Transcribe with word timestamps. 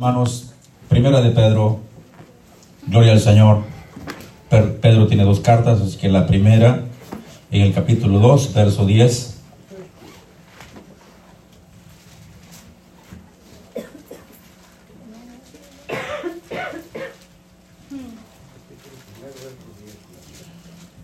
Hermanos, 0.00 0.54
primera 0.88 1.20
de 1.20 1.28
Pedro, 1.28 1.80
gloria 2.86 3.12
al 3.12 3.20
Señor. 3.20 3.64
Pedro 4.48 5.06
tiene 5.08 5.24
dos 5.24 5.40
cartas, 5.40 5.78
así 5.82 5.98
que 5.98 6.08
la 6.08 6.26
primera 6.26 6.84
en 7.50 7.60
el 7.60 7.74
capítulo 7.74 8.18
2, 8.18 8.54
verso 8.54 8.86
10. 8.86 9.36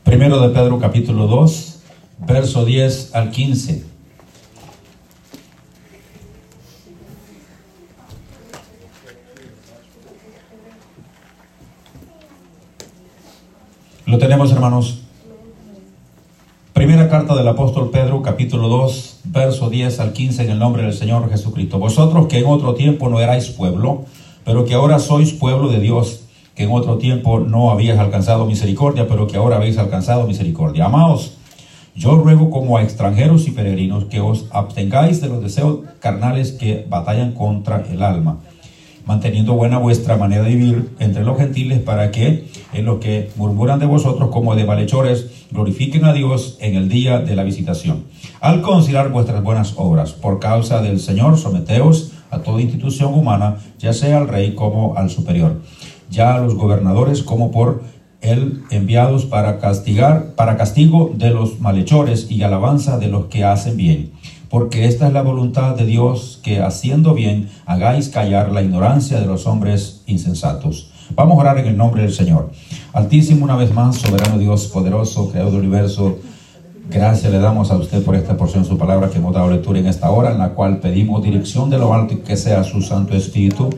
Primero 0.04 0.40
de 0.40 0.48
Pedro 0.54 0.78
capítulo 0.78 1.26
2, 1.26 1.82
verso 2.26 2.64
10 2.64 3.14
al 3.14 3.30
15. 3.30 3.95
Hermanos. 14.52 15.02
Primera 16.73 17.09
carta 17.09 17.34
del 17.34 17.48
apóstol 17.48 17.91
Pedro, 17.91 18.23
capítulo 18.23 18.69
2, 18.69 19.20
verso 19.24 19.70
10 19.70 19.98
al 20.00 20.12
15, 20.12 20.45
en 20.45 20.50
el 20.50 20.59
nombre 20.59 20.82
del 20.82 20.92
Señor 20.92 21.28
Jesucristo. 21.30 21.78
Vosotros 21.78 22.27
que 22.27 22.38
en 22.38 22.46
otro 22.46 22.74
tiempo 22.74 23.09
no 23.09 23.20
erais 23.20 23.48
pueblo, 23.48 24.05
pero 24.45 24.64
que 24.64 24.74
ahora 24.74 24.98
sois 24.98 25.32
pueblo 25.32 25.69
de 25.69 25.80
Dios, 25.80 26.20
que 26.55 26.64
en 26.64 26.72
otro 26.72 26.98
tiempo 26.98 27.41
no 27.41 27.70
habíais 27.70 27.98
alcanzado 27.98 28.46
misericordia, 28.46 29.09
pero 29.09 29.27
que 29.27 29.36
ahora 29.36 29.56
habéis 29.56 29.78
alcanzado 29.78 30.27
misericordia. 30.27 30.84
Amados, 30.84 31.33
yo 31.94 32.16
ruego 32.16 32.50
como 32.50 32.77
a 32.77 32.83
extranjeros 32.83 33.48
y 33.48 33.52
peregrinos 33.52 34.05
que 34.05 34.20
os 34.20 34.47
abstengáis 34.50 35.20
de 35.20 35.28
los 35.28 35.42
deseos 35.42 35.80
carnales 35.98 36.52
que 36.52 36.86
batallan 36.88 37.33
contra 37.33 37.84
el 37.91 38.02
alma 38.02 38.38
manteniendo 39.06 39.55
buena 39.55 39.78
vuestra 39.78 40.16
manera 40.16 40.42
de 40.42 40.51
vivir 40.51 40.91
entre 40.98 41.24
los 41.24 41.38
gentiles, 41.38 41.78
para 41.78 42.10
que 42.10 42.48
en 42.73 42.84
lo 42.84 43.00
que 43.00 43.30
murmuran 43.36 43.78
de 43.78 43.86
vosotros 43.86 44.30
como 44.30 44.56
de 44.56 44.67
malhechores, 44.67 45.47
glorifiquen 45.53 46.05
a 46.05 46.12
Dios 46.12 46.58
en 46.61 46.75
el 46.75 46.89
día 46.89 47.20
de 47.20 47.36
la 47.36 47.45
visitación. 47.45 48.05
Al 48.41 48.61
considerar 48.61 49.11
vuestras 49.11 49.42
buenas 49.42 49.75
obras, 49.77 50.12
por 50.12 50.41
causa 50.41 50.83
del 50.83 50.98
Señor, 50.98 51.39
someteos 51.39 52.12
a 52.30 52.41
toda 52.41 52.61
institución 52.61 53.14
humana, 53.14 53.58
ya 53.78 53.92
sea 53.92 54.19
al 54.19 54.28
rey 54.28 54.55
como 54.55 54.97
al 54.97 55.08
superior, 55.08 55.62
ya 56.11 56.34
a 56.34 56.41
los 56.41 56.56
gobernadores 56.56 57.23
como 57.23 57.52
por 57.52 57.84
él 58.20 58.64
enviados 58.70 59.25
para 59.25 59.61
castigar, 59.61 60.34
para 60.34 60.56
castigo 60.56 61.12
de 61.14 61.30
los 61.30 61.61
malhechores 61.61 62.28
y 62.28 62.42
alabanza 62.42 62.98
de 62.98 63.06
los 63.06 63.27
que 63.27 63.45
hacen 63.45 63.77
bien 63.77 64.16
porque 64.48 64.86
esta 64.86 65.08
es 65.08 65.12
la 65.12 65.22
voluntad 65.22 65.75
de 65.75 65.86
Dios, 65.86 66.41
que 66.42 66.61
haciendo 66.61 67.14
bien 67.14 67.48
hagáis 67.66 68.08
callar 68.08 68.52
la 68.52 68.62
ignorancia 68.62 69.20
de 69.20 69.27
los 69.27 69.47
hombres 69.47 70.02
insensatos. 70.06 70.91
Vamos 71.14 71.39
a 71.39 71.41
orar 71.41 71.58
en 71.58 71.66
el 71.66 71.77
nombre 71.77 72.02
del 72.02 72.12
Señor. 72.12 72.50
Altísimo 72.92 73.44
una 73.44 73.56
vez 73.56 73.72
más, 73.72 73.97
soberano 73.97 74.39
Dios, 74.39 74.67
poderoso, 74.67 75.30
creador 75.30 75.52
del 75.52 75.61
universo. 75.61 76.19
Gracias 76.89 77.33
le 77.33 77.39
damos 77.39 77.70
a 77.70 77.77
usted 77.77 78.02
por 78.05 78.14
esta 78.14 78.36
porción 78.36 78.62
de 78.62 78.69
su 78.69 78.78
palabra 78.78 79.11
que 79.11 79.19
hemos 79.19 79.34
dado 79.34 79.50
lectura 79.50 79.78
en 79.78 79.86
esta 79.86 80.11
hora, 80.11 80.33
en 80.33 80.39
la 80.39 80.50
cual 80.50 80.78
pedimos 80.78 81.22
dirección 81.22 81.69
de 81.70 81.78
lo 81.78 81.92
alto 81.92 82.14
y 82.14 82.19
que 82.19 82.36
sea 82.36 82.62
su 82.64 82.83
Santo 82.83 83.14
Espíritu, 83.17 83.70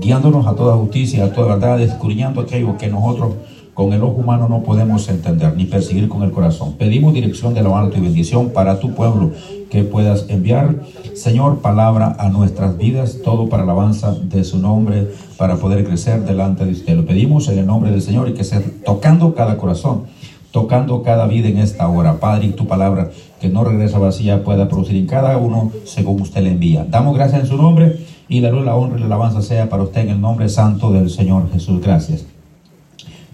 guiándonos 0.00 0.46
a 0.46 0.54
toda 0.54 0.76
justicia, 0.76 1.24
a 1.24 1.32
toda 1.32 1.56
verdad, 1.56 1.80
escudriñando 1.80 2.40
aquello 2.40 2.76
que 2.78 2.88
nosotros 2.88 3.34
con 3.78 3.92
el 3.92 4.02
ojo 4.02 4.22
humano 4.22 4.48
no 4.48 4.64
podemos 4.64 5.08
entender 5.08 5.54
ni 5.56 5.64
perseguir 5.64 6.08
con 6.08 6.24
el 6.24 6.32
corazón. 6.32 6.72
Pedimos 6.72 7.14
dirección 7.14 7.54
de 7.54 7.62
lo 7.62 7.76
alto 7.76 7.96
y 7.96 8.00
bendición 8.00 8.50
para 8.50 8.80
tu 8.80 8.92
pueblo 8.92 9.30
que 9.70 9.84
puedas 9.84 10.26
enviar, 10.30 10.80
Señor, 11.14 11.60
palabra 11.60 12.16
a 12.18 12.28
nuestras 12.28 12.76
vidas, 12.76 13.18
todo 13.22 13.48
para 13.48 13.62
alabanza 13.62 14.16
de 14.20 14.42
su 14.42 14.58
nombre, 14.58 15.06
para 15.36 15.58
poder 15.58 15.84
crecer 15.84 16.24
delante 16.24 16.64
de 16.64 16.72
usted. 16.72 16.96
Lo 16.96 17.06
pedimos 17.06 17.46
en 17.46 17.60
el 17.60 17.66
nombre 17.66 17.92
del 17.92 18.02
Señor 18.02 18.28
y 18.28 18.34
que 18.34 18.42
sea 18.42 18.60
tocando 18.84 19.36
cada 19.36 19.58
corazón, 19.58 20.06
tocando 20.50 21.04
cada 21.04 21.28
vida 21.28 21.46
en 21.46 21.58
esta 21.58 21.86
hora. 21.86 22.18
Padre, 22.18 22.46
y 22.46 22.50
tu 22.54 22.66
palabra 22.66 23.12
que 23.40 23.48
no 23.48 23.62
regresa 23.62 24.00
vacía 24.00 24.42
pueda 24.42 24.68
producir 24.68 24.96
en 24.96 25.06
cada 25.06 25.36
uno 25.36 25.70
según 25.84 26.20
usted 26.20 26.42
le 26.42 26.50
envía. 26.50 26.84
Damos 26.84 27.14
gracias 27.14 27.42
en 27.42 27.46
su 27.46 27.56
nombre 27.56 28.00
y 28.28 28.40
la 28.40 28.50
luz, 28.50 28.64
la 28.64 28.74
honra 28.74 28.96
y 28.96 29.00
la 29.02 29.06
alabanza 29.06 29.40
sea 29.40 29.68
para 29.68 29.84
usted 29.84 30.00
en 30.00 30.08
el 30.08 30.20
nombre 30.20 30.48
santo 30.48 30.90
del 30.90 31.10
Señor 31.10 31.48
Jesús. 31.52 31.80
Gracias. 31.80 32.37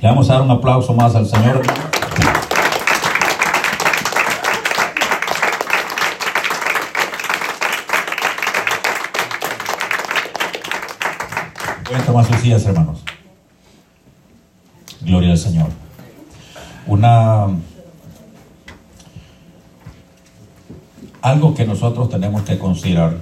Le 0.05 0.11
vamos 0.11 0.29
a 0.29 0.35
dar 0.35 0.43
un 0.43 0.51
aplauso 0.51 0.93
más 0.93 1.15
al 1.15 1.27
Señor. 1.27 1.63
Pueden 11.87 12.05
tomar 12.05 12.27
sus 12.27 12.37
sillas, 12.37 12.67
hermanos. 12.67 13.03
Gloria 15.01 15.31
al 15.31 15.39
Señor. 15.39 15.69
Una 16.87 17.47
algo 21.23 21.55
que 21.55 21.65
nosotros 21.65 22.11
tenemos 22.11 22.43
que 22.43 22.59
considerar 22.59 23.17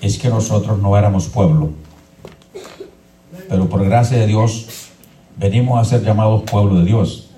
es 0.00 0.18
que 0.18 0.28
nosotros 0.28 0.80
no 0.80 0.96
éramos 0.96 1.28
pueblo, 1.28 1.70
pero 3.52 3.68
por 3.68 3.84
gracia 3.84 4.16
de 4.16 4.26
Dios 4.26 4.88
venimos 5.36 5.78
a 5.78 5.84
ser 5.84 6.02
llamados 6.02 6.44
pueblo 6.44 6.78
de 6.78 6.86
Dios. 6.86 7.28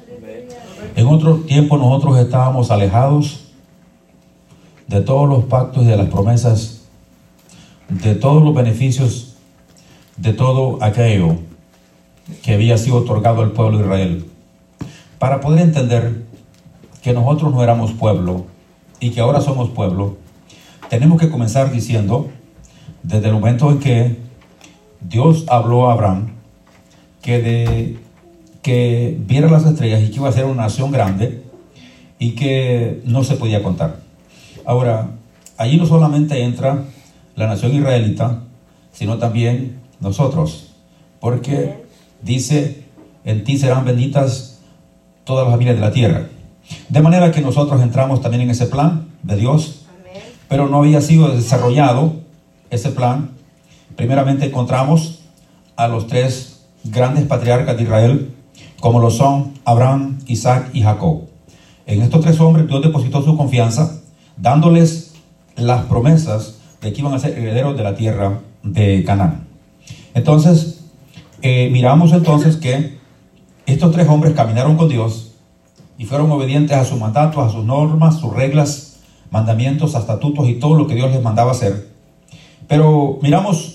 En 0.95 1.09
otro 1.09 1.39
tiempo 1.39 1.77
nosotros 1.77 2.17
estábamos 2.19 2.71
alejados 2.71 3.49
de 4.87 5.01
todos 5.01 5.29
los 5.29 5.43
pactos 5.47 5.83
y 5.83 5.87
de 5.87 5.97
las 5.97 6.07
promesas 6.07 6.83
de 7.89 8.15
todos 8.15 8.45
los 8.45 8.55
beneficios 8.55 9.35
de 10.17 10.33
todo 10.33 10.79
aquello 10.85 11.39
que 12.45 12.55
había 12.55 12.79
sido 12.79 12.99
otorgado 12.99 13.43
al 13.43 13.51
pueblo 13.51 13.79
de 13.79 13.85
Israel. 13.85 14.25
Para 15.19 15.41
poder 15.41 15.63
entender 15.63 16.23
que 17.03 17.13
nosotros 17.13 17.53
no 17.53 17.61
éramos 17.61 17.91
pueblo 17.91 18.45
y 19.01 19.11
que 19.11 19.21
ahora 19.21 19.41
somos 19.41 19.71
pueblo, 19.71 20.17
tenemos 20.89 21.19
que 21.19 21.29
comenzar 21.29 21.73
diciendo, 21.73 22.29
desde 23.03 23.27
el 23.27 23.33
momento 23.33 23.69
en 23.73 23.81
que 23.81 24.24
Dios 25.09 25.45
habló 25.49 25.89
a 25.89 25.93
Abraham, 25.93 26.33
que, 27.23 27.41
de, 27.41 27.99
que 28.63 29.17
viera 29.21 29.49
las 29.49 29.65
estrellas 29.65 30.03
y 30.03 30.11
que 30.11 30.17
iba 30.17 30.29
a 30.29 30.33
ser 30.33 30.45
una 30.47 30.63
nación 30.63 30.91
grande 30.91 31.43
y 32.19 32.33
que 32.33 33.03
no 33.05 33.25
se 33.25 33.37
podía 33.37 33.63
contar. 33.63 34.01
Ahora, 34.65 35.11
allí 35.57 35.77
no 35.77 35.87
solamente 35.87 36.43
entra 36.43 36.85
la 37.37 37.47
nación 37.47 37.75
israelita, 37.75 38.41
sino 38.93 39.19
también 39.19 39.81
nosotros. 40.01 40.71
Porque 41.21 41.85
dice, 42.23 42.85
en 43.25 43.45
ti 43.45 43.59
serán 43.59 43.85
benditas 43.85 44.61
todas 45.25 45.45
las 45.45 45.53
familias 45.53 45.77
de 45.77 45.81
la 45.81 45.93
tierra. 45.93 46.29
De 46.89 47.01
manera 47.01 47.31
que 47.31 47.41
nosotros 47.41 47.83
entramos 47.83 48.23
también 48.23 48.43
en 48.43 48.51
ese 48.51 48.67
plan 48.67 49.09
de 49.23 49.37
Dios, 49.37 49.87
pero 50.49 50.69
no 50.69 50.79
había 50.79 51.01
sido 51.01 51.29
desarrollado 51.29 52.15
ese 52.71 52.91
plan. 52.91 53.31
Primeramente 53.97 54.47
encontramos 54.47 55.21
a 55.77 55.89
los 55.89 56.07
tres 56.07 56.67
grandes 56.85 57.25
patriarcas 57.25 57.77
de 57.77 57.83
Israel, 57.83 58.35
como 58.81 59.01
lo 59.01 59.11
son 59.11 59.55
Abraham, 59.65 60.19
Isaac 60.27 60.71
y 60.73 60.83
Jacob. 60.83 61.23
En 61.87 62.03
estos 62.03 62.21
tres 62.21 62.41
hombres 62.41 62.67
Dios 62.67 62.83
depositó 62.83 63.23
su 63.23 63.37
confianza, 63.37 64.01
dándoles 64.37 65.15
las 65.57 65.85
promesas 65.87 66.59
de 66.81 66.93
que 66.93 67.01
iban 67.01 67.15
a 67.15 67.19
ser 67.19 67.39
herederos 67.39 67.77
de 67.77 67.83
la 67.83 67.95
tierra 67.95 68.41
de 68.63 69.05
Canaán. 69.05 69.47
Entonces, 70.15 70.85
eh, 71.43 71.69
miramos 71.71 72.13
entonces 72.13 72.57
que 72.57 72.99
estos 73.67 73.93
tres 73.93 74.09
hombres 74.09 74.35
caminaron 74.35 74.77
con 74.77 74.89
Dios 74.89 75.33
y 75.99 76.05
fueron 76.05 76.31
obedientes 76.31 76.77
a 76.77 76.85
sus 76.85 76.99
mandatos, 76.99 77.47
a 77.47 77.51
sus 77.51 77.65
normas, 77.65 78.19
sus 78.19 78.33
reglas, 78.33 78.97
mandamientos, 79.31 79.95
estatutos 79.95 80.49
y 80.49 80.55
todo 80.55 80.75
lo 80.75 80.87
que 80.87 80.95
Dios 80.95 81.11
les 81.11 81.23
mandaba 81.23 81.53
hacer. 81.53 81.89
Pero 82.69 83.19
miramos 83.23 83.74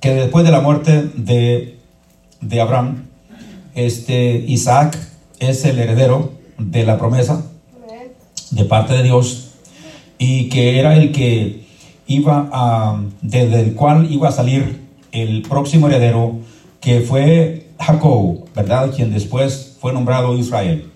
que 0.00 0.14
después 0.14 0.44
de 0.44 0.50
la 0.50 0.60
muerte 0.60 1.10
de, 1.14 1.78
de 2.40 2.60
Abraham, 2.60 3.04
este, 3.74 4.44
Isaac 4.48 4.98
es 5.38 5.64
el 5.64 5.78
heredero 5.78 6.32
de 6.58 6.84
la 6.84 6.98
promesa 6.98 7.44
de 8.50 8.64
parte 8.64 8.94
de 8.94 9.02
Dios 9.02 9.52
y 10.18 10.48
que 10.48 10.78
era 10.78 10.96
el 10.96 11.12
que 11.12 11.64
iba 12.06 12.48
a, 12.52 13.00
desde 13.22 13.60
el 13.60 13.74
cual 13.74 14.10
iba 14.10 14.28
a 14.28 14.32
salir 14.32 14.80
el 15.12 15.42
próximo 15.42 15.88
heredero, 15.88 16.38
que 16.80 17.00
fue 17.00 17.68
Jacob, 17.78 18.44
¿verdad? 18.54 18.90
Quien 18.94 19.12
después 19.12 19.76
fue 19.80 19.92
nombrado 19.92 20.36
Israel. 20.36 20.90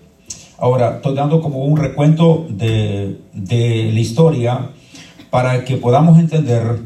Ahora, 0.57 0.97
estoy 0.97 1.15
dando 1.15 1.41
como 1.41 1.65
un 1.65 1.77
recuento 1.77 2.45
de, 2.49 3.19
de 3.33 3.91
la 3.93 3.99
historia 3.99 4.69
para 5.29 5.65
que 5.65 5.77
podamos 5.77 6.19
entender 6.19 6.79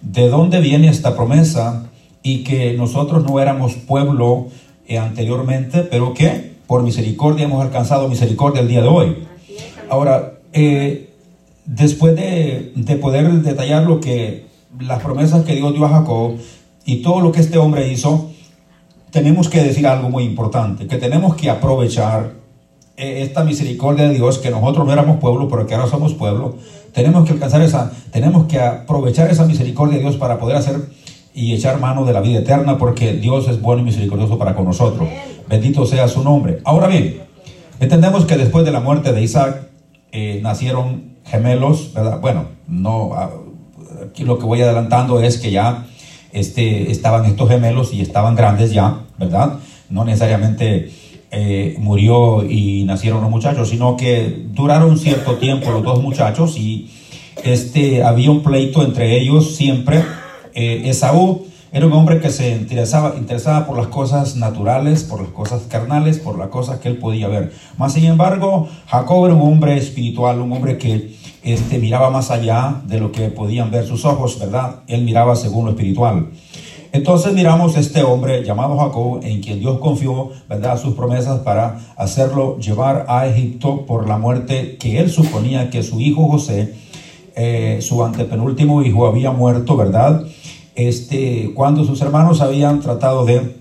de 0.00 0.28
dónde 0.28 0.60
viene 0.60 0.88
esta 0.88 1.14
promesa 1.14 1.86
y 2.22 2.44
que 2.44 2.74
nosotros 2.74 3.24
no 3.24 3.40
éramos 3.40 3.74
pueblo 3.74 4.48
eh, 4.86 4.98
anteriormente, 4.98 5.82
pero 5.82 6.14
que 6.14 6.50
por 6.66 6.82
misericordia 6.82 7.44
hemos 7.46 7.62
alcanzado 7.62 8.08
misericordia 8.08 8.60
el 8.60 8.68
día 8.68 8.82
de 8.82 8.88
hoy. 8.88 9.16
Ahora, 9.88 10.34
eh, 10.52 11.10
después 11.64 12.16
de, 12.16 12.72
poder 13.00 13.30
detallar 13.42 13.84
lo 13.84 14.00
que 14.00 14.46
las 14.78 15.02
promesas 15.02 15.44
que 15.44 15.54
Dios 15.54 15.72
dio 15.74 15.84
a 15.84 15.88
Jacob 15.88 16.36
y 16.84 17.02
todo 17.02 17.20
lo 17.20 17.32
que 17.32 17.40
este 17.40 17.58
hombre 17.58 17.90
hizo, 17.90 18.30
tenemos 19.10 19.48
que 19.48 19.62
decir 19.62 19.86
algo 19.86 20.10
muy 20.10 20.24
importante, 20.24 20.86
que 20.86 20.96
tenemos 20.96 21.34
que 21.36 21.50
aprovechar 21.50 22.32
esta 23.00 23.44
misericordia 23.44 24.08
de 24.08 24.14
Dios, 24.14 24.38
que 24.38 24.50
nosotros 24.50 24.86
no 24.86 24.92
éramos 24.92 25.18
pueblo, 25.18 25.48
pero 25.48 25.66
que 25.66 25.74
ahora 25.74 25.88
somos 25.88 26.14
pueblo. 26.14 26.56
Tenemos 26.92 27.24
que 27.24 27.32
alcanzar 27.32 27.62
esa, 27.62 27.92
tenemos 28.10 28.46
que 28.46 28.60
aprovechar 28.60 29.30
esa 29.30 29.46
misericordia 29.46 29.96
de 29.96 30.02
Dios 30.02 30.16
para 30.16 30.38
poder 30.38 30.56
hacer 30.56 30.76
y 31.32 31.54
echar 31.54 31.78
mano 31.80 32.04
de 32.04 32.12
la 32.12 32.20
vida 32.20 32.40
eterna, 32.40 32.78
porque 32.78 33.14
Dios 33.14 33.48
es 33.48 33.60
bueno 33.60 33.82
y 33.82 33.84
misericordioso 33.86 34.38
para 34.38 34.54
con 34.54 34.66
nosotros. 34.66 35.08
Bendito 35.48 35.86
sea 35.86 36.08
su 36.08 36.22
nombre. 36.22 36.60
Ahora 36.64 36.88
bien, 36.88 37.22
entendemos 37.78 38.24
que 38.24 38.36
después 38.36 38.64
de 38.64 38.72
la 38.72 38.80
muerte 38.80 39.12
de 39.12 39.22
Isaac 39.22 39.68
eh, 40.12 40.40
nacieron 40.42 41.14
gemelos, 41.24 41.92
¿verdad? 41.94 42.20
Bueno, 42.20 42.46
no, 42.66 43.12
ah, 43.14 43.30
aquí 44.08 44.24
lo 44.24 44.38
que 44.38 44.46
voy 44.46 44.60
adelantando 44.60 45.20
es 45.20 45.38
que 45.38 45.50
ya 45.50 45.86
este, 46.32 46.90
estaban 46.90 47.24
estos 47.24 47.48
gemelos 47.48 47.92
y 47.92 48.00
estaban 48.00 48.34
grandes 48.34 48.72
ya, 48.72 49.00
¿verdad? 49.18 49.58
No 49.88 50.04
necesariamente 50.04 50.90
eh, 51.30 51.76
murió 51.78 52.44
y 52.48 52.84
nacieron 52.84 53.20
los 53.20 53.30
muchachos, 53.30 53.68
sino 53.68 53.96
que 53.96 54.44
duraron 54.52 54.98
cierto 54.98 55.36
tiempo 55.36 55.70
los 55.70 55.82
dos 55.82 56.02
muchachos 56.02 56.56
y 56.58 56.90
este, 57.44 58.02
había 58.02 58.30
un 58.30 58.42
pleito 58.42 58.82
entre 58.82 59.18
ellos 59.18 59.54
siempre. 59.54 60.02
Eh, 60.54 60.82
Esaú 60.86 61.46
era 61.72 61.86
un 61.86 61.92
hombre 61.92 62.18
que 62.20 62.30
se 62.30 62.50
interesaba, 62.50 63.14
por 63.64 63.76
las 63.76 63.86
cosas 63.86 64.34
naturales, 64.34 65.04
por 65.04 65.20
las 65.20 65.30
cosas 65.30 65.62
carnales, 65.68 66.18
por 66.18 66.36
las 66.36 66.48
cosas 66.48 66.80
que 66.80 66.88
él 66.88 66.96
podía 66.96 67.28
ver. 67.28 67.52
Más 67.78 67.92
sin 67.92 68.06
embargo, 68.06 68.68
Jacob 68.88 69.26
era 69.26 69.34
un 69.36 69.52
hombre 69.52 69.76
espiritual, 69.76 70.40
un 70.40 70.52
hombre 70.52 70.78
que 70.78 71.14
este, 71.44 71.78
miraba 71.78 72.10
más 72.10 72.32
allá 72.32 72.82
de 72.86 72.98
lo 72.98 73.12
que 73.12 73.28
podían 73.28 73.70
ver 73.70 73.86
sus 73.86 74.04
ojos, 74.04 74.40
¿verdad? 74.40 74.80
Él 74.88 75.02
miraba 75.02 75.36
según 75.36 75.66
lo 75.66 75.70
espiritual. 75.70 76.30
Entonces 76.92 77.32
miramos 77.32 77.76
este 77.76 78.02
hombre 78.02 78.44
llamado 78.44 78.76
Jacob, 78.76 79.20
en 79.22 79.40
quien 79.40 79.60
Dios 79.60 79.78
confió, 79.78 80.30
¿verdad?, 80.48 80.80
sus 80.80 80.94
promesas 80.94 81.40
para 81.40 81.78
hacerlo 81.96 82.58
llevar 82.58 83.06
a 83.08 83.26
Egipto 83.26 83.86
por 83.86 84.08
la 84.08 84.18
muerte 84.18 84.76
que 84.76 84.98
él 84.98 85.10
suponía 85.10 85.70
que 85.70 85.82
su 85.82 86.00
hijo 86.00 86.26
José, 86.28 86.74
eh, 87.36 87.78
su 87.80 88.02
antepenúltimo 88.04 88.82
hijo, 88.82 89.06
había 89.06 89.30
muerto, 89.30 89.76
¿verdad? 89.76 90.24
Este, 90.74 91.52
cuando 91.54 91.84
sus 91.84 92.00
hermanos 92.02 92.40
habían 92.40 92.80
tratado 92.80 93.24
de, 93.24 93.56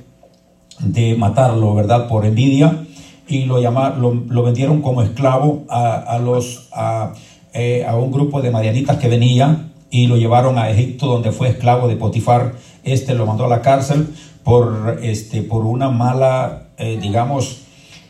de 0.79 1.15
matarlo, 1.15 1.75
¿verdad?, 1.75 2.07
por 2.07 2.25
envidia, 2.25 2.85
y 3.27 3.45
lo, 3.45 3.61
llamaron, 3.61 4.25
lo, 4.27 4.43
vendieron 4.43 4.81
como 4.81 5.03
esclavo 5.03 5.65
a, 5.69 5.95
a 5.95 6.19
los... 6.19 6.67
A, 6.71 7.13
eh, 7.51 7.83
a 7.83 7.95
un 7.95 8.11
grupo 8.11 8.43
de 8.43 8.51
marianitas 8.51 8.97
que 8.97 9.07
venía 9.07 9.69
y 9.89 10.05
lo 10.05 10.17
llevaron 10.17 10.59
a 10.59 10.69
Egipto 10.69 11.07
donde 11.07 11.31
fue 11.31 11.49
esclavo 11.49 11.87
de 11.87 11.95
Potifar. 11.95 12.53
Este 12.83 13.13
lo 13.13 13.25
mandó 13.25 13.45
a 13.45 13.47
la 13.47 13.61
cárcel 13.61 14.07
por, 14.43 14.99
este, 15.01 15.41
por 15.41 15.65
una 15.65 15.89
mala, 15.89 16.67
eh, 16.77 16.97
digamos, 17.01 17.61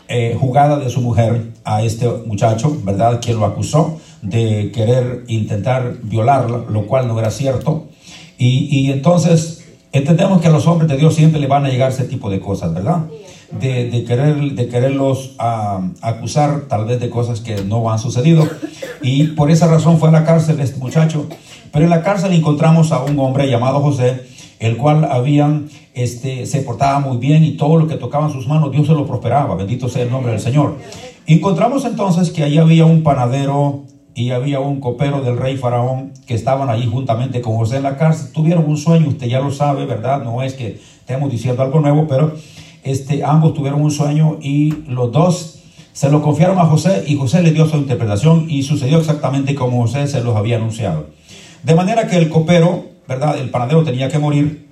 eh, 0.08 0.36
jugada 0.40 0.78
de 0.78 0.90
su 0.90 1.02
mujer 1.02 1.52
a 1.64 1.84
este 1.84 2.08
muchacho, 2.26 2.76
¿verdad? 2.84 3.20
Quien 3.22 3.40
lo 3.40 3.46
acusó 3.46 4.00
de 4.22 4.72
querer 4.74 5.24
intentar 5.28 5.98
violarla, 6.04 6.66
lo 6.70 6.88
cual 6.88 7.08
no 7.08 7.20
era 7.20 7.32
cierto. 7.32 7.88
Y, 8.38 8.68
y 8.72 8.92
entonces 8.92 9.66
entendemos 9.92 10.42
que 10.42 10.48
a 10.48 10.52
los 10.52 10.68
hombres 10.68 10.90
de 10.90 10.98
Dios 10.98 11.16
siempre 11.16 11.40
le 11.40 11.48
van 11.48 11.66
a 11.66 11.70
llegar 11.70 11.92
ese 11.92 12.06
tipo 12.06 12.30
de 12.30 12.40
cosas, 12.40 12.74
¿verdad? 12.74 13.06
de, 13.52 14.04
querer, 14.06 14.36
de 14.54 14.68
quererlos 14.68 15.32
ah, 15.40 15.82
acusar 16.02 16.62
tal 16.68 16.86
vez 16.86 17.00
de 17.00 17.10
cosas 17.10 17.42
que 17.42 17.64
no 17.64 17.92
han 17.92 18.00
sucedido. 18.00 18.48
Y 19.02 19.28
por 19.30 19.52
esa 19.52 19.68
razón 19.68 20.00
fue 20.00 20.10
a 20.10 20.12
la 20.12 20.26
cárcel 20.26 20.60
este 20.60 20.80
muchacho. 20.80 21.28
Pero 21.72 21.86
en 21.86 21.92
la 21.92 22.04
cárcel 22.04 22.34
encontramos 22.34 22.92
a 22.92 23.04
un 23.04 23.20
hombre 23.20 23.50
llamado 23.50 23.80
José, 23.82 24.24
el 24.60 24.78
cual 24.78 25.06
habían, 25.06 25.70
este, 25.94 26.46
se 26.46 26.62
portaba 26.62 27.00
muy 27.00 27.18
bien 27.18 27.44
y 27.44 27.52
todo 27.52 27.78
lo 27.78 27.88
que 27.88 27.96
tocaba 27.96 28.28
en 28.28 28.34
sus 28.34 28.48
manos 28.48 28.72
Dios 28.72 28.88
se 28.88 28.94
lo 28.94 29.08
prosperaba. 29.08 29.56
Bendito 29.56 29.90
sea 29.90 30.04
el 30.04 30.12
nombre 30.12 30.32
del 30.32 30.42
Señor. 30.42 30.78
Encontramos 31.26 31.86
entonces 31.86 32.32
que 32.32 32.44
allí 32.44 32.58
había 32.58 32.86
un 32.86 33.04
panadero 33.04 33.86
y 34.16 34.32
había 34.32 34.60
un 34.60 34.82
copero 34.82 35.22
del 35.22 35.38
rey 35.38 35.56
Faraón 35.56 36.12
que 36.28 36.34
estaban 36.34 36.70
allí 36.70 36.88
juntamente 36.88 37.42
con 37.42 37.56
José 37.56 37.78
en 37.78 37.84
la 37.84 37.98
cárcel. 37.98 38.32
Tuvieron 38.34 38.66
un 38.66 38.78
sueño, 38.78 39.08
usted 39.08 39.28
ya 39.28 39.40
lo 39.40 39.52
sabe, 39.52 39.86
¿verdad? 39.86 40.24
No 40.24 40.44
es 40.44 40.56
que 40.56 40.80
estemos 41.00 41.32
diciendo 41.32 41.64
algo 41.64 41.80
nuevo, 41.80 42.06
pero 42.08 42.34
este, 42.84 43.24
ambos 43.24 43.54
tuvieron 43.54 43.82
un 43.82 43.92
sueño 43.92 44.38
y 44.42 44.84
los 44.88 45.12
dos 45.12 45.60
se 45.94 46.10
lo 46.10 46.22
confiaron 46.22 46.60
a 46.60 46.66
José 46.66 47.04
y 47.08 47.16
José 47.16 47.42
le 47.42 47.52
dio 47.52 47.68
su 47.68 47.78
interpretación 47.78 48.48
y 48.50 48.64
sucedió 48.64 49.00
exactamente 49.00 49.56
como 49.56 49.82
José 49.82 50.08
se 50.08 50.24
los 50.24 50.36
había 50.36 50.58
anunciado. 50.58 51.08
De 51.64 51.76
manera 51.76 52.08
que 52.08 52.18
el 52.18 52.30
copero, 52.30 52.86
¿verdad? 53.10 53.38
El 53.40 53.50
panadero 53.50 53.84
tenía 53.84 54.08
que 54.08 54.20
morir 54.20 54.70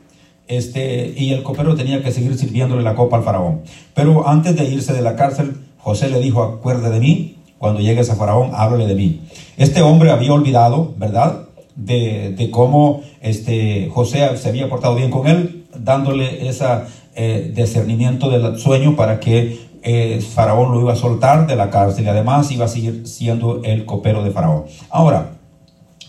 este, 0.47 1.13
y 1.17 1.33
el 1.33 1.41
copero 1.41 1.75
tenía 1.75 2.03
que 2.03 2.11
seguir 2.11 2.37
sirviéndole 2.37 2.83
la 2.83 2.95
copa 2.95 3.17
al 3.17 3.23
faraón. 3.23 3.61
Pero 3.95 4.29
antes 4.29 4.55
de 4.55 4.63
irse 4.65 4.93
de 4.93 5.01
la 5.01 5.15
cárcel, 5.15 5.57
José 5.79 6.09
le 6.09 6.19
dijo, 6.19 6.43
acuerde 6.43 6.91
de 6.91 6.99
mí, 6.99 7.37
cuando 7.57 7.81
llegues 7.81 8.11
a 8.11 8.15
faraón, 8.15 8.51
háblale 8.53 8.85
de 8.85 8.93
mí. 8.93 9.21
Este 9.57 9.81
hombre 9.81 10.11
había 10.11 10.31
olvidado, 10.33 10.93
¿verdad? 10.97 11.47
De, 11.75 12.35
de 12.37 12.51
cómo 12.51 13.01
este, 13.21 13.89
José 13.91 14.37
se 14.37 14.49
había 14.49 14.69
portado 14.69 14.95
bien 14.95 15.09
con 15.09 15.27
él, 15.27 15.65
dándole 15.75 16.47
esa 16.47 16.85
eh, 17.15 17.51
discernimiento 17.55 18.29
del 18.29 18.59
sueño 18.59 18.95
para 18.95 19.19
que 19.19 19.67
eh, 19.81 20.21
Faraón 20.21 20.71
lo 20.71 20.81
iba 20.81 20.93
a 20.93 20.95
soltar 20.95 21.47
de 21.47 21.55
la 21.55 21.71
cárcel 21.71 22.05
y 22.05 22.09
además 22.09 22.51
iba 22.51 22.65
a 22.65 22.67
seguir 22.67 23.07
siendo 23.07 23.63
el 23.63 23.85
copero 23.85 24.23
de 24.23 24.29
Faraón. 24.29 24.65
Ahora, 24.91 25.31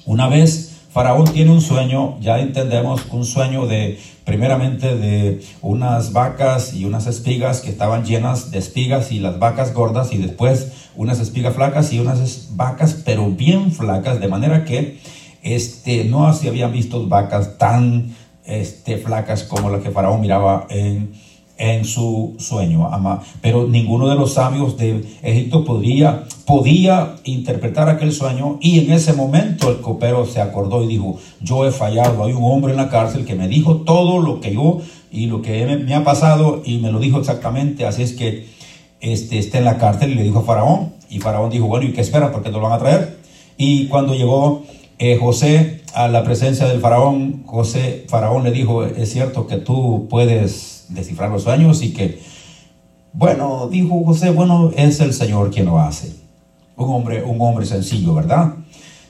una 0.05 0.29
vez 0.29 0.68
Faraón 0.91 1.27
tiene 1.27 1.51
un 1.51 1.61
sueño, 1.61 2.19
ya 2.21 2.39
entendemos 2.39 3.07
un 3.11 3.25
sueño 3.25 3.67
de, 3.67 3.99
primeramente, 4.25 4.97
de 4.97 5.43
unas 5.61 6.13
vacas 6.15 6.73
y 6.73 6.87
unas 6.87 7.07
espigas 7.07 7.61
que 7.61 7.69
estaban 7.69 8.05
llenas 8.05 8.51
de 8.51 8.59
espigas 8.59 9.13
y 9.13 9.21
las 9.21 9.39
vacas 9.39 9.75
gordas 9.75 10.13
y 10.13 10.19
después 10.19 10.73
unas 10.97 11.21
espigas 11.21 11.55
flacas 11.55 11.93
y 11.93 12.01
unas 12.01 12.57
vacas 12.57 13.03
pero 13.05 13.31
bien 13.31 13.71
flacas, 13.71 14.19
de 14.19 14.29
manera 14.29 14.65
que 14.65 14.99
este, 15.43 16.05
no 16.05 16.33
se 16.33 16.49
habían 16.49 16.73
visto 16.73 17.07
vacas 17.07 17.59
tan 17.59 18.17
este, 18.45 18.97
flacas 18.97 19.45
como 19.45 19.69
las 19.69 19.83
que 19.83 19.91
Faraón 19.91 20.23
miraba 20.23 20.67
en, 20.71 21.13
en 21.59 21.85
su 21.85 22.35
sueño. 22.39 22.89
Pero 23.43 23.67
ninguno 23.67 24.09
de 24.09 24.15
los 24.15 24.35
sabios 24.35 24.77
de 24.79 25.05
Egipto 25.23 25.65
podía, 25.65 26.25
podía 26.47 27.17
interpretar 27.25 27.89
aquel 27.89 28.13
sueño 28.13 28.59
y 28.61 28.79
en 28.79 28.93
ese 28.93 29.13
momento 29.13 29.69
el 29.71 29.81
copero 29.81 30.25
se 30.25 30.41
acordó 30.41 30.85
y 30.85 30.87
dijo, 30.87 31.19
yo 31.41 31.67
he 31.67 31.73
fallado, 31.73 32.25
hay 32.25 32.33
un 32.33 32.45
hombre 32.45 32.73
en 32.73 32.79
la 32.79 32.89
cárcel 32.89 33.25
que 33.25 33.35
me 33.35 33.49
dijo 33.49 33.79
todo 33.79 34.21
lo 34.21 34.41
que 34.41 34.55
yo 34.55 34.81
y 35.11 35.27
lo 35.27 35.43
que 35.43 35.67
me, 35.67 35.95
ha 35.95 36.05
pasado 36.05 36.63
y 36.65 36.79
me 36.79 36.93
lo 36.93 37.01
dijo 37.01 37.19
exactamente, 37.19 37.85
así 37.85 38.03
es 38.03 38.13
que 38.13 38.47
este, 39.01 39.39
está 39.39 39.59
en 39.59 39.65
la 39.65 39.79
cárcel 39.79 40.13
y 40.13 40.15
le 40.15 40.23
dijo 40.23 40.41
a 40.41 40.43
Faraón 40.43 40.93
y 41.11 41.19
Faraón 41.19 41.51
dijo, 41.51 41.67
bueno, 41.67 41.87
¿y 41.87 41.93
qué 41.93 42.03
espera? 42.03 42.31
porque 42.31 42.51
te 42.51 42.57
lo 42.57 42.63
van 42.63 42.73
a 42.73 42.79
traer? 42.79 43.19
Y 43.57 43.87
cuando 43.87 44.15
llegó 44.15 44.63
eh, 44.99 45.17
José 45.17 45.83
a 45.95 46.09
la 46.09 46.25
presencia 46.25 46.67
del 46.67 46.81
faraón, 46.81 47.43
José, 47.47 48.05
faraón 48.09 48.45
le 48.45 48.51
dijo, 48.51 48.85
es 48.85 49.11
cierto 49.13 49.47
que 49.47 49.57
tú 49.57 50.07
puedes 50.11 50.87
descifrar 50.89 51.31
los 51.31 51.45
sueños 51.45 51.83
y 51.83 51.93
que, 51.93 52.21
bueno, 53.13 53.69
dijo 53.71 54.05
José, 54.05 54.31
bueno, 54.31 54.71
es 54.77 55.01
el 55.01 55.13
Señor 55.13 55.51
quien 55.51 55.67
lo 55.67 55.79
hace. 55.79 56.15
Un 56.77 56.91
hombre, 56.91 57.23
un 57.23 57.41
hombre 57.41 57.67
sencillo, 57.67 58.15
¿verdad? 58.15 58.55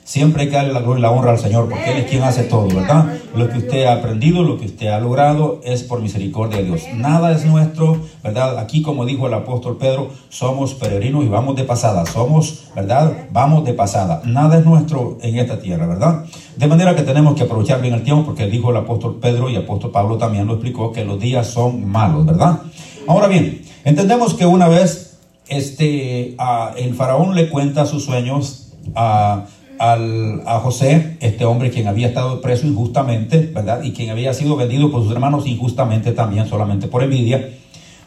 Siempre 0.09 0.41
hay 0.41 0.49
que 0.49 0.55
darle 0.55 0.73
la 0.73 0.79
gloria 0.79 0.97
y 0.97 1.01
la 1.03 1.11
honra 1.11 1.29
al 1.29 1.37
Señor, 1.37 1.69
porque 1.69 1.91
Él 1.91 1.97
es 1.97 2.09
quien 2.09 2.23
hace 2.23 2.41
todo, 2.41 2.65
¿verdad? 2.65 3.13
Lo 3.35 3.47
que 3.47 3.59
usted 3.59 3.85
ha 3.85 3.93
aprendido, 3.93 4.41
lo 4.41 4.57
que 4.57 4.65
usted 4.65 4.87
ha 4.87 4.99
logrado, 4.99 5.61
es 5.63 5.83
por 5.83 6.01
misericordia 6.01 6.57
de 6.57 6.63
Dios. 6.63 6.81
Nada 6.95 7.31
es 7.31 7.45
nuestro, 7.45 7.95
¿verdad? 8.23 8.57
Aquí, 8.57 8.81
como 8.81 9.05
dijo 9.05 9.27
el 9.27 9.35
apóstol 9.35 9.77
Pedro, 9.77 10.09
somos 10.29 10.73
peregrinos 10.73 11.23
y 11.25 11.27
vamos 11.27 11.55
de 11.57 11.63
pasada. 11.63 12.07
Somos, 12.07 12.71
¿verdad? 12.75 13.27
Vamos 13.31 13.65
de 13.65 13.75
pasada. 13.75 14.23
Nada 14.25 14.57
es 14.57 14.65
nuestro 14.65 15.19
en 15.21 15.37
esta 15.37 15.59
tierra, 15.59 15.85
¿verdad? 15.85 16.25
De 16.57 16.65
manera 16.65 16.95
que 16.95 17.03
tenemos 17.03 17.35
que 17.35 17.43
aprovechar 17.43 17.79
bien 17.79 17.93
el 17.93 18.01
tiempo, 18.01 18.25
porque 18.25 18.47
dijo 18.47 18.71
el 18.71 18.77
apóstol 18.77 19.19
Pedro 19.21 19.47
y 19.47 19.57
el 19.57 19.61
apóstol 19.61 19.91
Pablo 19.91 20.17
también 20.17 20.47
lo 20.47 20.53
explicó, 20.53 20.91
que 20.91 21.05
los 21.05 21.19
días 21.19 21.45
son 21.45 21.87
malos, 21.87 22.25
¿verdad? 22.25 22.61
Ahora 23.07 23.27
bien, 23.27 23.61
entendemos 23.85 24.33
que 24.33 24.47
una 24.47 24.67
vez 24.67 25.19
este, 25.47 26.35
el 26.77 26.95
faraón 26.95 27.35
le 27.35 27.47
cuenta 27.47 27.85
sus 27.85 28.05
sueños 28.05 28.69
a 28.95 29.45
al, 29.79 30.43
a 30.45 30.59
José, 30.59 31.17
este 31.21 31.45
hombre 31.45 31.71
quien 31.71 31.87
había 31.87 32.07
estado 32.07 32.41
preso 32.41 32.67
injustamente, 32.67 33.49
¿verdad? 33.53 33.81
Y 33.83 33.93
quien 33.93 34.09
había 34.09 34.33
sido 34.33 34.55
vendido 34.55 34.91
por 34.91 35.03
sus 35.03 35.11
hermanos 35.11 35.47
injustamente 35.47 36.11
también, 36.11 36.47
solamente 36.47 36.87
por 36.87 37.01
envidia. 37.01 37.49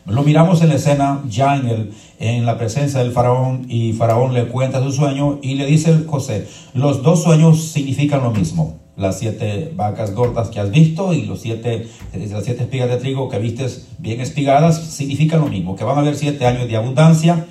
Lo 0.07 0.23
miramos 0.23 0.63
en 0.63 0.69
la 0.69 0.75
escena 0.75 1.21
ya 1.29 1.57
en, 1.57 1.69
el, 1.69 1.93
en 2.19 2.45
la 2.45 2.59
presencia 2.59 3.01
del 3.01 3.13
faraón 3.13 3.67
y 3.69 3.93
faraón 3.93 4.35
le 4.35 4.47
cuenta 4.47 4.83
su 4.83 4.93
sueño 4.93 5.39
y 5.43 5.55
le 5.55 5.65
dice 5.65 6.05
José, 6.07 6.47
los 6.75 7.03
dos 7.03 7.23
sueños 7.23 7.63
significan 7.69 8.23
lo 8.23 8.33
mismo. 8.33 8.81
Las 8.97 9.19
siete 9.19 9.73
vacas 9.75 10.15
gordas 10.15 10.49
que 10.51 10.61
has 10.61 10.71
visto 10.71 11.15
y 11.15 11.23
los 11.23 11.41
siete, 11.41 11.89
las 12.13 12.45
siete 12.45 12.65
espigas 12.65 12.91
de 12.91 12.97
trigo 12.97 13.29
que 13.29 13.39
vistes 13.39 13.89
bien 13.99 14.21
espigadas 14.21 14.79
significan 14.79 15.41
lo 15.41 15.47
mismo, 15.47 15.77
que 15.77 15.85
van 15.85 15.97
a 15.97 16.01
haber 16.01 16.17
siete 16.17 16.47
años 16.47 16.69
de 16.69 16.77
abundancia, 16.77 17.47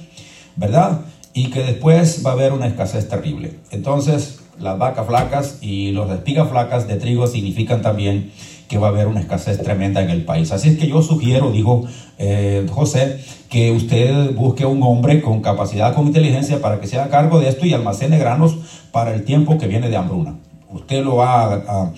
¿verdad? 0.56 1.02
Y 1.34 1.50
que 1.50 1.64
después 1.64 2.24
va 2.26 2.32
a 2.32 2.34
haber 2.34 2.54
una 2.54 2.68
escasez 2.68 3.08
terrible. 3.08 3.56
Entonces, 3.72 4.40
las 4.60 4.78
vacas 4.78 5.08
flacas 5.08 5.58
y 5.62 5.92
los 5.92 6.10
espigas 6.12 6.50
flacas 6.50 6.88
de 6.88 6.98
trigo 6.98 7.28
significan 7.28 7.82
también 7.82 8.32
que 8.68 8.78
va 8.78 8.88
a 8.88 8.90
haber 8.92 9.08
una 9.08 9.20
escasez 9.20 9.62
tremenda 9.62 10.02
en 10.02 10.10
el 10.10 10.24
país. 10.24 10.52
Así 10.54 10.70
es 10.70 10.78
que 10.78 10.88
yo 10.88 11.02
sugiero, 11.02 11.52
dijo 11.52 11.84
eh, 12.18 12.66
José, 12.72 13.20
que 13.50 13.72
usted 13.72 14.34
busque 14.34 14.66
un 14.66 14.82
hombre 14.84 15.22
con 15.22 15.42
capacidad, 15.42 15.94
con 15.94 16.08
inteligencia 16.08 16.62
para 16.62 16.80
que 16.80 16.88
se 16.88 16.98
haga 16.98 17.10
cargo 17.10 17.42
de 17.42 17.50
esto 17.50 17.66
y 17.66 17.74
almacene 17.74 18.18
granos 18.18 18.56
para 18.94 19.14
el 19.14 19.26
tiempo 19.26 19.58
que 19.58 19.68
viene 19.68 19.90
de 19.90 19.98
hambruna. 19.98 20.36
Usted 20.70 21.04
lo 21.04 21.18
va 21.18 21.54
a, 21.54 21.92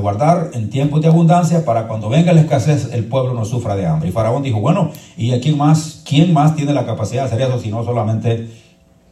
guardar 0.00 0.50
en 0.54 0.70
tiempos 0.70 1.00
de 1.00 1.08
abundancia 1.08 1.64
para 1.64 1.88
cuando 1.88 2.08
venga 2.08 2.32
la 2.32 2.40
escasez 2.42 2.90
el 2.92 3.04
pueblo 3.06 3.34
no 3.34 3.44
sufra 3.44 3.76
de 3.76 3.86
hambre. 3.86 4.08
Y 4.08 4.12
Faraón 4.12 4.42
dijo, 4.42 4.60
bueno, 4.60 4.92
¿y 5.16 5.32
a 5.32 5.40
quién 5.40 5.56
más, 5.56 6.02
quién 6.04 6.32
más 6.32 6.54
tiene 6.54 6.72
la 6.72 6.86
capacidad 6.86 7.22
de 7.22 7.26
hacer 7.28 7.40
eso 7.42 7.58
si 7.58 7.70
no 7.70 7.84
solamente 7.84 8.48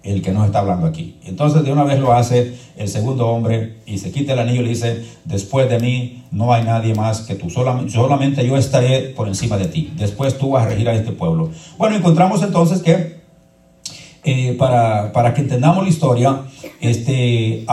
el 0.03 0.23
que 0.23 0.31
nos 0.31 0.47
está 0.47 0.61
hablando 0.61 0.87
aquí? 0.87 1.19
Entonces 1.25 1.65
de 1.65 1.73
una 1.73 1.85
vez 1.85 1.99
lo 1.99 2.13
hace 2.13 2.55
el 2.77 2.89
segundo 2.89 3.27
hombre 3.29 3.79
y 3.87 3.99
se 3.99 4.13
quita 4.13 4.35
el 4.35 4.39
anillo 4.39 4.61
y 4.61 4.65
le 4.65 4.71
dice, 4.71 5.05
después 5.25 5.69
de 5.69 5.81
mí 5.81 6.25
no 6.31 6.53
hay 6.53 6.63
nadie 6.63 6.95
más 6.95 7.23
que 7.23 7.35
tú, 7.35 7.51
solamente, 7.51 7.93
solamente 7.93 8.47
yo 8.47 8.57
estaré 8.57 9.11
por 9.11 9.27
encima 9.27 9.57
de 9.57 9.67
ti. 9.67 9.93
Después 9.97 10.39
tú 10.39 10.51
vas 10.51 10.67
a 10.67 10.69
regir 10.69 10.89
a 10.89 10.95
este 10.95 11.13
pueblo. 11.13 11.51
Bueno, 11.79 11.97
encontramos 11.97 12.43
entonces 12.43 12.83
que 12.83 13.17
eh, 14.23 14.55
para, 14.59 15.13
para, 15.13 15.35
que 15.35 15.41
entendamos 15.41 15.85
la 15.85 15.89
historia, 15.89 16.43
este 16.81 17.65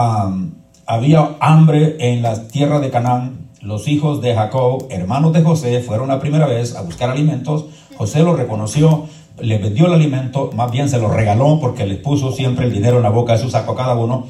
había 0.86 1.36
hambre 1.40 1.96
en 1.98 2.22
la 2.22 2.48
tierra 2.48 2.80
de 2.80 2.90
Canaán. 2.90 3.48
Los 3.60 3.88
hijos 3.88 4.20
de 4.20 4.34
Jacob, 4.34 4.86
hermanos 4.90 5.32
de 5.32 5.42
José, 5.42 5.80
fueron 5.80 6.08
la 6.08 6.20
primera 6.20 6.46
vez 6.46 6.74
a 6.76 6.82
buscar 6.82 7.10
alimentos. 7.10 7.66
José 7.96 8.22
lo 8.22 8.36
reconoció, 8.36 9.06
le 9.40 9.58
vendió 9.58 9.86
el 9.86 9.94
alimento, 9.94 10.50
más 10.54 10.70
bien 10.70 10.88
se 10.88 10.98
lo 10.98 11.08
regaló 11.08 11.58
porque 11.60 11.86
les 11.86 11.98
puso 11.98 12.32
siempre 12.32 12.66
el 12.66 12.72
dinero 12.72 12.98
en 12.98 13.04
la 13.04 13.10
boca 13.10 13.38
saco 13.38 13.72
a 13.72 13.76
cada 13.76 13.94
uno. 13.94 14.26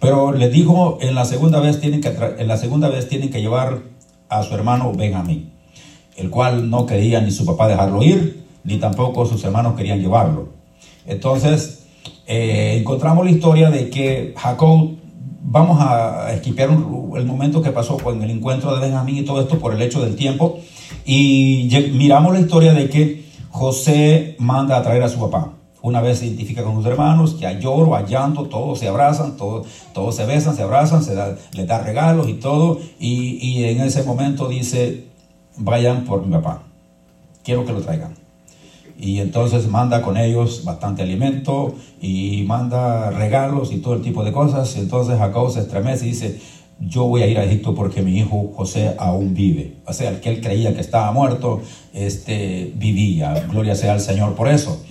Pero 0.00 0.32
le 0.32 0.48
dijo, 0.48 0.98
en 1.00 1.14
la 1.14 1.24
segunda 1.24 1.60
vez 1.60 1.80
tienen 1.80 2.00
que, 2.00 2.08
en 2.38 2.46
la 2.48 2.56
segunda 2.56 2.88
vez 2.88 3.08
tienen 3.08 3.30
que 3.30 3.40
llevar 3.40 3.80
a 4.28 4.42
su 4.42 4.54
hermano 4.54 4.92
Benjamín, 4.92 5.50
el 6.16 6.30
cual 6.30 6.70
no 6.70 6.86
quería 6.86 7.20
ni 7.20 7.30
su 7.30 7.44
papá 7.44 7.68
dejarlo 7.68 8.02
ir, 8.02 8.44
ni 8.64 8.78
tampoco 8.78 9.26
sus 9.26 9.42
hermanos 9.44 9.74
querían 9.76 10.00
llevarlo. 10.00 10.50
Entonces, 11.06 11.86
eh, 12.26 12.76
encontramos 12.78 13.24
la 13.24 13.32
historia 13.32 13.70
de 13.70 13.90
que 13.90 14.34
Jacob 14.36 14.97
vamos 15.40 15.78
a 15.80 16.32
esquipear 16.32 16.70
el 16.70 17.26
momento 17.26 17.62
que 17.62 17.70
pasó 17.70 17.96
con 17.96 18.22
el 18.22 18.30
encuentro 18.30 18.74
de 18.74 18.80
Benjamín 18.80 19.18
y 19.18 19.22
todo 19.22 19.40
esto 19.40 19.58
por 19.58 19.74
el 19.74 19.82
hecho 19.82 20.02
del 20.02 20.16
tiempo. 20.16 20.60
Y 21.04 21.68
miramos 21.92 22.32
la 22.32 22.40
historia 22.40 22.72
de 22.72 22.88
que 22.88 23.24
José 23.50 24.36
manda 24.38 24.76
a 24.76 24.82
traer 24.82 25.02
a 25.02 25.08
su 25.08 25.18
papá. 25.18 25.52
Una 25.80 26.00
vez 26.00 26.18
se 26.18 26.26
identifica 26.26 26.64
con 26.64 26.74
sus 26.74 26.86
hermanos, 26.86 27.34
que 27.34 27.46
hay 27.46 27.60
lloro, 27.60 27.94
hay 27.94 28.06
llanto, 28.06 28.44
todos 28.44 28.80
se 28.80 28.88
abrazan, 28.88 29.36
todos, 29.36 29.66
todos 29.94 30.16
se 30.16 30.26
besan, 30.26 30.56
se 30.56 30.62
abrazan, 30.62 31.02
se 31.04 31.14
da, 31.14 31.36
les 31.52 31.66
da 31.66 31.78
regalos 31.78 32.28
y 32.28 32.34
todo. 32.34 32.80
Y, 32.98 33.38
y 33.40 33.64
en 33.64 33.80
ese 33.80 34.02
momento 34.02 34.48
dice, 34.48 35.06
vayan 35.56 36.04
por 36.04 36.26
mi 36.26 36.32
papá, 36.32 36.62
quiero 37.44 37.64
que 37.64 37.72
lo 37.72 37.80
traigan 37.80 38.17
y 38.98 39.20
entonces 39.20 39.68
manda 39.68 40.02
con 40.02 40.16
ellos 40.16 40.64
bastante 40.64 41.02
alimento 41.02 41.74
y 42.00 42.42
manda 42.46 43.10
regalos 43.10 43.72
y 43.72 43.78
todo 43.78 43.94
el 43.94 44.02
tipo 44.02 44.24
de 44.24 44.32
cosas. 44.32 44.76
Entonces 44.76 45.18
Jacob 45.18 45.50
se 45.52 45.60
estremece 45.60 46.06
y 46.06 46.08
dice, 46.10 46.40
yo 46.80 47.04
voy 47.04 47.22
a 47.22 47.26
ir 47.26 47.38
a 47.38 47.44
Egipto 47.44 47.74
porque 47.74 48.02
mi 48.02 48.18
hijo 48.18 48.52
José 48.56 48.94
aún 48.98 49.34
vive. 49.34 49.76
O 49.86 49.92
sea, 49.92 50.10
el 50.10 50.20
que 50.20 50.30
él 50.30 50.40
creía 50.40 50.74
que 50.74 50.80
estaba 50.80 51.12
muerto, 51.12 51.60
este, 51.92 52.72
vivía. 52.76 53.46
Gloria 53.48 53.76
sea 53.76 53.92
al 53.92 54.00
Señor 54.00 54.34
por 54.34 54.48
eso. 54.48 54.82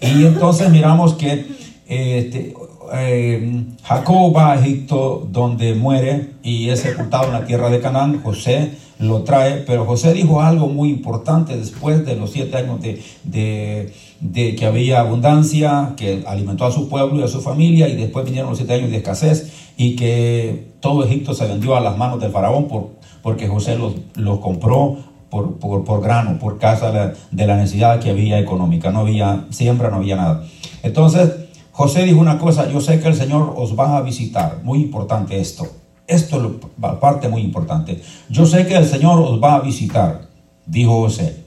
Y 0.00 0.24
entonces 0.24 0.70
miramos 0.70 1.14
que 1.14 1.46
este, 1.86 2.54
eh, 2.94 3.64
Jacob 3.82 4.36
va 4.36 4.52
a 4.52 4.60
Egipto 4.60 5.28
donde 5.30 5.74
muere 5.74 6.34
y 6.42 6.68
es 6.68 6.80
sepultado 6.80 7.26
en 7.26 7.32
la 7.32 7.46
tierra 7.46 7.68
de 7.70 7.80
Canaán. 7.80 8.22
José 8.22 8.72
lo 8.98 9.22
trae, 9.22 9.58
pero 9.66 9.84
José 9.84 10.12
dijo 10.14 10.40
algo 10.40 10.68
muy 10.68 10.90
importante 10.90 11.56
después 11.56 12.04
de 12.06 12.16
los 12.16 12.30
siete 12.30 12.56
años 12.56 12.80
de, 12.80 13.92
que 14.32 14.66
había 14.66 15.00
abundancia, 15.00 15.94
que 15.96 16.24
alimentó 16.26 16.64
a 16.64 16.72
su 16.72 16.88
pueblo 16.88 17.20
y 17.20 17.22
a 17.22 17.28
su 17.28 17.40
familia, 17.40 17.88
y 17.88 17.96
después 17.96 18.24
vinieron 18.24 18.50
los 18.50 18.58
siete 18.58 18.74
años 18.74 18.90
de 18.90 18.96
escasez 18.96 19.52
y 19.76 19.96
que 19.96 20.72
todo 20.80 21.04
Egipto 21.04 21.34
se 21.34 21.46
vendió 21.46 21.76
a 21.76 21.80
las 21.80 21.98
manos 21.98 22.20
del 22.20 22.32
faraón 22.32 22.68
por, 22.68 22.92
porque 23.22 23.48
José 23.48 23.76
los, 23.76 23.94
compró 24.40 24.96
por, 25.28 25.58
por, 25.58 26.00
grano, 26.00 26.38
por 26.38 26.58
causa 26.58 26.90
de 27.30 27.46
la 27.46 27.56
necesidad 27.56 28.00
que 28.00 28.10
había 28.10 28.38
económica. 28.38 28.90
No 28.90 29.00
había 29.00 29.44
siembra, 29.50 29.90
no 29.90 29.96
había 29.96 30.16
nada. 30.16 30.44
Entonces, 30.82 31.30
José 31.72 32.04
dijo 32.04 32.20
una 32.20 32.38
cosa, 32.38 32.70
yo 32.70 32.80
sé 32.80 33.00
que 33.00 33.08
el 33.08 33.14
Señor 33.14 33.52
os 33.54 33.78
va 33.78 33.98
a 33.98 34.00
visitar. 34.00 34.60
Muy 34.62 34.80
importante 34.80 35.38
esto. 35.38 35.66
Esto 36.06 36.36
es 36.36 36.70
la 36.80 37.00
parte 37.00 37.28
muy 37.28 37.42
importante. 37.42 38.00
Yo 38.28 38.46
sé 38.46 38.66
que 38.66 38.76
el 38.76 38.86
Señor 38.86 39.18
os 39.20 39.42
va 39.42 39.56
a 39.56 39.60
visitar, 39.60 40.28
dijo 40.66 41.00
José. 41.00 41.44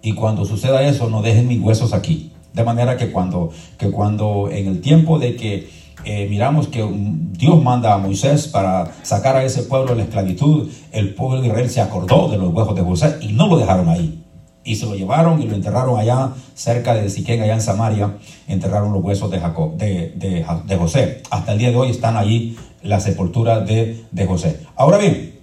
Y 0.00 0.12
cuando 0.12 0.44
suceda 0.44 0.82
eso, 0.82 1.10
no 1.10 1.22
dejen 1.22 1.48
mis 1.48 1.60
huesos 1.60 1.92
aquí. 1.92 2.32
De 2.52 2.64
manera 2.64 2.96
que 2.96 3.10
cuando, 3.10 3.50
que 3.78 3.90
cuando 3.90 4.48
en 4.50 4.68
el 4.68 4.80
tiempo 4.80 5.18
de 5.18 5.36
que 5.36 5.68
eh, 6.04 6.26
miramos 6.28 6.68
que 6.68 6.86
Dios 7.32 7.62
manda 7.62 7.94
a 7.94 7.98
Moisés 7.98 8.48
para 8.48 8.92
sacar 9.02 9.36
a 9.36 9.44
ese 9.44 9.62
pueblo 9.62 9.90
de 9.90 9.96
la 9.96 10.02
esclavitud, 10.04 10.70
el 10.92 11.14
pueblo 11.14 11.40
de 11.40 11.48
Israel 11.48 11.70
se 11.70 11.80
acordó 11.80 12.28
de 12.28 12.38
los 12.38 12.52
huesos 12.52 12.74
de 12.74 12.82
José 12.82 13.16
y 13.20 13.32
no 13.32 13.48
lo 13.48 13.56
dejaron 13.56 13.88
ahí. 13.88 14.22
Y 14.66 14.76
se 14.76 14.86
lo 14.86 14.94
llevaron 14.94 15.42
y 15.42 15.46
lo 15.46 15.54
enterraron 15.54 15.98
allá 15.98 16.30
cerca 16.54 16.94
de 16.94 17.10
Siquén, 17.10 17.42
allá 17.42 17.54
en 17.54 17.60
Samaria. 17.60 18.16
Enterraron 18.48 18.92
los 18.94 19.04
huesos 19.04 19.30
de, 19.30 19.38
Jacob, 19.38 19.76
de, 19.76 20.14
de, 20.16 20.44
de 20.66 20.76
José. 20.76 21.22
Hasta 21.30 21.52
el 21.52 21.58
día 21.58 21.70
de 21.70 21.76
hoy 21.76 21.90
están 21.90 22.16
allí 22.16 22.56
la 22.84 23.00
sepultura 23.00 23.60
de, 23.60 24.04
de 24.12 24.26
José. 24.26 24.60
Ahora 24.76 24.98
bien, 24.98 25.34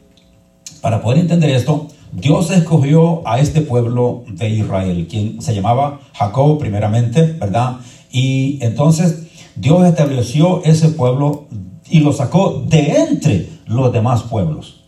para 0.82 1.02
poder 1.02 1.20
entender 1.20 1.50
esto, 1.50 1.88
Dios 2.14 2.52
escogió 2.52 3.28
a 3.28 3.40
este 3.40 3.62
pueblo 3.62 4.24
de 4.28 4.50
Israel, 4.50 5.08
quien 5.10 5.42
se 5.42 5.54
llamaba 5.54 6.00
Jacob 6.14 6.60
primeramente, 6.60 7.24
¿verdad? 7.24 7.78
Y 8.12 8.60
entonces 8.62 9.28
Dios 9.56 9.86
estableció 9.86 10.64
ese 10.64 10.90
pueblo 10.90 11.48
y 11.90 12.00
lo 12.00 12.14
sacó 12.14 12.66
de 12.68 12.96
entre 12.98 13.50
los 13.66 13.92
demás 13.94 14.24
pueblos. 14.24 14.84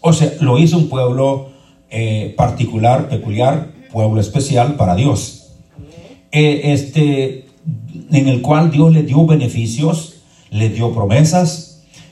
O 0.00 0.12
sea, 0.12 0.32
lo 0.40 0.58
hizo 0.58 0.78
un 0.78 0.88
pueblo 0.88 1.48
eh, 1.90 2.34
particular, 2.36 3.08
peculiar, 3.08 3.72
pueblo 3.92 4.20
especial 4.20 4.76
para 4.76 4.94
Dios. 4.94 5.52
Eh, 6.30 6.72
este, 6.72 7.46
en 8.10 8.28
el 8.28 8.42
cual 8.42 8.70
Dios 8.70 8.92
le 8.92 9.02
dio 9.02 9.26
beneficios, 9.26 10.20
le 10.50 10.68
dio 10.68 10.92
promesas, 10.92 11.67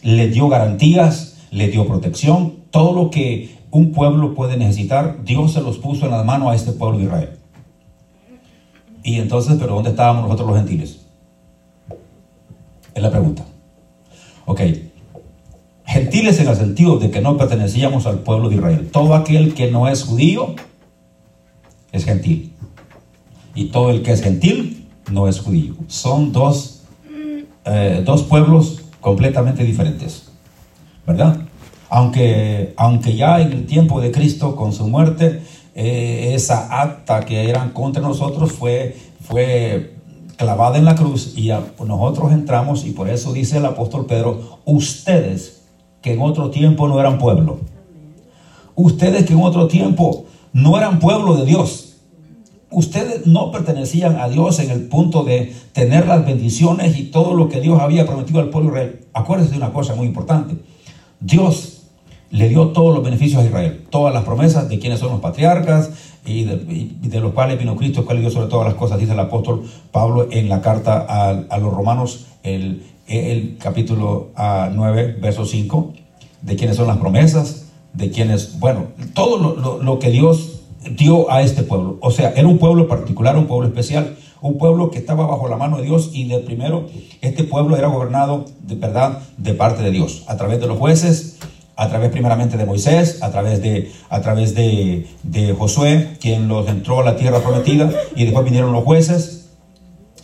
le 0.07 0.29
dio 0.29 0.49
garantías, 0.49 1.37
le 1.51 1.67
dio 1.67 1.85
protección, 1.85 2.55
todo 2.71 2.95
lo 2.95 3.11
que 3.11 3.57
un 3.73 3.91
pueblo 3.91 4.35
puede 4.35 4.57
necesitar, 4.57 5.25
Dios 5.25 5.53
se 5.53 5.61
los 5.61 5.79
puso 5.79 6.05
en 6.05 6.13
las 6.13 6.25
manos 6.25 6.53
a 6.53 6.55
este 6.55 6.71
pueblo 6.71 6.99
de 6.99 7.05
Israel. 7.05 7.31
Y 9.03 9.17
entonces, 9.17 9.57
¿pero 9.59 9.75
dónde 9.75 9.91
estábamos 9.91 10.23
nosotros 10.23 10.49
los 10.49 10.59
gentiles? 10.59 11.07
Es 12.95 13.03
la 13.03 13.11
pregunta. 13.11 13.45
Ok. 14.45 14.61
Gentiles 15.85 16.39
en 16.39 16.49
el 16.49 16.57
sentido 16.57 16.99
de 16.99 17.11
que 17.11 17.21
no 17.21 17.37
pertenecíamos 17.37 18.07
al 18.07 18.21
pueblo 18.21 18.49
de 18.49 18.57
Israel. 18.57 18.89
Todo 18.93 19.15
aquel 19.15 19.55
que 19.55 19.73
no 19.73 19.89
es 19.89 20.05
judío 20.05 20.55
es 21.91 22.05
gentil. 22.05 22.53
Y 23.57 23.67
todo 23.67 23.91
el 23.91 24.03
que 24.03 24.13
es 24.13 24.23
gentil 24.23 24.87
no 25.11 25.27
es 25.27 25.41
judío. 25.41 25.75
Son 25.89 26.31
dos, 26.31 26.85
eh, 27.65 28.03
dos 28.05 28.23
pueblos 28.23 28.86
completamente 29.07 29.63
diferentes, 29.63 30.25
¿verdad? 31.07 31.37
Aunque, 31.91 32.75
aunque 32.77 33.15
ya 33.15 33.41
en 33.41 33.53
el 33.53 33.65
tiempo 33.65 34.01
de 34.01 34.11
Cristo, 34.11 34.57
con 34.57 34.73
su 34.73 34.89
muerte, 34.89 35.45
eh, 35.77 36.33
esa 36.35 36.83
acta 36.83 37.21
que 37.21 37.49
eran 37.49 37.71
contra 37.71 38.03
nosotros 38.03 38.51
fue, 38.51 38.97
fue 39.21 39.95
clavada 40.37 40.77
en 40.77 40.85
la 40.85 40.97
cruz 40.97 41.35
y 41.37 41.53
nosotros 41.87 42.33
entramos 42.33 42.85
y 42.85 42.91
por 42.91 43.09
eso 43.09 43.33
dice 43.33 43.59
el 43.59 43.67
apóstol 43.67 44.07
Pedro, 44.07 44.59
ustedes 44.65 45.63
que 46.03 46.15
en 46.15 46.21
otro 46.21 46.51
tiempo 46.51 46.89
no 46.89 46.99
eran 46.99 47.19
pueblo, 47.19 47.61
ustedes 48.75 49.25
que 49.25 49.35
en 49.35 49.41
otro 49.41 49.69
tiempo 49.69 50.25
no 50.53 50.77
eran 50.77 50.99
pueblo 50.99 51.37
de 51.37 51.45
Dios, 51.45 51.86
ustedes 52.77 53.27
no 53.27 53.51
pertenecían 53.51 54.21
a 54.21 54.29
Dios 54.29 54.59
en 54.59 54.71
el 54.71 54.83
punto 54.83 55.25
de 55.25 55.55
tener 55.73 56.07
las 56.07 56.27
bendiciones 56.27 56.99
y 56.99 57.05
todo 57.05 57.33
lo 57.33 57.49
que 57.49 57.63
Dios 57.63 57.81
había 57.81 58.05
prometido 58.05 58.39
al 58.41 58.51
pueblo 58.51 58.69
Israel. 58.69 59.07
Acuérdense 59.15 59.53
de 59.53 59.57
una 59.57 59.73
cosa 59.73 59.95
muy 59.95 60.07
importante. 60.07 60.57
Dios 61.19 61.85
le 62.31 62.51
dio 62.51 62.69
todos 62.69 62.95
los 62.95 63.03
beneficios 63.03 63.41
a 63.43 63.47
Israel, 63.47 63.87
todas 63.89 64.13
las 64.13 64.25
promesas 64.25 64.69
de 64.69 64.79
quienes 64.79 64.99
son 64.99 65.11
los 65.13 65.21
patriarcas 65.21 65.89
y 66.27 66.45
de, 66.45 67.19
los 67.19 67.33
cuales 67.33 67.59
vino 67.59 67.77
Cristo, 67.77 68.05
cual 68.05 68.21
dio 68.21 68.29
sobre 68.29 68.49
todas 68.49 68.67
las 68.67 68.75
cosas, 68.75 68.99
dice 68.99 69.15
el 69.15 69.21
apóstol 69.21 69.65
Pablo 69.91 70.29
en 70.31 70.51
la 70.51 70.61
carta 70.61 70.99
a, 71.09 71.59
los 71.59 71.73
romanos, 71.73 72.27
el, 72.43 73.57
capítulo 73.59 74.33
9, 74.37 75.17
verso 75.19 75.47
5, 75.47 75.95
de 76.43 76.57
quienes 76.57 76.77
son 76.77 76.89
las 76.89 76.99
promesas, 76.99 77.69
de 77.95 78.11
quienes, 78.11 78.59
bueno, 78.59 78.89
todo 79.15 79.81
lo 79.81 79.99
que 79.99 80.11
Dios 80.11 80.56
dio 80.91 81.31
a 81.31 81.43
este 81.43 81.63
pueblo. 81.63 81.99
O 82.01 82.11
sea, 82.11 82.33
era 82.37 82.47
un 82.47 82.59
pueblo 82.59 82.89
particular, 82.89 83.37
un 83.37 83.47
pueblo 83.47 83.67
especial, 83.67 84.17
un 84.41 84.59
pueblo 84.59 84.91
que 84.91 84.99
estaba 84.99 85.27
bajo 85.27 85.49
la 85.49 85.57
mano 85.57 85.79
de 85.79 85.85
Dios 85.85 86.11
y 86.13 86.29
de 86.29 86.39
primero 86.39 86.87
este 87.21 87.45
pueblo 87.45 87.77
era 87.77 87.89
gobernado 87.89 88.45
de 88.61 88.75
verdad 88.75 89.23
de 89.37 89.55
parte 89.55 89.83
de 89.83 89.91
Dios, 89.91 90.25
a 90.29 90.37
través 90.37 90.61
de 90.61 90.67
los 90.67 90.79
jueces, 90.79 91.39
a 91.77 91.89
través 91.89 92.11
primeramente 92.11 92.57
de 92.57 92.65
Moisés, 92.65 93.23
a 93.23 93.31
través 93.31 93.61
de, 93.63 93.91
a 94.09 94.21
través 94.21 94.55
de, 94.55 95.07
de 95.23 95.53
Josué, 95.53 96.17
quien 96.21 96.49
los 96.49 96.69
entró 96.69 97.01
a 97.01 97.05
la 97.05 97.17
tierra 97.17 97.41
prometida, 97.41 97.91
y 98.15 98.25
después 98.25 98.45
vinieron 98.45 98.73
los 98.73 98.85
jueces, 98.85 99.51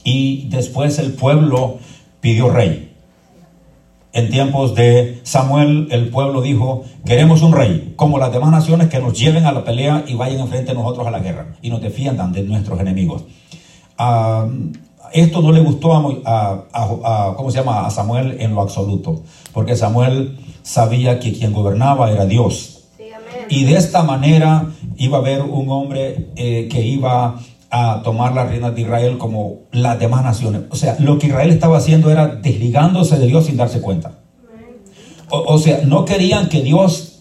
y 0.04 0.49
después 0.49 0.99
el 0.99 1.12
pueblo 1.12 1.78
pidió 2.21 2.49
rey. 2.49 2.92
En 4.14 4.31
tiempos 4.31 4.75
de 4.75 5.21
Samuel, 5.23 5.88
el 5.90 6.11
pueblo 6.11 6.42
dijo, 6.42 6.85
queremos 7.07 7.40
un 7.42 7.52
rey, 7.52 7.95
como 7.97 8.19
las 8.19 8.31
demás 8.31 8.50
naciones 8.50 8.88
que 8.88 8.99
nos 8.99 9.19
lleven 9.19 9.47
a 9.47 9.52
la 9.52 9.64
pelea 9.64 10.04
y 10.07 10.14
vayan 10.14 10.40
enfrente 10.40 10.73
de 10.73 10.78
nosotros 10.78 11.07
a 11.07 11.11
la 11.11 11.21
guerra 11.21 11.57
y 11.62 11.71
nos 11.71 11.81
defiendan 11.81 12.31
de 12.33 12.42
nuestros 12.42 12.78
enemigos. 12.78 13.25
Ah, 13.97 14.47
esto 15.12 15.40
no 15.40 15.50
le 15.50 15.61
gustó 15.61 15.95
a, 15.95 17.35
¿cómo 17.37 17.50
se 17.50 17.59
llama? 17.59 17.87
a 17.87 17.90
Samuel 17.90 18.37
en 18.38 18.54
lo 18.54 18.61
absoluto, 18.61 19.23
porque 19.52 19.76
Samuel 19.76 20.38
sabía 20.62 21.19
que 21.19 21.33
quien 21.33 21.52
gobernaba 21.52 22.11
era 22.11 22.26
Dios. 22.26 22.81
y 23.49 23.64
de 23.64 23.76
esta 23.76 24.02
manera 24.02 24.66
iba 24.97 25.19
a 25.19 25.21
haber 25.21 25.42
un 25.42 25.71
hombre 25.71 26.28
eh, 26.37 26.69
que 26.71 26.83
iba 26.83 27.38
a 27.75 28.02
tomar 28.05 28.35
las 28.35 28.50
reinas 28.50 28.75
de 28.75 28.83
Israel 28.83 29.17
como 29.17 29.61
las 29.73 29.99
demás 29.99 30.23
naciones. 30.23 30.64
O 30.69 30.76
sea, 30.76 30.95
lo 30.99 31.19
que 31.19 31.29
Israel 31.29 31.49
estaba 31.49 31.79
haciendo 31.79 32.11
era 32.11 32.29
desligándose 32.29 33.19
de 33.19 33.26
Dios 33.26 33.47
sin 33.47 33.57
darse 33.57 33.81
cuenta. 33.81 34.19
O, 35.31 35.57
sea, 35.57 35.81
no 35.87 36.05
querían 36.05 36.50
que 36.50 36.61
Dios 36.61 37.21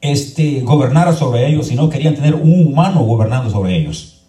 este, 0.00 0.60
gobernara 0.60 1.12
sobre 1.12 1.48
ellos, 1.48 1.66
sino 1.66 1.88
querían 1.88 2.14
tener 2.14 2.36
un 2.36 2.68
humano 2.68 3.02
gobernando 3.02 3.50
sobre 3.50 3.76
ellos. 3.76 4.22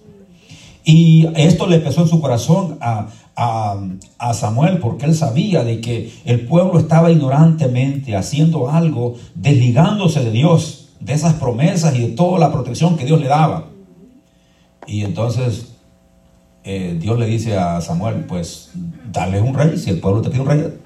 Y 0.83 1.27
esto 1.35 1.67
le 1.67 1.77
pesó 1.77 2.01
en 2.01 2.07
su 2.07 2.19
corazón 2.19 2.79
a, 2.81 3.09
a, 3.35 4.33
Samuel 4.33 4.79
porque 4.79 5.05
él 5.05 5.13
sabía 5.13 5.63
de 5.63 5.79
que 5.79 6.11
el 6.25 6.47
pueblo 6.47 6.79
estaba 6.79 7.11
ignorantemente 7.11 8.15
haciendo 8.15 8.71
algo, 8.71 9.13
desligándose 9.35 10.23
de 10.23 10.31
Dios, 10.31 10.89
de 10.99 11.13
esas 11.13 11.35
promesas 11.35 11.95
y 11.95 11.99
de 11.99 12.07
toda 12.07 12.39
la 12.39 12.51
protección 12.51 12.97
que 12.97 13.05
Dios 13.05 13.21
le 13.21 13.27
daba. 13.27 13.74
Y 14.87 15.03
entonces 15.03 15.75
eh, 16.63 16.97
Dios 16.99 17.19
le 17.19 17.27
dice 17.27 17.57
a 17.57 17.79
Samuel, 17.79 18.25
pues 18.25 18.71
dale 19.11 19.39
un 19.39 19.53
rey, 19.53 19.77
si 19.77 19.91
el 19.91 19.99
pueblo 19.99 20.21
te 20.21 20.29
pide 20.29 20.41
un 20.41 20.47
rey, 20.47 20.79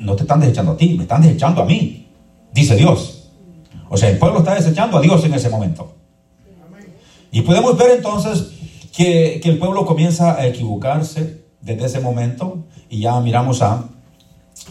no 0.00 0.16
te 0.16 0.22
están 0.22 0.40
desechando 0.40 0.72
a 0.72 0.76
ti, 0.76 0.94
me 0.96 1.04
están 1.04 1.22
desechando 1.22 1.62
a 1.62 1.64
mí, 1.64 2.08
dice 2.52 2.74
Dios. 2.74 3.30
O 3.88 3.96
sea, 3.96 4.08
el 4.08 4.18
pueblo 4.18 4.40
está 4.40 4.54
desechando 4.54 4.98
a 4.98 5.00
Dios 5.00 5.24
en 5.24 5.34
ese 5.34 5.48
momento. 5.48 5.94
Y 7.30 7.42
podemos 7.42 7.76
ver 7.78 7.92
entonces 7.92 8.52
que, 8.94 9.40
el 9.44 9.58
pueblo 9.58 9.86
comienza 9.86 10.34
a 10.34 10.46
equivocarse 10.46 11.44
desde 11.60 11.86
ese 11.86 12.00
momento 12.00 12.64
y 12.90 13.00
ya 13.00 13.20
miramos 13.20 13.62
a 13.62 13.88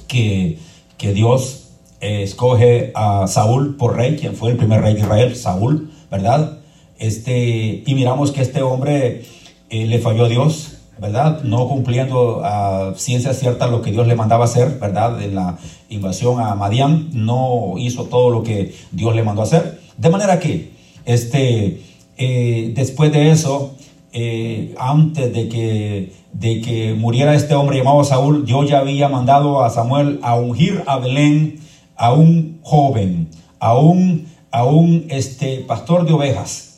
que, 0.08 0.60
que 0.98 1.14
Dios 1.14 1.70
escoge 2.02 2.92
a 2.94 3.26
Saúl 3.28 3.78
por 3.78 3.96
rey, 3.96 4.18
quien 4.18 4.36
fue 4.36 4.52
el 4.52 4.58
primer 4.58 4.82
rey 4.82 4.96
de 4.96 5.02
Israel, 5.02 5.36
Saúl, 5.36 5.92
¿verdad? 6.10 6.61
Este, 7.02 7.82
y 7.84 7.96
miramos 7.96 8.32
que 8.32 8.42
este 8.42 8.62
hombre 8.62 9.24
eh, 9.72 9.88
le 9.88 9.98
falló 9.98 10.26
a 10.26 10.30
Dios, 10.30 10.78
¿verdad? 11.00 11.42
No 11.42 11.68
cumpliendo 11.68 12.42
a 12.46 12.94
ciencia 12.96 13.34
cierta 13.34 13.66
lo 13.66 13.82
que 13.82 13.92
Dios 13.92 14.06
le 14.06 14.14
mandaba 14.14 14.46
hacer, 14.46 14.78
¿verdad? 14.80 15.20
En 15.20 15.34
la 15.34 15.58
invasión 15.90 16.40
a 16.40 16.54
Madián, 16.54 17.10
no 17.12 17.74
hizo 17.80 18.04
todo 18.04 18.30
lo 18.30 18.44
que 18.44 18.76
Dios 18.92 19.16
le 19.16 19.24
mandó 19.24 19.42
hacer. 19.42 19.82
De 19.98 20.12
manera 20.12 20.40
que, 20.40 20.74
este, 21.06 21.82
eh, 22.20 22.72
después 22.76 23.12
de 23.12 23.32
eso, 23.32 23.76
eh, 24.14 24.76
antes 24.78 25.34
de 25.34 25.50
que, 25.50 26.14
de 26.34 26.62
que 26.62 26.94
muriera 26.94 27.34
este 27.34 27.56
hombre 27.56 27.80
llamado 27.80 28.04
Saúl, 28.04 28.46
Dios 28.46 28.70
ya 28.70 28.78
había 28.78 29.10
mandado 29.10 29.64
a 29.64 29.72
Samuel 29.72 30.20
a 30.22 30.36
ungir 30.36 30.84
a 30.86 31.00
Belén 31.00 31.60
a 31.96 32.14
un 32.14 32.60
joven, 32.62 33.28
a 33.60 33.76
un, 33.76 34.28
a 34.52 34.66
un 34.66 35.08
este, 35.10 35.62
pastor 35.62 36.06
de 36.06 36.14
ovejas 36.14 36.71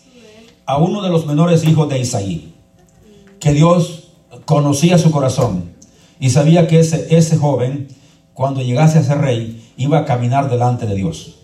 a 0.66 0.78
uno 0.78 1.02
de 1.02 1.10
los 1.10 1.26
menores 1.26 1.66
hijos 1.66 1.90
de 1.90 2.00
Isaí, 2.00 2.54
que 3.40 3.54
Dios 3.54 4.12
conocía 4.46 4.98
su 4.98 5.12
corazón 5.12 5.74
y 6.20 6.30
sabía 6.30 6.68
que 6.68 6.80
ese, 6.80 7.16
ese 7.16 7.38
joven, 7.38 7.90
cuando 8.34 8.62
llegase 8.62 9.00
a 9.00 9.04
ser 9.04 9.20
rey, 9.20 9.62
iba 9.78 10.00
a 10.00 10.06
caminar 10.06 10.50
delante 10.50 10.86
de 10.86 10.96
Dios. 10.96 11.36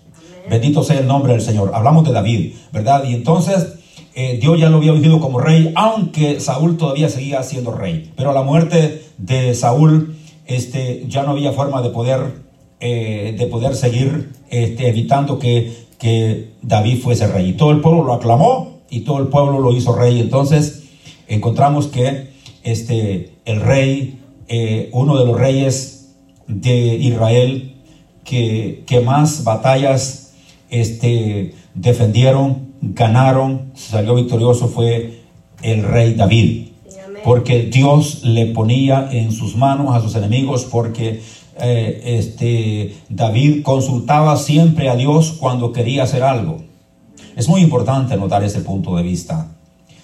Bendito 0.49 0.83
sea 0.83 0.99
el 0.99 1.07
nombre 1.07 1.33
del 1.33 1.41
Señor. 1.41 1.71
Hablamos 1.73 2.05
de 2.05 2.11
David, 2.11 2.53
¿verdad? 2.71 3.03
Y 3.03 3.13
entonces 3.13 3.73
eh, 4.15 4.39
Dios 4.41 4.59
ya 4.59 4.69
lo 4.69 4.77
había 4.77 4.93
ungido 4.93 5.19
como 5.19 5.39
rey, 5.39 5.71
aunque 5.75 6.39
Saúl 6.39 6.77
todavía 6.77 7.09
seguía 7.09 7.43
siendo 7.43 7.71
rey. 7.71 8.11
Pero 8.15 8.31
a 8.31 8.33
la 8.33 8.41
muerte 8.41 9.03
de 9.17 9.53
Saúl, 9.53 10.15
este, 10.45 11.05
ya 11.07 11.23
no 11.23 11.31
había 11.31 11.51
forma 11.51 11.81
de 11.81 11.89
poder, 11.89 12.19
eh, 12.79 13.35
de 13.37 13.45
poder 13.47 13.75
seguir 13.75 14.31
este, 14.49 14.87
evitando 14.87 15.37
que, 15.37 15.85
que 15.99 16.53
David 16.63 17.01
fuese 17.01 17.27
rey. 17.27 17.49
Y 17.49 17.53
todo 17.53 17.71
el 17.71 17.81
pueblo 17.81 18.03
lo 18.03 18.13
aclamó 18.13 18.78
y 18.89 19.01
todo 19.01 19.19
el 19.19 19.27
pueblo 19.27 19.59
lo 19.59 19.75
hizo 19.75 19.95
rey. 19.95 20.19
Entonces 20.19 20.83
encontramos 21.27 21.87
que 21.87 22.29
este, 22.63 23.33
el 23.45 23.61
rey, 23.61 24.19
eh, 24.47 24.89
uno 24.93 25.17
de 25.17 25.25
los 25.25 25.39
reyes 25.39 26.15
de 26.47 26.95
Israel 26.95 27.75
que, 28.23 28.83
que 28.85 29.01
más 29.01 29.43
batallas 29.43 30.33
este, 30.69 31.53
defendieron, 31.73 32.69
ganaron, 32.81 33.71
salió 33.75 34.15
victorioso 34.15 34.67
fue 34.67 35.21
el 35.61 35.83
rey 35.83 36.13
David. 36.13 36.67
Porque 37.23 37.63
Dios 37.63 38.23
le 38.23 38.45
ponía 38.47 39.09
en 39.11 39.33
sus 39.33 39.57
manos 39.57 39.93
a 39.93 40.01
sus 40.01 40.15
enemigos, 40.15 40.63
porque 40.63 41.21
eh, 41.59 42.01
este, 42.05 42.95
David 43.09 43.61
consultaba 43.63 44.37
siempre 44.37 44.89
a 44.89 44.95
Dios 44.95 45.35
cuando 45.37 45.73
quería 45.73 46.03
hacer 46.03 46.23
algo. 46.23 46.68
Es 47.39 47.47
muy 47.47 47.61
importante 47.61 48.17
notar 48.17 48.43
ese 48.43 48.59
punto 48.59 48.97
de 48.97 49.01
vista. 49.01 49.47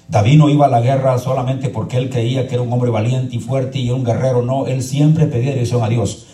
David 0.08 0.38
no 0.38 0.48
iba 0.48 0.68
a 0.68 0.70
la 0.70 0.80
guerra 0.80 1.20
solamente 1.20 1.68
porque 1.68 1.98
él 1.98 2.10
creía 2.10 2.48
que 2.48 2.56
era 2.56 2.64
un 2.64 2.72
hombre 2.72 2.90
valiente 2.90 3.36
y 3.36 3.40
fuerte 3.40 3.78
y 3.78 3.92
un 3.92 4.06
guerrero. 4.06 4.42
No, 4.42 4.68
él 4.68 4.82
siempre 4.82 5.26
pedía 5.26 5.52
dirección 5.52 5.84
a 5.84 5.90
Dios. 5.90 6.28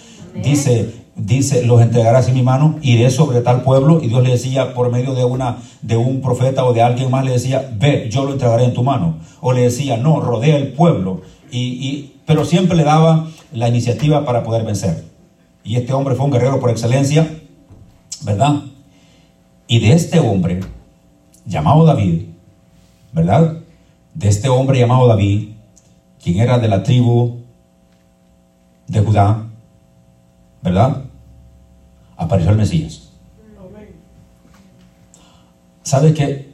Dice, 0.43 0.93
dice, 1.15 1.65
los 1.65 1.81
entregarás 1.81 2.27
en 2.27 2.35
mi 2.35 2.43
mano, 2.43 2.77
iré 2.83 3.09
sobre 3.09 3.41
tal 3.41 3.63
pueblo. 3.63 3.99
Y 4.03 4.09
Dios 4.09 4.21
le 4.21 4.29
decía 4.29 4.75
por 4.75 4.91
medio 4.91 5.15
de, 5.15 5.25
una, 5.25 5.57
de 5.81 5.97
un 5.97 6.21
profeta 6.21 6.65
o 6.65 6.71
de 6.71 6.83
alguien 6.83 7.09
más, 7.09 7.25
le 7.25 7.31
decía, 7.31 7.67
ve, 7.79 8.07
yo 8.11 8.23
lo 8.23 8.33
entregaré 8.33 8.65
en 8.65 8.75
tu 8.75 8.83
mano. 8.83 9.15
O 9.39 9.53
le 9.53 9.61
decía, 9.61 9.97
no, 9.97 10.19
rodea 10.19 10.55
el 10.57 10.73
pueblo. 10.73 11.21
Y, 11.49 11.57
y, 11.57 12.13
pero 12.27 12.45
siempre 12.45 12.77
le 12.77 12.83
daba 12.83 13.27
la 13.53 13.67
iniciativa 13.67 14.23
para 14.23 14.43
poder 14.43 14.63
vencer. 14.65 15.03
Y 15.63 15.77
este 15.77 15.93
hombre 15.93 16.13
fue 16.13 16.25
un 16.25 16.31
guerrero 16.31 16.59
por 16.59 16.69
excelencia, 16.69 17.27
¿verdad? 18.23 18.65
Y 19.67 19.79
de 19.79 19.93
este 19.93 20.19
hombre 20.19 20.59
llamado 21.45 21.85
David, 21.85 22.25
¿verdad? 23.13 23.57
De 24.13 24.27
este 24.27 24.49
hombre 24.49 24.79
llamado 24.79 25.07
David, 25.07 25.49
quien 26.21 26.39
era 26.39 26.59
de 26.59 26.67
la 26.67 26.83
tribu 26.83 27.39
de 28.87 28.99
Judá, 28.99 29.47
¿verdad? 30.61 31.03
Apareció 32.17 32.51
el 32.51 32.57
Mesías. 32.57 33.09
¿Sabe 35.83 36.13
que 36.13 36.53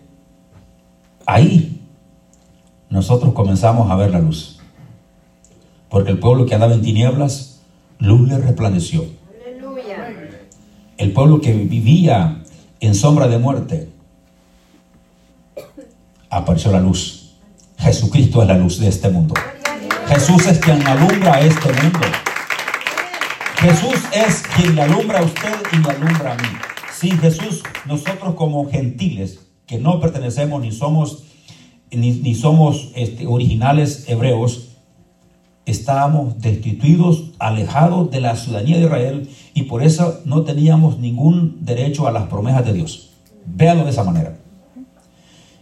ahí 1.25 1.81
nosotros 2.89 3.33
comenzamos 3.33 3.91
a 3.91 3.95
ver 3.95 4.11
la 4.11 4.19
luz? 4.19 4.59
Porque 5.89 6.11
el 6.11 6.19
pueblo 6.19 6.45
que 6.45 6.53
andaba 6.53 6.73
en 6.73 6.81
tinieblas, 6.81 7.61
luz 7.99 8.27
le 8.27 8.37
resplandeció. 8.37 9.05
El 10.97 11.13
pueblo 11.13 11.41
que 11.41 11.53
vivía 11.53 12.41
en 12.79 12.95
sombra 12.95 13.27
de 13.27 13.37
muerte, 13.37 13.89
apareció 16.37 16.71
la 16.71 16.79
luz. 16.79 17.35
Jesucristo 17.77 18.41
es 18.41 18.47
la 18.47 18.57
luz 18.57 18.79
de 18.79 18.87
este 18.87 19.09
mundo. 19.09 19.33
Jesús 20.07 20.45
es 20.47 20.59
quien 20.59 20.85
alumbra 20.87 21.35
a 21.35 21.41
este 21.41 21.69
mundo. 21.73 21.99
Jesús 23.57 24.03
es 24.13 24.43
quien 24.55 24.75
le 24.75 24.83
alumbra 24.83 25.19
a 25.19 25.23
usted 25.23 25.53
y 25.73 25.77
me 25.77 25.89
alumbra 25.89 26.33
a 26.33 26.35
mí. 26.35 26.47
Sí, 26.93 27.11
Jesús, 27.11 27.63
nosotros 27.85 28.35
como 28.35 28.69
gentiles, 28.69 29.39
que 29.65 29.79
no 29.79 29.99
pertenecemos 29.99 30.61
ni 30.61 30.71
somos, 30.71 31.23
ni, 31.91 32.35
somos 32.35 32.91
este, 32.95 33.27
originales 33.27 34.05
hebreos, 34.07 34.69
estábamos 35.65 36.39
destituidos, 36.39 37.31
alejados 37.39 38.09
de 38.09 38.21
la 38.21 38.35
ciudadanía 38.35 38.77
de 38.77 38.83
Israel 38.83 39.29
y 39.53 39.63
por 39.63 39.83
eso 39.83 40.21
no 40.25 40.43
teníamos 40.43 40.99
ningún 40.99 41.65
derecho 41.65 42.07
a 42.07 42.11
las 42.11 42.27
promesas 42.27 42.65
de 42.65 42.73
Dios. 42.73 43.09
Véalo 43.45 43.83
de 43.83 43.89
esa 43.89 44.03
manera. 44.03 44.37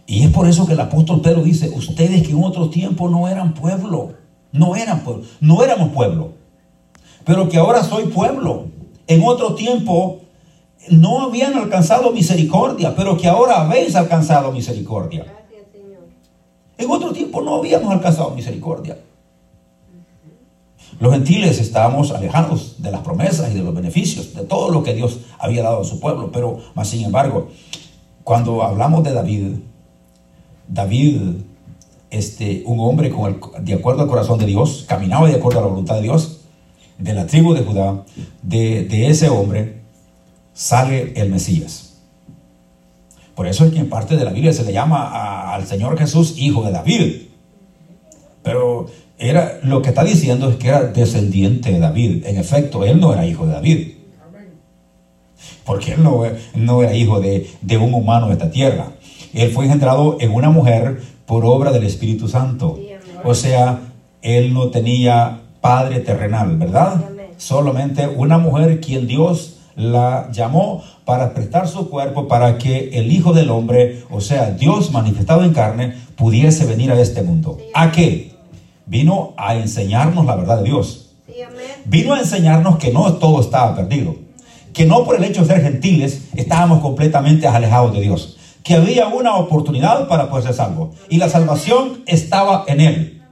Y 0.06 0.22
es 0.22 0.30
por 0.30 0.46
eso 0.48 0.66
que 0.66 0.74
el 0.74 0.80
apóstol 0.80 1.20
Pedro 1.20 1.42
dice, 1.42 1.70
ustedes 1.70 2.22
que 2.22 2.32
en 2.32 2.44
otro 2.44 2.70
tiempo 2.70 3.08
no 3.08 3.26
eran 3.26 3.54
pueblo, 3.54 4.14
no 4.52 4.76
eran 4.76 5.00
pueblo, 5.00 5.24
no 5.40 5.62
éramos 5.64 5.92
pueblo, 5.92 6.32
pero 7.24 7.48
que 7.48 7.58
ahora 7.58 7.82
soy 7.82 8.04
pueblo. 8.06 8.66
En 9.08 9.22
otro 9.24 9.54
tiempo 9.54 10.20
no 10.90 11.22
habían 11.22 11.54
alcanzado 11.54 12.12
misericordia, 12.12 12.94
pero 12.94 13.16
que 13.16 13.26
ahora 13.26 13.62
habéis 13.62 13.96
alcanzado 13.96 14.52
misericordia. 14.52 15.26
En 16.78 16.90
otro 16.90 17.12
tiempo 17.12 17.40
no 17.40 17.56
habíamos 17.56 17.92
alcanzado 17.92 18.30
misericordia. 18.30 18.98
Los 21.00 21.12
gentiles 21.12 21.58
estábamos 21.58 22.12
alejados 22.12 22.80
de 22.80 22.90
las 22.90 23.00
promesas 23.00 23.50
y 23.50 23.54
de 23.54 23.62
los 23.62 23.74
beneficios, 23.74 24.34
de 24.34 24.44
todo 24.44 24.70
lo 24.70 24.82
que 24.82 24.94
Dios 24.94 25.20
había 25.38 25.62
dado 25.62 25.80
a 25.80 25.84
su 25.84 26.00
pueblo. 26.00 26.30
Pero, 26.32 26.58
más 26.74 26.88
sin 26.88 27.04
embargo, 27.04 27.48
cuando 28.24 28.62
hablamos 28.62 29.04
de 29.04 29.12
David, 29.12 29.56
David, 30.68 31.20
este, 32.10 32.62
un 32.66 32.80
hombre 32.80 33.10
con 33.10 33.32
el, 33.32 33.64
de 33.64 33.74
acuerdo 33.74 34.02
al 34.02 34.08
corazón 34.08 34.38
de 34.38 34.46
Dios, 34.46 34.84
caminaba 34.88 35.28
de 35.28 35.36
acuerdo 35.36 35.60
a 35.60 35.62
la 35.62 35.68
voluntad 35.68 35.96
de 35.96 36.02
Dios, 36.02 36.40
de 36.98 37.12
la 37.12 37.26
tribu 37.26 37.54
de 37.54 37.62
Judá, 37.62 38.04
de, 38.42 39.08
ese 39.08 39.28
hombre 39.28 39.82
sale 40.54 41.12
el 41.16 41.30
Mesías. 41.30 41.94
Por 43.34 43.46
eso 43.46 43.66
es 43.66 43.72
que 43.72 43.80
en 43.80 43.90
parte 43.90 44.16
de 44.16 44.24
la 44.24 44.32
Biblia 44.32 44.52
se 44.52 44.64
le 44.64 44.72
llama 44.72 45.52
al 45.54 45.66
Señor 45.66 45.98
Jesús 45.98 46.34
hijo 46.38 46.62
de 46.62 46.72
David. 46.72 47.22
Pero 48.42 48.86
era, 49.18 49.58
lo 49.62 49.82
que 49.82 49.90
está 49.90 50.04
diciendo 50.04 50.48
es 50.48 50.56
que 50.56 50.68
era 50.68 50.84
descendiente 50.84 51.70
de 51.70 51.78
David. 51.78 52.24
En 52.24 52.38
efecto, 52.38 52.84
él 52.84 52.98
no 52.98 53.12
era 53.12 53.26
hijo 53.26 53.46
de 53.46 53.52
David. 53.52 53.92
Porque 55.66 55.92
él 55.92 56.02
no, 56.02 56.22
no 56.54 56.82
era 56.82 56.94
hijo 56.94 57.20
de, 57.20 57.50
de 57.60 57.76
un 57.76 57.92
humano 57.92 58.28
de 58.28 58.34
esta 58.34 58.50
tierra. 58.50 58.92
Él 59.36 59.50
fue 59.50 59.66
engendrado 59.66 60.16
en 60.18 60.32
una 60.32 60.48
mujer 60.48 61.02
por 61.26 61.44
obra 61.44 61.70
del 61.70 61.84
Espíritu 61.84 62.26
Santo. 62.26 62.78
O 63.22 63.34
sea, 63.34 63.80
él 64.22 64.54
no 64.54 64.68
tenía 64.68 65.42
padre 65.60 66.00
terrenal, 66.00 66.56
¿verdad? 66.56 67.04
Solamente 67.36 68.08
una 68.08 68.38
mujer 68.38 68.80
quien 68.80 69.06
Dios 69.06 69.58
la 69.76 70.30
llamó 70.32 70.82
para 71.04 71.34
prestar 71.34 71.68
su 71.68 71.90
cuerpo 71.90 72.28
para 72.28 72.56
que 72.56 72.88
el 72.94 73.12
Hijo 73.12 73.34
del 73.34 73.50
Hombre, 73.50 74.04
o 74.10 74.22
sea, 74.22 74.52
Dios 74.52 74.90
manifestado 74.90 75.44
en 75.44 75.52
carne, 75.52 75.94
pudiese 76.16 76.64
venir 76.64 76.90
a 76.90 76.98
este 76.98 77.20
mundo. 77.22 77.58
¿A 77.74 77.92
qué? 77.92 78.32
Vino 78.86 79.34
a 79.36 79.54
enseñarnos 79.56 80.24
la 80.24 80.34
verdad 80.34 80.58
de 80.58 80.64
Dios. 80.64 81.10
Vino 81.84 82.14
a 82.14 82.20
enseñarnos 82.20 82.78
que 82.78 82.90
no 82.90 83.12
todo 83.14 83.42
estaba 83.42 83.76
perdido. 83.76 84.16
Que 84.72 84.86
no 84.86 85.04
por 85.04 85.16
el 85.16 85.24
hecho 85.24 85.42
de 85.42 85.48
ser 85.48 85.62
gentiles 85.62 86.28
estábamos 86.34 86.80
completamente 86.80 87.46
alejados 87.46 87.92
de 87.92 88.00
Dios. 88.00 88.35
Que 88.66 88.74
había 88.74 89.06
una 89.06 89.36
oportunidad 89.36 90.08
para 90.08 90.28
poder 90.28 90.46
ser 90.46 90.54
salvo. 90.54 90.92
Y 91.08 91.18
la 91.18 91.28
salvación 91.28 92.02
estaba 92.06 92.64
en 92.66 92.80
Él. 92.80 93.22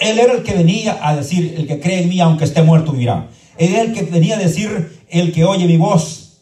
Él 0.00 0.18
era 0.18 0.32
el 0.32 0.42
que 0.42 0.54
venía 0.54 0.98
a 1.02 1.14
decir, 1.14 1.54
el 1.58 1.66
que 1.66 1.78
cree 1.78 2.02
en 2.02 2.08
mí, 2.08 2.20
aunque 2.20 2.44
esté 2.44 2.62
muerto, 2.62 2.92
vivirá. 2.92 3.28
Él 3.58 3.74
era 3.74 3.82
el 3.82 3.92
que 3.92 4.02
venía 4.02 4.36
a 4.36 4.38
decir, 4.38 5.02
el 5.10 5.32
que 5.32 5.44
oye 5.44 5.66
mi 5.66 5.76
voz, 5.76 6.38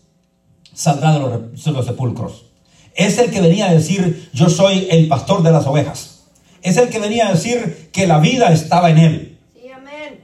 saldrá 0.74 1.14
de 1.14 1.20
los, 1.20 1.64
de 1.64 1.72
los 1.72 1.86
sepulcros. 1.86 2.46
Es 2.94 3.18
el 3.18 3.30
que 3.30 3.40
venía 3.40 3.68
a 3.68 3.74
decir, 3.74 4.30
yo 4.32 4.48
soy 4.48 4.86
el 4.90 5.08
pastor 5.08 5.42
de 5.42 5.50
las 5.50 5.66
ovejas. 5.66 6.24
Es 6.62 6.76
el 6.76 6.88
que 6.88 6.98
venía 6.98 7.28
a 7.28 7.32
decir 7.32 7.90
que 7.92 8.06
la 8.06 8.18
vida 8.18 8.52
estaba 8.52 8.90
en 8.90 8.98
Él. 8.98 9.38
Sí, 9.54 9.68
amén. 9.70 10.20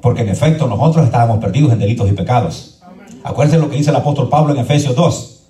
Porque 0.00 0.22
en 0.22 0.28
efecto 0.28 0.68
nosotros 0.68 1.04
estábamos 1.04 1.38
perdidos 1.38 1.72
en 1.72 1.80
delitos 1.80 2.08
y 2.08 2.12
pecados. 2.12 2.80
Acuérdense 3.24 3.58
lo 3.58 3.68
que 3.68 3.76
dice 3.76 3.90
el 3.90 3.96
apóstol 3.96 4.28
Pablo 4.28 4.54
en 4.54 4.60
Efesios 4.60 4.94
2. 4.94 5.40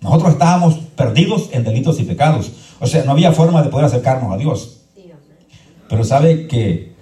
Nosotros 0.00 0.32
estábamos 0.32 0.80
perdidos 0.96 1.50
en 1.52 1.64
delitos 1.64 2.00
y 2.00 2.04
pecados. 2.04 2.52
O 2.80 2.86
sea, 2.86 3.04
no 3.04 3.12
había 3.12 3.32
forma 3.32 3.62
de 3.62 3.68
poder 3.68 3.86
acercarnos 3.86 4.32
a 4.32 4.36
Dios. 4.36 4.82
Pero 5.88 6.04
sabe 6.04 6.46
que 6.48 6.94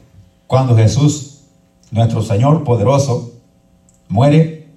cuando 0.47 0.77
Jesús, 0.77 1.45
nuestro 1.91 2.23
Señor 2.23 2.65
poderoso, 2.65 3.33
muere, 4.09 4.69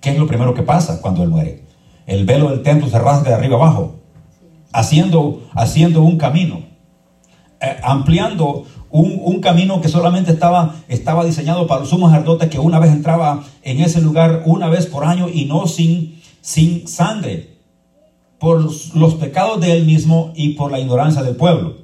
¿qué 0.00 0.10
es 0.10 0.18
lo 0.18 0.26
primero 0.26 0.54
que 0.54 0.62
pasa 0.62 1.00
cuando 1.00 1.22
Él 1.22 1.30
muere? 1.30 1.64
El 2.06 2.26
velo 2.26 2.50
del 2.50 2.62
templo 2.62 2.88
se 2.88 2.98
rasga 2.98 3.30
de 3.30 3.34
arriba 3.34 3.56
abajo, 3.56 3.96
haciendo, 4.72 5.42
haciendo 5.54 6.02
un 6.02 6.18
camino, 6.18 6.60
eh, 7.60 7.78
ampliando 7.82 8.66
un, 8.90 9.18
un 9.24 9.40
camino 9.40 9.80
que 9.80 9.88
solamente 9.88 10.32
estaba, 10.32 10.76
estaba 10.88 11.24
diseñado 11.24 11.66
para 11.66 11.80
los 11.80 11.90
sumos 11.90 12.10
sacerdotes 12.10 12.50
que 12.50 12.58
una 12.58 12.78
vez 12.78 12.92
entraba 12.92 13.42
en 13.62 13.80
ese 13.80 14.02
lugar 14.02 14.42
una 14.44 14.68
vez 14.68 14.86
por 14.86 15.04
año 15.04 15.28
y 15.32 15.46
no 15.46 15.66
sin, 15.66 16.20
sin 16.42 16.86
sangre, 16.86 17.53
por 18.44 18.60
los, 18.94 19.14
pecados 19.14 19.58
de 19.62 19.72
Él 19.72 19.86
mismo 19.86 20.32
y 20.36 20.50
por 20.50 20.70
la 20.70 20.78
ignorancia 20.78 21.22
del 21.22 21.34
pueblo. 21.34 21.78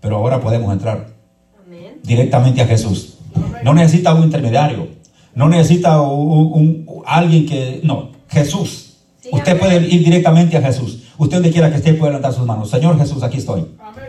Pero 0.00 0.16
ahora 0.16 0.40
podemos 0.40 0.72
entrar 0.72 1.14
Amén. 1.64 2.00
directamente 2.02 2.60
a 2.60 2.66
Jesús. 2.66 3.18
No 3.62 3.72
necesita 3.72 4.12
un 4.14 4.24
intermediario. 4.24 4.88
No 5.34 5.48
necesita 5.48 6.00
un, 6.00 6.52
un- 6.86 7.02
alguien 7.06 7.46
que... 7.46 7.80
No, 7.84 8.10
Jesús. 8.28 8.96
Sí, 9.20 9.28
Usted 9.32 9.52
amén. 9.52 9.60
puede 9.60 9.88
ir 9.88 10.04
directamente 10.04 10.56
a 10.56 10.62
Jesús. 10.62 11.04
Usted 11.18 11.36
donde 11.36 11.50
quiera 11.52 11.70
que 11.70 11.76
esté 11.76 11.94
puede 11.94 12.10
levantar 12.12 12.32
sus 12.32 12.44
manos. 12.46 12.68
Señor 12.68 12.98
Jesús, 12.98 13.22
aquí 13.22 13.38
estoy. 13.38 13.64
Amén. 13.78 14.04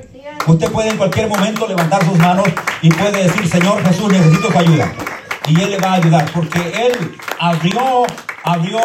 Usted 0.47 0.71
puede 0.71 0.89
en 0.89 0.97
cualquier 0.97 1.29
momento 1.29 1.67
levantar 1.67 2.03
sus 2.05 2.17
manos 2.17 2.45
y 2.81 2.89
puede 2.89 3.23
decir, 3.23 3.47
Señor 3.47 3.84
Jesús, 3.84 4.12
necesito 4.12 4.47
tu 4.49 4.58
ayuda. 4.58 4.91
Y 5.47 5.62
Él 5.62 5.71
le 5.71 5.77
va 5.77 5.91
a 5.91 5.93
ayudar 5.95 6.25
porque 6.34 6.60
Él 6.60 6.93
abrió, 7.39 8.03
abrió 8.43 8.79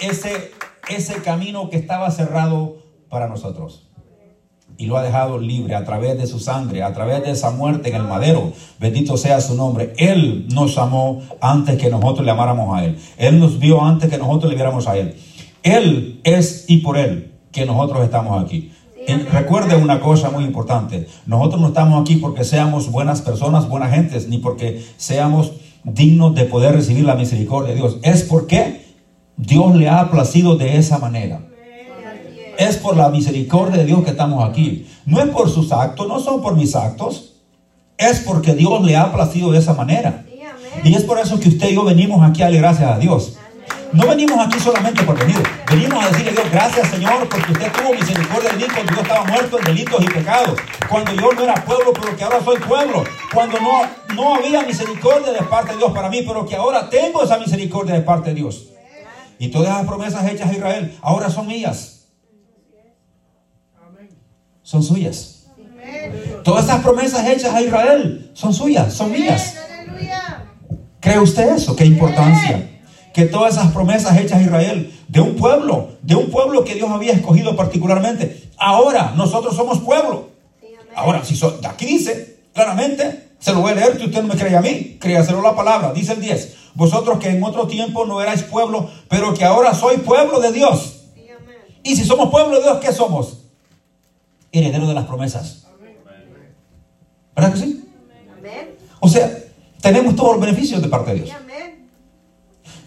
ese, 0.00 0.51
ese 0.88 1.14
camino 1.22 1.70
que 1.70 1.76
estaba 1.76 2.10
cerrado 2.10 2.76
para 3.08 3.28
nosotros. 3.28 3.88
Y 4.78 4.86
lo 4.86 4.96
ha 4.96 5.02
dejado 5.02 5.38
libre 5.38 5.74
a 5.74 5.84
través 5.84 6.18
de 6.18 6.26
su 6.26 6.38
sangre, 6.38 6.82
a 6.82 6.92
través 6.92 7.22
de 7.22 7.30
esa 7.30 7.50
muerte 7.50 7.90
en 7.90 7.96
el 7.96 8.04
madero. 8.04 8.52
Bendito 8.80 9.16
sea 9.16 9.40
su 9.40 9.54
nombre. 9.54 9.92
Él 9.98 10.46
nos 10.52 10.78
amó 10.78 11.22
antes 11.40 11.76
que 11.76 11.90
nosotros 11.90 12.24
le 12.24 12.32
amáramos 12.32 12.76
a 12.76 12.84
Él. 12.84 12.98
Él 13.18 13.38
nos 13.38 13.58
vio 13.58 13.84
antes 13.84 14.10
que 14.10 14.18
nosotros 14.18 14.50
le 14.50 14.56
viéramos 14.56 14.88
a 14.88 14.96
Él. 14.96 15.14
Él 15.62 16.20
es 16.24 16.64
y 16.68 16.78
por 16.78 16.96
Él 16.96 17.32
que 17.52 17.66
nosotros 17.66 18.02
estamos 18.02 18.42
aquí. 18.42 18.72
Recuerde 19.30 19.76
una 19.76 20.00
cosa 20.00 20.30
muy 20.30 20.44
importante. 20.44 21.06
Nosotros 21.26 21.60
no 21.60 21.68
estamos 21.68 22.00
aquí 22.00 22.16
porque 22.16 22.44
seamos 22.44 22.90
buenas 22.90 23.20
personas, 23.20 23.68
buenas 23.68 23.92
gentes, 23.92 24.28
ni 24.28 24.38
porque 24.38 24.84
seamos 24.96 25.52
dignos 25.84 26.34
de 26.34 26.44
poder 26.44 26.74
recibir 26.74 27.04
la 27.04 27.14
misericordia 27.14 27.74
de 27.74 27.80
Dios. 27.80 27.98
Es 28.02 28.22
porque 28.22 28.81
Dios 29.36 29.74
le 29.74 29.88
ha 29.88 30.10
placido 30.10 30.56
de 30.56 30.76
esa 30.76 30.98
manera. 30.98 31.40
Es. 32.58 32.76
Por 32.76 32.96
la 32.96 33.08
misericordia 33.08 33.78
de 33.78 33.86
Dios 33.86 34.04
que 34.04 34.10
estamos 34.10 34.48
aquí. 34.48 34.86
No 35.06 35.20
es 35.20 35.28
por 35.30 35.50
sus 35.50 35.72
actos, 35.72 36.06
no 36.06 36.20
son 36.20 36.42
por 36.42 36.56
mis 36.56 36.76
actos. 36.76 37.34
Es 37.96 38.20
porque 38.20 38.54
Dios 38.54 38.82
le 38.82 38.96
ha 38.96 39.12
placido 39.12 39.50
de 39.52 39.58
esa 39.58 39.74
manera. 39.74 40.24
Y 40.84 40.94
es 40.94 41.04
por 41.04 41.18
eso 41.18 41.38
que 41.38 41.48
usted 41.48 41.70
y 41.70 41.74
yo 41.74 41.84
venimos 41.84 42.22
aquí 42.28 42.42
a 42.42 42.46
darle 42.46 42.58
gracias 42.58 42.90
a 42.90 42.98
Dios. 42.98 43.36
No 43.92 44.06
venimos 44.06 44.38
aquí 44.44 44.58
solamente 44.58 45.02
por 45.02 45.18
venir. 45.18 45.36
Venimos 45.68 46.02
a 46.02 46.08
decirle 46.08 46.30
a 46.30 46.34
Dios, 46.34 46.50
gracias 46.50 46.88
Señor, 46.88 47.28
porque 47.28 47.52
usted 47.52 47.72
tuvo 47.72 47.92
misericordia 47.92 48.50
de 48.50 48.56
mí 48.56 48.64
cuando 48.72 48.94
yo 48.94 49.02
estaba 49.02 49.24
muerto 49.24 49.58
en 49.58 49.64
delitos 49.66 50.02
y 50.02 50.06
pecados. 50.06 50.60
Cuando 50.88 51.12
yo 51.12 51.32
no 51.32 51.42
era 51.42 51.54
pueblo, 51.56 51.92
pero 51.92 52.16
que 52.16 52.24
ahora 52.24 52.42
soy 52.42 52.58
pueblo. 52.60 53.04
Cuando 53.34 53.60
no, 53.60 53.82
no 54.14 54.34
había 54.36 54.62
misericordia 54.62 55.32
de 55.32 55.42
parte 55.42 55.72
de 55.72 55.78
Dios 55.78 55.92
para 55.92 56.08
mí, 56.08 56.24
pero 56.26 56.46
que 56.46 56.56
ahora 56.56 56.88
tengo 56.88 57.22
esa 57.22 57.38
misericordia 57.38 57.94
de 57.94 58.00
parte 58.00 58.30
de 58.30 58.36
Dios. 58.36 58.71
Y 59.42 59.48
todas 59.48 59.70
esas 59.74 59.86
promesas 59.88 60.30
hechas 60.30 60.48
a 60.48 60.52
Israel 60.52 60.96
ahora 61.02 61.28
son 61.28 61.48
mías. 61.48 62.04
Son 64.62 64.84
suyas. 64.84 65.46
Todas 66.44 66.64
esas 66.66 66.80
promesas 66.80 67.26
hechas 67.26 67.52
a 67.52 67.60
Israel 67.60 68.30
son 68.34 68.54
suyas, 68.54 68.94
son 68.94 69.10
mías. 69.10 69.56
¿Cree 71.00 71.18
usted 71.18 71.56
eso? 71.56 71.74
¿Qué 71.74 71.84
importancia? 71.84 72.70
Que 73.12 73.24
todas 73.24 73.54
esas 73.54 73.72
promesas 73.72 74.16
hechas 74.16 74.38
a 74.38 74.42
Israel, 74.42 74.94
de 75.08 75.20
un 75.20 75.34
pueblo, 75.34 75.88
de 76.02 76.14
un 76.14 76.30
pueblo 76.30 76.62
que 76.62 76.76
Dios 76.76 76.88
había 76.88 77.12
escogido 77.12 77.56
particularmente, 77.56 78.48
ahora 78.58 79.12
nosotros 79.16 79.56
somos 79.56 79.80
pueblo. 79.80 80.30
Ahora, 80.94 81.24
si 81.24 81.34
so- 81.34 81.58
aquí 81.68 81.86
dice 81.86 82.44
claramente, 82.54 83.31
se 83.42 83.52
lo 83.52 83.60
voy 83.60 83.72
a 83.72 83.74
leer 83.74 83.98
si 83.98 84.04
usted 84.06 84.22
no 84.22 84.28
me 84.28 84.36
cree 84.40 84.56
a 84.56 84.60
mí, 84.60 84.98
créaselo 85.00 85.42
la 85.42 85.56
palabra, 85.56 85.92
dice 85.92 86.12
el 86.12 86.20
10. 86.20 86.56
Vosotros 86.74 87.18
que 87.18 87.28
en 87.28 87.42
otro 87.42 87.66
tiempo 87.66 88.06
no 88.06 88.22
erais 88.22 88.44
pueblo, 88.44 88.88
pero 89.08 89.34
que 89.34 89.44
ahora 89.44 89.74
soy 89.74 89.96
pueblo 89.98 90.38
de 90.40 90.52
Dios. 90.52 91.00
Sí, 91.14 91.22
amén. 91.28 91.56
Y 91.82 91.96
si 91.96 92.04
somos 92.04 92.30
pueblo 92.30 92.56
de 92.58 92.62
Dios, 92.62 92.78
¿qué 92.78 92.92
somos? 92.92 93.38
Herederos 94.52 94.86
de 94.86 94.94
las 94.94 95.06
promesas. 95.06 95.66
¿Verdad 97.34 97.52
que 97.52 97.58
sí? 97.58 97.84
Amén. 98.38 98.76
O 99.00 99.08
sea, 99.08 99.36
tenemos 99.80 100.14
todos 100.14 100.32
los 100.36 100.40
beneficios 100.40 100.80
de 100.80 100.88
parte 100.88 101.10
de 101.12 101.18
Sí, 101.18 101.24
Dios. 101.24 101.36
amén. 101.42 101.88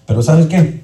Pero 0.05 0.21
¿sabes 0.21 0.45
qué? 0.47 0.81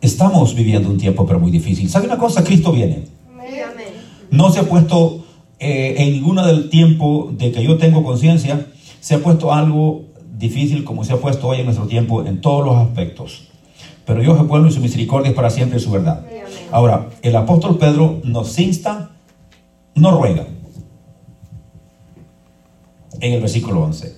Estamos 0.00 0.54
viviendo 0.54 0.88
un 0.88 0.98
tiempo 0.98 1.26
pero 1.26 1.40
muy 1.40 1.50
difícil. 1.50 1.88
¿Sabe 1.90 2.06
una 2.06 2.18
cosa? 2.18 2.44
Cristo 2.44 2.70
viene. 2.70 3.04
Sí, 3.48 3.60
amén. 3.60 3.88
No 4.30 4.52
se 4.52 4.60
ha 4.60 4.62
puesto 4.64 5.21
eh, 5.64 5.94
en 6.02 6.10
ninguno 6.14 6.44
del 6.44 6.70
tiempo 6.70 7.30
de 7.38 7.52
que 7.52 7.62
yo 7.62 7.78
tengo 7.78 8.02
conciencia, 8.02 8.66
se 8.98 9.14
ha 9.14 9.22
puesto 9.22 9.52
algo 9.52 10.06
difícil 10.36 10.82
como 10.82 11.04
se 11.04 11.12
ha 11.12 11.18
puesto 11.18 11.46
hoy 11.46 11.60
en 11.60 11.66
nuestro 11.66 11.86
tiempo 11.86 12.26
en 12.26 12.40
todos 12.40 12.66
los 12.66 12.74
aspectos. 12.78 13.46
Pero 14.04 14.20
Dios 14.20 14.40
es 14.40 14.48
bueno 14.48 14.66
y 14.66 14.72
su 14.72 14.80
misericordia 14.80 15.30
es 15.30 15.36
para 15.36 15.50
siempre 15.50 15.78
su 15.78 15.92
verdad. 15.92 16.26
Ahora, 16.72 17.10
el 17.22 17.36
apóstol 17.36 17.78
Pedro 17.78 18.20
nos 18.24 18.58
insta, 18.58 19.12
no 19.94 20.10
ruega. 20.10 20.48
En 23.20 23.32
el 23.32 23.40
versículo 23.40 23.84
11. 23.84 24.16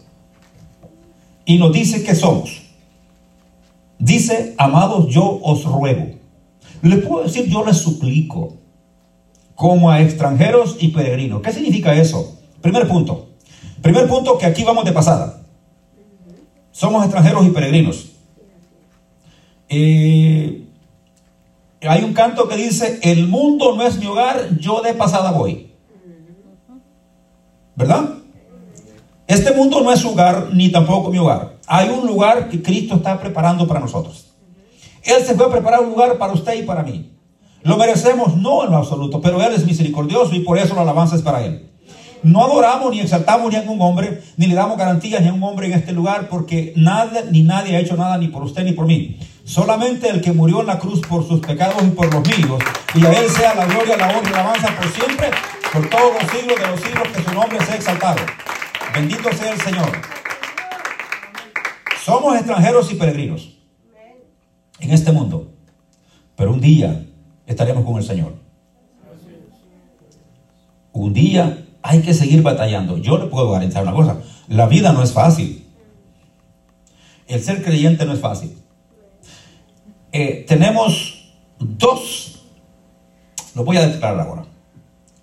Y 1.44 1.58
nos 1.58 1.74
dice 1.74 2.02
que 2.04 2.14
somos. 2.14 2.62
Dice, 3.98 4.54
amados, 4.56 5.08
yo 5.12 5.40
os 5.42 5.62
ruego. 5.64 6.06
Le 6.80 6.96
puedo 6.96 7.24
decir, 7.24 7.44
yo 7.50 7.66
les 7.66 7.76
suplico. 7.76 8.63
Como 9.54 9.90
a 9.90 10.00
extranjeros 10.00 10.76
y 10.80 10.88
peregrinos. 10.88 11.42
¿Qué 11.42 11.52
significa 11.52 11.94
eso? 11.94 12.38
Primer 12.60 12.88
punto. 12.88 13.28
Primer 13.82 14.08
punto 14.08 14.38
que 14.38 14.46
aquí 14.46 14.64
vamos 14.64 14.84
de 14.84 14.92
pasada. 14.92 15.42
Somos 16.72 17.04
extranjeros 17.04 17.46
y 17.46 17.50
peregrinos. 17.50 18.10
Eh, 19.68 20.64
hay 21.82 22.02
un 22.02 22.14
canto 22.14 22.48
que 22.48 22.56
dice, 22.56 22.98
el 23.02 23.28
mundo 23.28 23.76
no 23.76 23.86
es 23.86 23.98
mi 23.98 24.06
hogar, 24.06 24.58
yo 24.58 24.80
de 24.80 24.94
pasada 24.94 25.30
voy. 25.32 25.70
¿Verdad? 27.76 28.10
Este 29.26 29.52
mundo 29.52 29.80
no 29.80 29.92
es 29.92 30.00
su 30.00 30.10
hogar 30.10 30.48
ni 30.52 30.70
tampoco 30.70 31.10
mi 31.10 31.18
hogar. 31.18 31.56
Hay 31.66 31.88
un 31.88 32.06
lugar 32.06 32.48
que 32.48 32.62
Cristo 32.62 32.96
está 32.96 33.18
preparando 33.18 33.66
para 33.66 33.80
nosotros. 33.80 34.34
Él 35.02 35.22
se 35.24 35.34
fue 35.34 35.46
a 35.46 35.50
preparar 35.50 35.80
un 35.80 35.90
lugar 35.90 36.16
para 36.18 36.32
usted 36.32 36.54
y 36.58 36.62
para 36.62 36.82
mí. 36.82 37.13
Lo 37.64 37.78
merecemos, 37.78 38.36
no 38.36 38.62
en 38.62 38.70
lo 38.70 38.76
absoluto, 38.76 39.22
pero 39.22 39.42
Él 39.42 39.54
es 39.54 39.64
misericordioso 39.64 40.34
y 40.34 40.40
por 40.40 40.58
eso 40.58 40.74
la 40.74 40.82
alabanza 40.82 41.16
es 41.16 41.22
para 41.22 41.42
Él. 41.42 41.70
No 42.22 42.44
adoramos 42.44 42.90
ni 42.90 43.00
exaltamos 43.00 43.50
ni 43.50 43.56
a 43.56 43.62
un 43.62 43.80
hombre, 43.80 44.22
ni 44.36 44.46
le 44.46 44.54
damos 44.54 44.76
garantías 44.76 45.22
ni 45.22 45.28
a 45.28 45.32
un 45.32 45.42
hombre 45.42 45.68
en 45.68 45.72
este 45.72 45.92
lugar, 45.92 46.28
porque 46.28 46.74
nada 46.76 47.22
ni 47.30 47.42
nadie 47.42 47.74
ha 47.74 47.80
hecho 47.80 47.96
nada 47.96 48.18
ni 48.18 48.28
por 48.28 48.42
usted 48.42 48.64
ni 48.64 48.72
por 48.72 48.86
mí. 48.86 49.18
Solamente 49.44 50.10
el 50.10 50.20
que 50.20 50.32
murió 50.32 50.60
en 50.60 50.66
la 50.66 50.78
cruz 50.78 51.00
por 51.00 51.26
sus 51.26 51.40
pecados 51.40 51.82
y 51.82 51.88
por 51.88 52.12
los 52.12 52.22
míos. 52.28 52.62
Y 52.94 53.06
a 53.06 53.12
Él 53.12 53.30
sea 53.30 53.54
la 53.54 53.64
gloria, 53.64 53.96
la 53.96 54.08
honra 54.08 54.30
y 54.30 54.32
la 54.32 54.40
alabanza 54.40 54.76
por 54.76 54.90
siempre, 54.92 55.30
por 55.72 55.88
todos 55.88 56.12
los 56.20 56.30
siglos 56.30 56.60
de 56.60 56.66
los 56.66 56.80
siglos, 56.80 57.08
que 57.14 57.22
su 57.22 57.32
nombre 57.32 57.64
sea 57.64 57.76
exaltado. 57.76 58.20
Bendito 58.94 59.32
sea 59.32 59.52
el 59.52 59.60
Señor. 59.62 59.90
Somos 62.04 62.36
extranjeros 62.36 62.92
y 62.92 62.94
peregrinos 62.96 63.56
en 64.80 64.90
este 64.90 65.12
mundo, 65.12 65.50
pero 66.36 66.52
un 66.52 66.60
día 66.60 67.06
estaremos 67.46 67.84
con 67.84 67.96
el 67.96 68.04
Señor. 68.04 68.34
Un 70.92 71.12
día 71.12 71.64
hay 71.82 72.00
que 72.00 72.14
seguir 72.14 72.42
batallando. 72.42 72.98
Yo 72.98 73.18
le 73.18 73.26
puedo 73.26 73.50
garantizar 73.50 73.82
una 73.82 73.92
cosa, 73.92 74.18
la 74.48 74.66
vida 74.66 74.92
no 74.92 75.02
es 75.02 75.12
fácil. 75.12 75.66
El 77.26 77.42
ser 77.42 77.62
creyente 77.62 78.04
no 78.04 78.12
es 78.12 78.20
fácil. 78.20 78.56
Eh, 80.12 80.44
tenemos 80.46 81.32
dos, 81.58 82.42
lo 83.54 83.64
voy 83.64 83.76
a 83.76 83.88
declarar 83.88 84.20
ahora. 84.20 84.44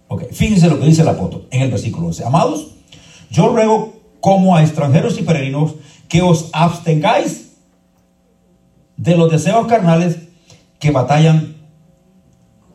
Ok, 0.07 0.25
fíjense 0.31 0.67
lo 0.67 0.77
que 0.79 0.86
dice 0.86 1.03
el 1.03 1.07
apóstol 1.07 1.47
en 1.51 1.62
el 1.62 1.71
versículo 1.71 2.07
11. 2.07 2.25
Amados, 2.25 2.71
yo 3.29 3.47
ruego 3.49 4.01
como 4.19 4.55
a 4.55 4.62
extranjeros 4.62 5.17
y 5.17 5.23
peregrinos 5.23 5.75
que 6.10 6.21
os 6.21 6.49
abstengáis 6.51 7.53
de 8.97 9.15
los 9.15 9.31
deseos 9.31 9.67
carnales 9.67 10.17
que 10.79 10.91
batallan 10.91 11.50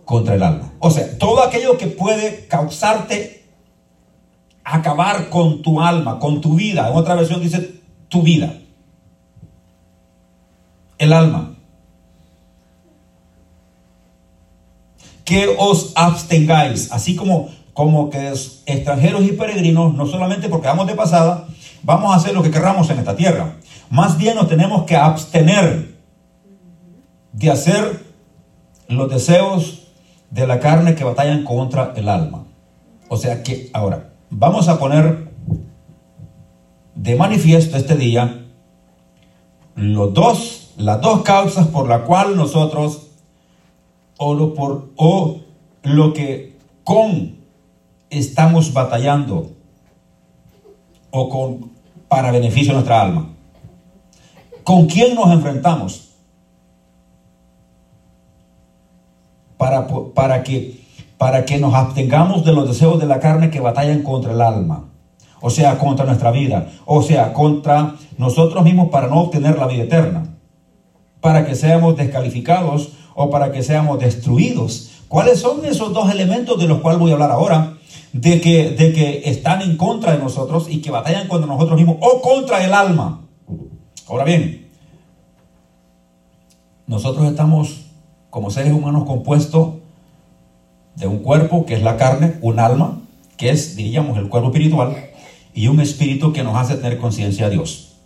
contra 0.06 0.36
el 0.36 0.42
alma. 0.42 0.72
O 0.78 0.90
sea, 0.90 1.18
todo 1.18 1.42
aquello 1.42 1.76
que 1.76 1.88
puede 1.88 2.46
causarte 2.46 3.44
acabar 4.64 5.28
con 5.28 5.60
tu 5.60 5.82
alma, 5.82 6.18
con 6.18 6.40
tu 6.40 6.54
vida. 6.54 6.88
En 6.88 6.96
otra 6.96 7.14
versión 7.14 7.42
dice 7.42 7.80
tu 8.08 8.22
vida. 8.22 8.54
El 10.96 11.12
alma. 11.12 11.54
Que 15.24 15.54
os 15.58 15.92
abstengáis, 15.96 16.90
así 16.92 17.14
como 17.14 17.50
como 17.74 18.08
que 18.08 18.32
extranjeros 18.64 19.22
y 19.24 19.32
peregrinos, 19.32 19.92
no 19.92 20.06
solamente 20.06 20.48
porque 20.48 20.66
vamos 20.66 20.86
de 20.86 20.94
pasada, 20.94 21.46
vamos 21.82 22.10
a 22.10 22.16
hacer 22.16 22.32
lo 22.32 22.42
que 22.42 22.50
querramos 22.50 22.88
en 22.88 22.98
esta 22.98 23.14
tierra. 23.14 23.56
Más 23.90 24.16
bien 24.16 24.36
nos 24.36 24.48
tenemos 24.48 24.84
que 24.84 24.96
abstener 24.96 25.94
de 27.32 27.50
hacer 27.50 28.02
los 28.88 29.10
deseos 29.10 29.86
de 30.30 30.46
la 30.46 30.60
carne 30.60 30.94
que 30.94 31.04
batallan 31.04 31.44
contra 31.44 31.92
el 31.96 32.08
alma. 32.08 32.44
O 33.08 33.16
sea 33.16 33.42
que 33.42 33.70
ahora 33.72 34.12
vamos 34.30 34.68
a 34.68 34.78
poner 34.78 35.28
de 36.94 37.16
manifiesto 37.16 37.76
este 37.76 37.96
día 37.96 38.46
los 39.74 40.14
dos, 40.14 40.72
las 40.78 41.00
dos 41.00 41.22
causas 41.22 41.68
por 41.68 41.88
la 41.88 42.02
cual 42.04 42.36
nosotros 42.36 43.08
o 44.18 44.34
lo, 44.34 44.54
por, 44.54 44.90
o 44.96 45.40
lo 45.82 46.12
que 46.12 46.56
con 46.82 47.36
estamos 48.10 48.72
batallando 48.72 49.50
o 51.10 51.28
con 51.28 51.70
para 52.08 52.30
beneficio 52.30 52.68
de 52.68 52.74
nuestra 52.74 53.02
alma. 53.02 53.30
¿Con 54.64 54.86
quién 54.86 55.14
nos 55.14 55.30
enfrentamos? 55.30 56.05
Para, 59.56 59.86
para, 60.14 60.42
que, 60.42 60.80
para 61.18 61.44
que 61.44 61.58
nos 61.58 61.74
abstengamos 61.74 62.44
de 62.44 62.52
los 62.52 62.68
deseos 62.68 62.98
de 62.98 63.06
la 63.06 63.20
carne 63.20 63.50
que 63.50 63.60
batallan 63.60 64.02
contra 64.02 64.32
el 64.32 64.40
alma. 64.40 64.84
O 65.40 65.50
sea, 65.50 65.78
contra 65.78 66.04
nuestra 66.04 66.30
vida. 66.30 66.70
O 66.84 67.02
sea, 67.02 67.32
contra 67.32 67.94
nosotros 68.18 68.64
mismos 68.64 68.88
para 68.88 69.08
no 69.08 69.20
obtener 69.20 69.58
la 69.58 69.66
vida 69.66 69.84
eterna. 69.84 70.36
Para 71.20 71.46
que 71.46 71.54
seamos 71.54 71.96
descalificados 71.96 72.92
o 73.14 73.30
para 73.30 73.52
que 73.52 73.62
seamos 73.62 73.98
destruidos. 73.98 74.90
¿Cuáles 75.08 75.38
son 75.40 75.64
esos 75.64 75.92
dos 75.92 76.10
elementos 76.10 76.58
de 76.58 76.66
los 76.66 76.80
cuales 76.80 77.00
voy 77.00 77.10
a 77.10 77.14
hablar 77.14 77.30
ahora? 77.30 77.76
de 78.20 78.40
que, 78.40 78.70
de 78.70 78.92
que 78.92 79.22
están 79.26 79.62
en 79.62 79.76
contra 79.76 80.12
de 80.12 80.18
nosotros 80.18 80.68
y 80.70 80.80
que 80.80 80.90
batallan 80.90 81.28
contra 81.28 81.46
nosotros 81.46 81.76
mismos 81.76 81.96
o 82.00 82.20
contra 82.22 82.64
el 82.64 82.72
alma. 82.72 83.26
Ahora 84.08 84.24
bien, 84.24 84.70
nosotros 86.86 87.26
estamos 87.26 87.86
como 88.37 88.51
seres 88.51 88.75
humanos 88.75 89.05
compuestos 89.05 89.77
de 90.94 91.07
un 91.07 91.20
cuerpo 91.20 91.64
que 91.64 91.72
es 91.72 91.83
la 91.83 91.96
carne, 91.96 92.35
un 92.42 92.61
alma 92.61 93.01
que 93.38 93.49
es, 93.49 93.77
diríamos, 93.77 94.18
el 94.18 94.29
cuerpo 94.29 94.49
espiritual 94.49 94.94
y 95.55 95.68
un 95.68 95.81
espíritu 95.81 96.35
que 96.35 96.44
nos 96.44 96.55
hace 96.55 96.75
tener 96.75 96.99
conciencia 96.99 97.49
de 97.49 97.55
Dios. 97.55 97.96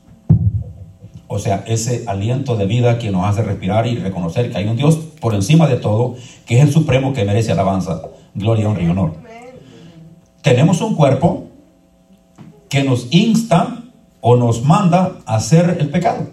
O 1.27 1.40
sea, 1.40 1.64
ese 1.66 2.05
aliento 2.07 2.55
de 2.55 2.66
vida 2.66 3.01
que 3.01 3.11
nos 3.11 3.25
hace 3.25 3.43
respirar 3.43 3.88
y 3.88 3.97
reconocer 3.97 4.53
que 4.53 4.59
hay 4.59 4.69
un 4.69 4.77
Dios 4.77 4.99
por 5.21 5.35
encima 5.35 5.66
de 5.66 5.79
todo, 5.79 6.14
que 6.47 6.59
es 6.59 6.62
el 6.62 6.73
supremo 6.73 7.12
que 7.12 7.25
merece 7.25 7.51
alabanza, 7.51 8.01
gloria, 8.33 8.69
honra 8.69 8.85
y 8.85 8.88
honor 8.88 9.14
tenemos 10.43 10.81
un 10.81 10.95
cuerpo 10.95 11.49
que 12.69 12.85
nos 12.85 13.09
insta 13.11 13.83
o 14.21 14.37
nos 14.37 14.64
manda 14.64 15.16
a 15.27 15.35
hacer 15.35 15.79
el 15.81 15.90
pecado. 15.90 16.29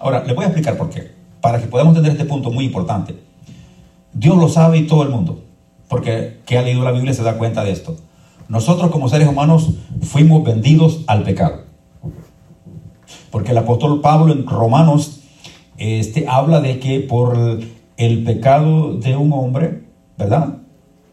Ahora, 0.00 0.24
le 0.24 0.34
voy 0.34 0.46
a 0.46 0.48
explicar 0.48 0.76
por 0.76 0.90
qué, 0.90 1.21
para 1.42 1.60
que 1.60 1.66
podamos 1.66 1.94
entender 1.94 2.12
este 2.12 2.24
punto 2.24 2.50
muy 2.50 2.64
importante. 2.64 3.14
Dios 4.14 4.38
lo 4.38 4.48
sabe 4.48 4.78
y 4.78 4.86
todo 4.86 5.02
el 5.02 5.10
mundo, 5.10 5.42
porque 5.88 6.40
que 6.46 6.56
ha 6.56 6.62
leído 6.62 6.82
la 6.82 6.92
Biblia 6.92 7.12
se 7.12 7.22
da 7.22 7.36
cuenta 7.36 7.62
de 7.62 7.72
esto. 7.72 7.98
Nosotros 8.48 8.90
como 8.90 9.10
seres 9.10 9.28
humanos 9.28 9.74
fuimos 10.00 10.42
vendidos 10.42 11.02
al 11.06 11.22
pecado. 11.22 11.64
Porque 13.30 13.50
el 13.50 13.58
apóstol 13.58 14.00
Pablo 14.00 14.32
en 14.32 14.46
Romanos 14.46 15.20
este, 15.76 16.26
habla 16.26 16.60
de 16.60 16.78
que 16.78 17.00
por 17.00 17.60
el 17.98 18.24
pecado 18.24 18.94
de 18.94 19.16
un 19.16 19.32
hombre, 19.34 19.82
¿verdad? 20.16 20.62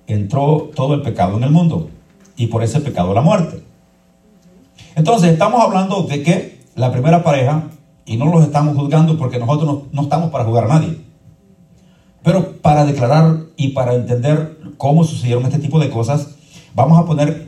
entró 0.10 0.72
todo 0.76 0.96
el 0.96 1.02
pecado 1.02 1.38
en 1.38 1.44
el 1.44 1.52
mundo 1.52 1.90
y 2.36 2.48
por 2.48 2.64
ese 2.64 2.82
pecado 2.82 3.14
la 3.14 3.22
muerte. 3.22 3.64
Entonces 4.96 5.32
estamos 5.32 5.62
hablando 5.62 6.04
de 6.04 6.24
que 6.24 6.60
la 6.76 6.92
primera 6.92 7.24
pareja, 7.24 7.66
y 8.10 8.18
no 8.18 8.26
los 8.26 8.44
estamos 8.44 8.76
juzgando 8.76 9.20
porque 9.20 9.38
nosotros 9.38 9.84
no, 9.92 10.02
estamos 10.02 10.32
para 10.32 10.44
juzgar 10.44 10.64
a 10.64 10.80
nadie, 10.80 10.98
pero 12.24 12.54
para 12.54 12.84
declarar 12.84 13.42
y 13.56 13.68
para 13.68 13.94
entender 13.94 14.58
cómo 14.78 15.04
sucedieron 15.04 15.46
este 15.46 15.60
tipo 15.60 15.80
de 15.80 15.92
cosas, 15.92 16.30
vamos 16.74 16.98
a 16.98 17.06
poner 17.06 17.48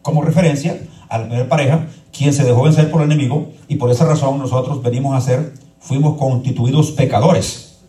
como 0.00 0.22
referencia 0.22 0.80
a 1.08 1.18
la 1.18 1.24
primera 1.24 1.48
pareja, 1.48 1.88
quien 2.16 2.32
se 2.32 2.44
dejó 2.44 2.62
vencer 2.62 2.88
por 2.88 3.02
el 3.02 3.10
enemigo, 3.10 3.48
y 3.66 3.74
por 3.74 3.90
esa 3.90 4.04
razón 4.04 4.38
nosotros 4.38 4.80
venimos 4.80 5.16
a 5.16 5.20
ser, 5.20 5.54
fuimos 5.80 6.16
constituidos 6.18 6.92
pecadores. 6.92 7.80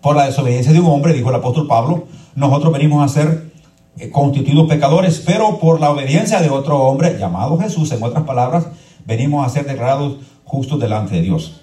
Por 0.00 0.16
la 0.16 0.24
desobediencia 0.24 0.72
de 0.72 0.80
un 0.80 0.86
hombre, 0.86 1.12
dijo 1.12 1.28
el 1.28 1.36
apóstol 1.36 1.66
Pablo, 1.66 2.04
nosotros 2.34 2.72
venimos 2.72 3.04
a 3.04 3.08
ser 3.12 3.52
eh, 3.98 4.08
constituidos 4.08 4.66
pecadores, 4.66 5.22
pero 5.26 5.58
por 5.58 5.78
la 5.78 5.90
obediencia 5.90 6.40
de 6.40 6.48
otro 6.48 6.78
hombre 6.78 7.18
llamado 7.18 7.58
Jesús, 7.58 7.92
en 7.92 8.02
otras 8.02 8.24
palabras, 8.24 8.68
venimos 9.04 9.46
a 9.46 9.50
ser 9.50 9.66
declarados 9.66 10.16
justos 10.44 10.80
delante 10.80 11.16
de 11.16 11.22
Dios. 11.22 11.60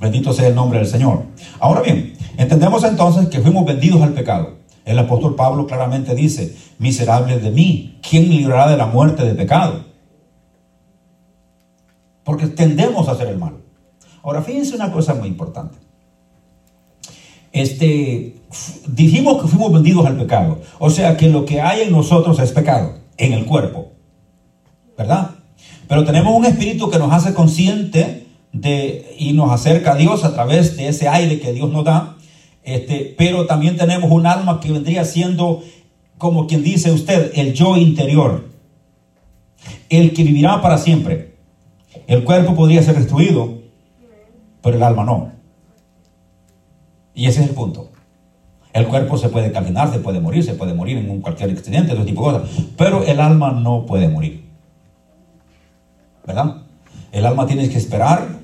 Bendito 0.00 0.32
sea 0.32 0.48
el 0.48 0.54
nombre 0.54 0.78
del 0.78 0.88
Señor. 0.88 1.24
Ahora 1.60 1.80
bien, 1.80 2.14
entendemos 2.36 2.82
entonces 2.84 3.28
que 3.28 3.40
fuimos 3.40 3.64
vendidos 3.64 4.02
al 4.02 4.14
pecado. 4.14 4.56
El 4.84 4.98
apóstol 4.98 5.36
Pablo 5.36 5.66
claramente 5.66 6.14
dice, 6.14 6.56
miserable 6.78 7.38
de 7.38 7.50
mí, 7.50 7.98
¿quién 8.08 8.28
librará 8.28 8.70
de 8.70 8.76
la 8.76 8.86
muerte 8.86 9.24
de 9.24 9.34
pecado? 9.34 9.84
Porque 12.24 12.48
tendemos 12.48 13.08
a 13.08 13.12
hacer 13.12 13.28
el 13.28 13.38
mal. 13.38 13.58
Ahora, 14.22 14.42
fíjense 14.42 14.74
una 14.74 14.92
cosa 14.92 15.14
muy 15.14 15.28
importante. 15.28 15.78
Este, 17.52 18.40
dijimos 18.86 19.42
que 19.42 19.48
fuimos 19.48 19.72
vendidos 19.72 20.06
al 20.06 20.16
pecado. 20.16 20.60
O 20.78 20.90
sea 20.90 21.16
que 21.16 21.28
lo 21.28 21.44
que 21.44 21.60
hay 21.60 21.82
en 21.82 21.92
nosotros 21.92 22.38
es 22.38 22.52
pecado, 22.52 22.94
en 23.18 23.32
el 23.32 23.44
cuerpo. 23.44 23.92
¿Verdad? 24.96 25.31
Pero 25.92 26.04
tenemos 26.04 26.34
un 26.34 26.46
espíritu 26.46 26.88
que 26.88 26.98
nos 26.98 27.12
hace 27.12 27.34
consciente 27.34 28.26
de 28.50 29.14
y 29.18 29.34
nos 29.34 29.52
acerca 29.52 29.92
a 29.92 29.94
Dios 29.94 30.24
a 30.24 30.32
través 30.32 30.74
de 30.78 30.88
ese 30.88 31.06
aire 31.06 31.38
que 31.38 31.52
Dios 31.52 31.70
nos 31.70 31.84
da. 31.84 32.16
Este, 32.62 33.14
pero 33.18 33.44
también 33.44 33.76
tenemos 33.76 34.10
un 34.10 34.26
alma 34.26 34.58
que 34.58 34.72
vendría 34.72 35.04
siendo, 35.04 35.62
como 36.16 36.46
quien 36.46 36.62
dice 36.62 36.92
usted, 36.92 37.32
el 37.34 37.52
yo 37.52 37.76
interior, 37.76 38.48
el 39.90 40.14
que 40.14 40.24
vivirá 40.24 40.62
para 40.62 40.78
siempre. 40.78 41.34
El 42.06 42.24
cuerpo 42.24 42.54
podría 42.54 42.82
ser 42.82 42.96
destruido, 42.96 43.58
pero 44.62 44.78
el 44.78 44.82
alma 44.82 45.04
no. 45.04 45.32
Y 47.14 47.26
ese 47.26 47.42
es 47.42 47.50
el 47.50 47.54
punto. 47.54 47.90
El 48.72 48.86
cuerpo 48.86 49.18
se 49.18 49.28
puede 49.28 49.52
calcinar, 49.52 49.92
se 49.92 49.98
puede 49.98 50.20
morir, 50.20 50.42
se 50.42 50.54
puede 50.54 50.72
morir 50.72 50.96
en 50.96 51.10
un 51.10 51.20
cualquier 51.20 51.50
accidente, 51.50 51.92
todo 51.92 52.06
tipo 52.06 52.32
de 52.32 52.40
pero 52.78 53.04
el 53.04 53.20
alma 53.20 53.50
no 53.50 53.84
puede 53.84 54.08
morir. 54.08 54.41
¿Verdad? 56.26 56.62
El 57.12 57.26
alma 57.26 57.46
tiene 57.46 57.68
que 57.68 57.78
esperar 57.78 58.42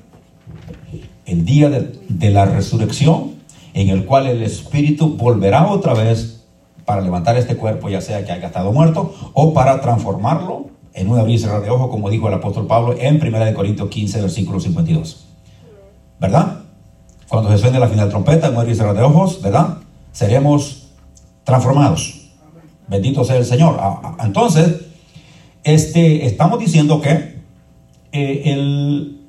el 1.25 1.45
día 1.45 1.69
de, 1.69 2.31
la 2.31 2.45
resurrección, 2.45 3.35
en 3.73 3.89
el 3.89 4.05
cual 4.05 4.27
el 4.27 4.41
espíritu 4.41 5.15
volverá 5.15 5.67
otra 5.67 5.93
vez 5.93 6.43
para 6.85 7.01
levantar 7.01 7.37
este 7.37 7.55
cuerpo, 7.55 7.89
ya 7.89 8.01
sea 8.01 8.25
que 8.25 8.31
haya 8.31 8.47
estado 8.47 8.71
muerto, 8.71 9.13
o 9.33 9.53
para 9.53 9.79
transformarlo 9.79 10.67
en 10.93 11.09
un 11.09 11.19
abrir 11.19 11.35
y 11.35 11.39
cerrar 11.39 11.61
de 11.61 11.69
ojos, 11.69 11.89
como 11.89 12.09
dijo 12.09 12.27
el 12.27 12.33
apóstol 12.33 12.65
Pablo 12.65 12.95
en 12.99 13.21
1 13.21 13.53
Corintios 13.53 13.89
15, 13.89 14.21
versículo 14.21 14.59
52. 14.59 15.27
¿Verdad? 16.19 16.63
Cuando 17.27 17.51
se 17.51 17.59
suene 17.59 17.79
la 17.79 17.87
final 17.87 18.09
trompeta, 18.09 18.47
abrir 18.47 18.73
y 18.73 18.75
cerrar 18.75 18.95
de 18.95 19.03
ojos, 19.03 19.41
¿verdad? 19.41 19.77
Seremos 20.11 20.89
transformados. 21.43 22.31
Bendito 22.87 23.23
sea 23.23 23.37
el 23.37 23.45
Señor. 23.45 23.77
Ah, 23.79 24.01
ah, 24.03 24.25
Entonces, 24.25 24.81
este, 25.63 26.25
estamos 26.25 26.59
diciendo 26.59 27.01
que 27.01 27.38
eh, 28.11 28.43
el, 28.45 29.21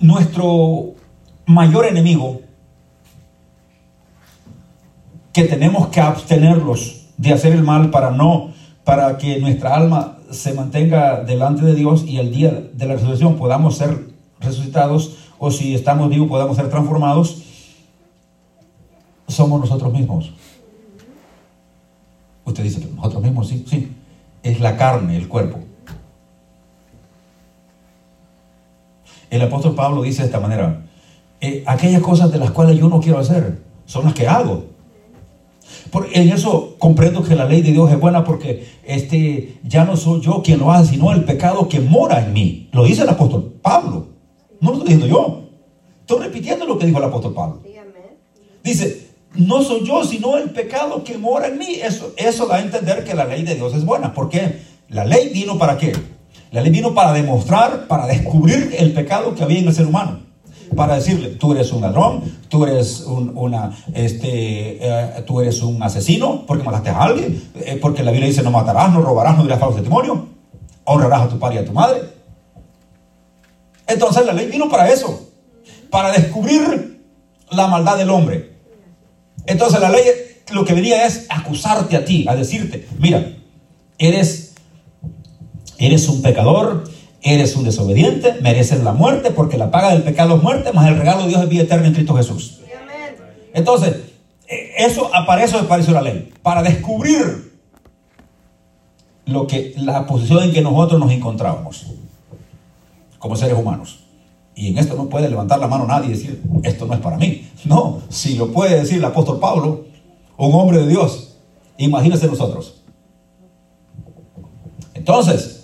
nuestro 0.00 0.94
mayor 1.46 1.86
enemigo 1.86 2.40
que 5.32 5.44
tenemos 5.44 5.88
que 5.88 6.00
abstenerlos 6.00 7.06
de 7.16 7.32
hacer 7.32 7.52
el 7.52 7.62
mal 7.62 7.90
para 7.90 8.10
no, 8.10 8.52
para 8.84 9.18
que 9.18 9.38
nuestra 9.38 9.74
alma 9.76 10.18
se 10.30 10.54
mantenga 10.54 11.22
delante 11.22 11.64
de 11.64 11.74
Dios 11.74 12.04
y 12.06 12.18
el 12.18 12.32
día 12.32 12.50
de 12.72 12.86
la 12.86 12.94
resurrección 12.94 13.36
podamos 13.36 13.76
ser 13.76 14.08
resucitados 14.40 15.16
o 15.38 15.50
si 15.50 15.74
estamos 15.74 16.08
vivos 16.08 16.28
podamos 16.28 16.56
ser 16.56 16.68
transformados, 16.68 17.42
somos 19.28 19.60
nosotros 19.60 19.92
mismos. 19.92 20.32
Usted 22.44 22.64
dice, 22.64 22.88
nosotros 22.94 23.22
mismos, 23.22 23.48
sí, 23.48 23.64
sí. 23.68 23.92
Es 24.42 24.60
la 24.60 24.76
carne, 24.76 25.16
el 25.16 25.28
cuerpo. 25.28 25.60
El 29.30 29.42
apóstol 29.42 29.74
Pablo 29.74 30.02
dice 30.02 30.22
de 30.22 30.26
esta 30.26 30.40
manera, 30.40 30.86
eh, 31.40 31.62
aquellas 31.66 32.02
cosas 32.02 32.30
de 32.32 32.38
las 32.38 32.50
cuales 32.50 32.78
yo 32.78 32.88
no 32.88 33.00
quiero 33.00 33.18
hacer, 33.18 33.62
son 33.86 34.04
las 34.04 34.14
que 34.14 34.26
hago. 34.26 34.64
Por, 35.90 36.08
en 36.12 36.28
eso 36.30 36.74
comprendo 36.78 37.22
que 37.22 37.36
la 37.36 37.44
ley 37.44 37.62
de 37.62 37.72
Dios 37.72 37.90
es 37.90 37.98
buena 37.98 38.24
porque 38.24 38.66
este, 38.84 39.58
ya 39.62 39.84
no 39.84 39.96
soy 39.96 40.20
yo 40.20 40.42
quien 40.42 40.58
lo 40.58 40.72
hace, 40.72 40.94
sino 40.94 41.12
el 41.12 41.24
pecado 41.24 41.68
que 41.68 41.80
mora 41.80 42.24
en 42.24 42.32
mí. 42.32 42.68
Lo 42.72 42.84
dice 42.84 43.02
el 43.02 43.08
apóstol 43.08 43.54
Pablo. 43.62 44.08
No 44.60 44.70
lo 44.70 44.78
estoy 44.78 44.94
diciendo 44.94 45.06
yo. 45.06 45.42
Estoy 46.00 46.26
repitiendo 46.26 46.66
lo 46.66 46.76
que 46.76 46.86
dijo 46.86 46.98
el 46.98 47.04
apóstol 47.04 47.34
Pablo. 47.34 47.60
Dice, 48.62 49.10
no 49.34 49.62
soy 49.62 49.86
yo, 49.86 50.04
sino 50.04 50.36
el 50.36 50.50
pecado 50.50 51.04
que 51.04 51.16
mora 51.16 51.46
en 51.46 51.58
mí. 51.58 51.78
Eso, 51.82 52.12
eso 52.16 52.46
da 52.46 52.56
a 52.56 52.60
entender 52.60 53.04
que 53.04 53.14
la 53.14 53.24
ley 53.24 53.44
de 53.44 53.54
Dios 53.54 53.74
es 53.74 53.84
buena. 53.84 54.12
porque 54.12 54.58
La 54.88 55.04
ley 55.04 55.30
vino 55.32 55.56
para 55.56 55.78
qué? 55.78 55.92
La 56.50 56.60
ley 56.62 56.70
vino 56.70 56.94
para 56.94 57.12
demostrar, 57.12 57.86
para 57.86 58.06
descubrir 58.06 58.74
el 58.78 58.92
pecado 58.92 59.34
que 59.34 59.42
había 59.42 59.60
en 59.60 59.68
el 59.68 59.74
ser 59.74 59.86
humano. 59.86 60.20
Para 60.76 60.96
decirle, 60.96 61.30
tú 61.30 61.52
eres 61.52 61.72
un 61.72 61.80
ladrón, 61.82 62.22
tú 62.48 62.64
eres 62.64 63.00
un, 63.00 63.32
una, 63.36 63.76
este, 63.92 64.78
eh, 64.80 65.24
tú 65.26 65.40
eres 65.40 65.62
un 65.62 65.82
asesino 65.82 66.44
porque 66.46 66.62
mataste 66.62 66.90
a 66.90 67.02
alguien, 67.02 67.50
eh, 67.56 67.78
porque 67.80 68.02
la 68.02 68.12
Biblia 68.12 68.28
dice 68.28 68.42
no 68.42 68.50
matarás, 68.50 68.92
no 68.92 69.02
robarás, 69.02 69.36
no 69.36 69.42
dirás 69.42 69.58
falso 69.58 69.76
testimonio, 69.76 70.28
honrarás 70.84 71.22
a 71.22 71.28
tu 71.28 71.38
padre 71.38 71.56
y 71.56 71.58
a 71.58 71.64
tu 71.64 71.72
madre. 71.72 72.02
Entonces 73.86 74.24
la 74.24 74.32
ley 74.32 74.46
vino 74.46 74.68
para 74.68 74.90
eso, 74.90 75.28
para 75.90 76.12
descubrir 76.12 77.00
la 77.50 77.66
maldad 77.66 77.96
del 77.96 78.10
hombre. 78.10 78.56
Entonces 79.46 79.80
la 79.80 79.90
ley 79.90 80.04
lo 80.52 80.64
que 80.64 80.74
venía 80.74 81.06
es 81.06 81.26
acusarte 81.28 81.96
a 81.96 82.04
ti, 82.04 82.26
a 82.28 82.34
decirte, 82.34 82.86
mira, 82.98 83.34
eres, 83.98 84.49
eres 85.80 86.08
un 86.08 86.22
pecador, 86.22 86.84
eres 87.22 87.56
un 87.56 87.64
desobediente, 87.64 88.34
mereces 88.42 88.82
la 88.84 88.92
muerte, 88.92 89.30
porque 89.30 89.58
la 89.58 89.70
paga 89.70 89.90
del 89.90 90.02
pecado 90.02 90.36
es 90.36 90.42
muerte, 90.42 90.72
más 90.72 90.86
el 90.88 90.96
regalo 90.96 91.22
de 91.22 91.28
Dios 91.28 91.42
es 91.42 91.48
vida 91.48 91.62
eterna 91.62 91.88
en 91.88 91.94
Cristo 91.94 92.14
Jesús. 92.14 92.60
Entonces, 93.52 93.96
eh, 94.46 94.72
eso 94.78 95.10
eso 95.42 95.58
apareció 95.58 95.92
la 95.92 96.02
ley, 96.02 96.32
para 96.42 96.62
descubrir 96.62 97.50
lo 99.26 99.46
que 99.46 99.74
la 99.76 100.06
posición 100.06 100.44
en 100.44 100.52
que 100.52 100.60
nosotros 100.60 101.00
nos 101.00 101.10
encontrábamos 101.10 101.86
como 103.18 103.36
seres 103.36 103.56
humanos. 103.58 104.00
Y 104.54 104.68
en 104.68 104.78
esto 104.78 104.94
no 104.94 105.08
puede 105.08 105.28
levantar 105.28 105.58
la 105.58 105.68
mano 105.68 105.86
nadie 105.86 106.08
y 106.08 106.12
decir, 106.12 106.42
esto 106.64 106.86
no 106.86 106.94
es 106.94 107.00
para 107.00 107.16
mí. 107.16 107.48
No, 107.64 108.02
si 108.08 108.34
lo 108.34 108.52
puede 108.52 108.80
decir 108.80 108.98
el 108.98 109.04
apóstol 109.04 109.38
Pablo, 109.38 109.86
un 110.36 110.52
hombre 110.54 110.78
de 110.78 110.88
Dios, 110.88 111.36
imagínense 111.78 112.26
nosotros. 112.26 112.82
Entonces, 114.94 115.59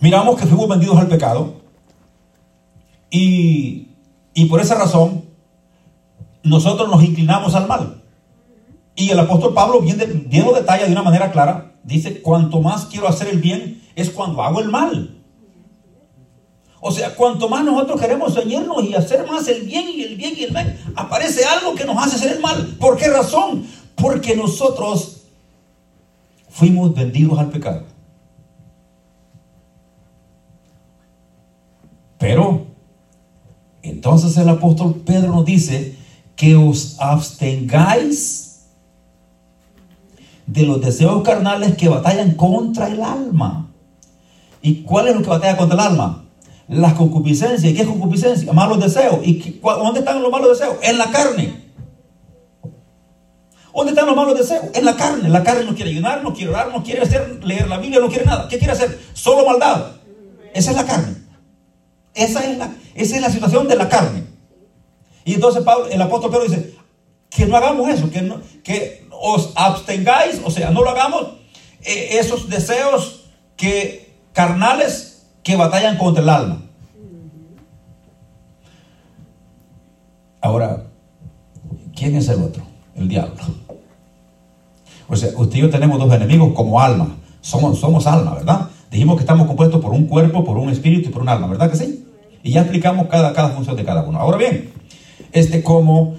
miramos 0.00 0.38
que 0.38 0.46
fuimos 0.46 0.68
vendidos 0.68 0.98
al 0.98 1.08
pecado 1.08 1.60
y, 3.10 3.88
y 4.34 4.44
por 4.46 4.60
esa 4.60 4.74
razón 4.74 5.24
nosotros 6.42 6.88
nos 6.88 7.02
inclinamos 7.02 7.54
al 7.54 7.66
mal. 7.66 8.02
Y 8.94 9.10
el 9.10 9.18
apóstol 9.18 9.54
Pablo 9.54 9.80
bien, 9.80 9.96
de, 9.98 10.06
bien 10.06 10.44
lo 10.44 10.52
detalla 10.52 10.86
de 10.86 10.92
una 10.92 11.02
manera 11.02 11.30
clara. 11.30 11.72
Dice, 11.84 12.20
cuanto 12.20 12.60
más 12.60 12.86
quiero 12.86 13.06
hacer 13.06 13.28
el 13.28 13.38
bien 13.38 13.82
es 13.94 14.10
cuando 14.10 14.42
hago 14.42 14.60
el 14.60 14.68
mal. 14.68 15.18
O 16.80 16.90
sea, 16.92 17.14
cuanto 17.14 17.48
más 17.48 17.64
nosotros 17.64 18.00
queremos 18.00 18.34
ceñirnos 18.34 18.84
y 18.84 18.94
hacer 18.94 19.26
más 19.26 19.46
el 19.48 19.62
bien 19.62 19.88
y 19.88 20.02
el 20.02 20.16
bien 20.16 20.34
y 20.36 20.44
el 20.44 20.52
mal, 20.52 20.78
aparece 20.94 21.44
algo 21.44 21.74
que 21.74 21.84
nos 21.84 21.96
hace 21.96 22.16
hacer 22.16 22.32
el 22.32 22.40
mal. 22.40 22.76
¿Por 22.78 22.96
qué 22.96 23.08
razón? 23.08 23.66
Porque 23.96 24.36
nosotros 24.36 25.22
fuimos 26.48 26.94
vendidos 26.94 27.38
al 27.38 27.50
pecado. 27.50 27.84
Pero, 32.28 32.66
entonces 33.80 34.36
el 34.36 34.50
apóstol 34.50 35.02
Pedro 35.06 35.32
nos 35.32 35.46
dice 35.46 35.96
que 36.36 36.56
os 36.56 37.00
abstengáis 37.00 38.66
de 40.46 40.64
los 40.64 40.78
deseos 40.82 41.22
carnales 41.22 41.74
que 41.76 41.88
batallan 41.88 42.32
contra 42.32 42.88
el 42.88 43.02
alma. 43.02 43.70
¿Y 44.60 44.82
cuál 44.82 45.08
es 45.08 45.16
lo 45.16 45.22
que 45.22 45.30
batalla 45.30 45.56
contra 45.56 45.74
el 45.76 45.92
alma? 45.92 46.24
las 46.68 46.92
concupiscencias. 46.92 47.72
¿Y 47.72 47.74
qué 47.74 47.80
es 47.80 47.88
concupiscencia? 47.88 48.52
Malos 48.52 48.78
deseos. 48.78 49.26
¿Y 49.26 49.58
dónde 49.62 50.00
están 50.00 50.20
los 50.22 50.30
malos 50.30 50.58
deseos? 50.58 50.76
En 50.82 50.98
la 50.98 51.10
carne. 51.10 51.64
¿Dónde 53.74 53.92
están 53.92 54.04
los 54.04 54.16
malos 54.16 54.36
deseos? 54.36 54.66
En 54.74 54.84
la 54.84 54.96
carne. 54.96 55.30
La 55.30 55.42
carne 55.42 55.64
no 55.64 55.74
quiere 55.74 55.92
ayunar, 55.92 56.22
no 56.22 56.34
quiere 56.34 56.50
orar, 56.50 56.70
no 56.70 56.82
quiere 56.82 57.00
hacer, 57.00 57.42
leer 57.42 57.68
la 57.68 57.78
Biblia, 57.78 58.00
no 58.00 58.08
quiere 58.10 58.26
nada. 58.26 58.48
¿Qué 58.48 58.58
quiere 58.58 58.74
hacer? 58.74 59.00
Solo 59.14 59.46
maldad. 59.46 59.92
Esa 60.52 60.72
es 60.72 60.76
la 60.76 60.84
carne. 60.84 61.17
Esa 62.18 62.44
es 62.44 62.58
la, 62.58 62.74
esa 62.96 63.14
es 63.14 63.22
la 63.22 63.30
situación 63.30 63.68
de 63.68 63.76
la 63.76 63.88
carne. 63.88 64.24
Y 65.24 65.34
entonces 65.34 65.62
Pablo, 65.62 65.86
el 65.86 66.02
apóstol 66.02 66.32
Pedro 66.32 66.44
dice, 66.44 66.74
que 67.30 67.46
no 67.46 67.56
hagamos 67.56 67.88
eso, 67.88 68.10
que, 68.10 68.32
que 68.64 69.06
os 69.12 69.52
abstengáis, 69.54 70.40
o 70.44 70.50
sea, 70.50 70.70
no 70.70 70.82
lo 70.82 70.90
hagamos, 70.90 71.28
eh, 71.84 72.18
esos 72.18 72.48
deseos 72.48 73.26
que 73.56 74.16
carnales 74.32 75.28
que 75.44 75.54
batallan 75.54 75.96
contra 75.96 76.24
el 76.24 76.28
alma. 76.28 76.62
Ahora, 80.40 80.86
¿quién 81.94 82.16
es 82.16 82.28
el 82.28 82.42
otro? 82.42 82.64
El 82.96 83.08
diablo. 83.08 83.44
O 85.08 85.14
sea, 85.14 85.30
usted 85.36 85.58
y 85.58 85.60
yo 85.60 85.70
tenemos 85.70 86.00
dos 86.00 86.12
enemigos 86.12 86.52
como 86.52 86.80
alma. 86.80 87.16
Somos, 87.42 87.78
somos 87.78 88.08
alma, 88.08 88.34
¿verdad? 88.34 88.70
Dijimos 88.90 89.16
que 89.16 89.22
estamos 89.22 89.46
compuestos 89.46 89.80
por 89.80 89.92
un 89.92 90.06
cuerpo, 90.06 90.44
por 90.44 90.56
un 90.56 90.68
espíritu 90.68 91.10
y 91.10 91.12
por 91.12 91.22
un 91.22 91.28
alma, 91.28 91.46
¿verdad 91.46 91.70
que 91.70 91.76
sí? 91.76 92.06
Y 92.42 92.52
ya 92.52 92.62
explicamos 92.62 93.08
cada, 93.08 93.32
cada 93.32 93.50
función 93.50 93.76
de 93.76 93.84
cada 93.84 94.02
uno. 94.04 94.18
Ahora 94.18 94.36
bien, 94.36 94.70
este, 95.32 95.62
como, 95.62 96.16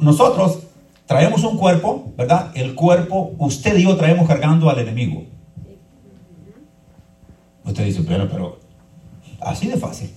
nosotros 0.00 0.60
traemos 1.06 1.44
un 1.44 1.58
cuerpo, 1.58 2.12
¿verdad? 2.16 2.50
El 2.54 2.74
cuerpo, 2.74 3.32
usted 3.38 3.76
y 3.76 3.84
yo 3.84 3.96
traemos 3.96 4.26
cargando 4.26 4.70
al 4.70 4.78
enemigo. 4.78 5.24
Usted 7.64 7.84
dice, 7.84 8.02
pero, 8.06 8.28
pero, 8.28 8.58
así 9.40 9.68
de 9.68 9.76
fácil. 9.76 10.10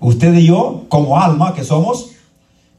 Usted 0.00 0.34
y 0.34 0.46
yo, 0.46 0.86
como 0.88 1.20
alma 1.20 1.54
que 1.54 1.62
somos, 1.62 2.12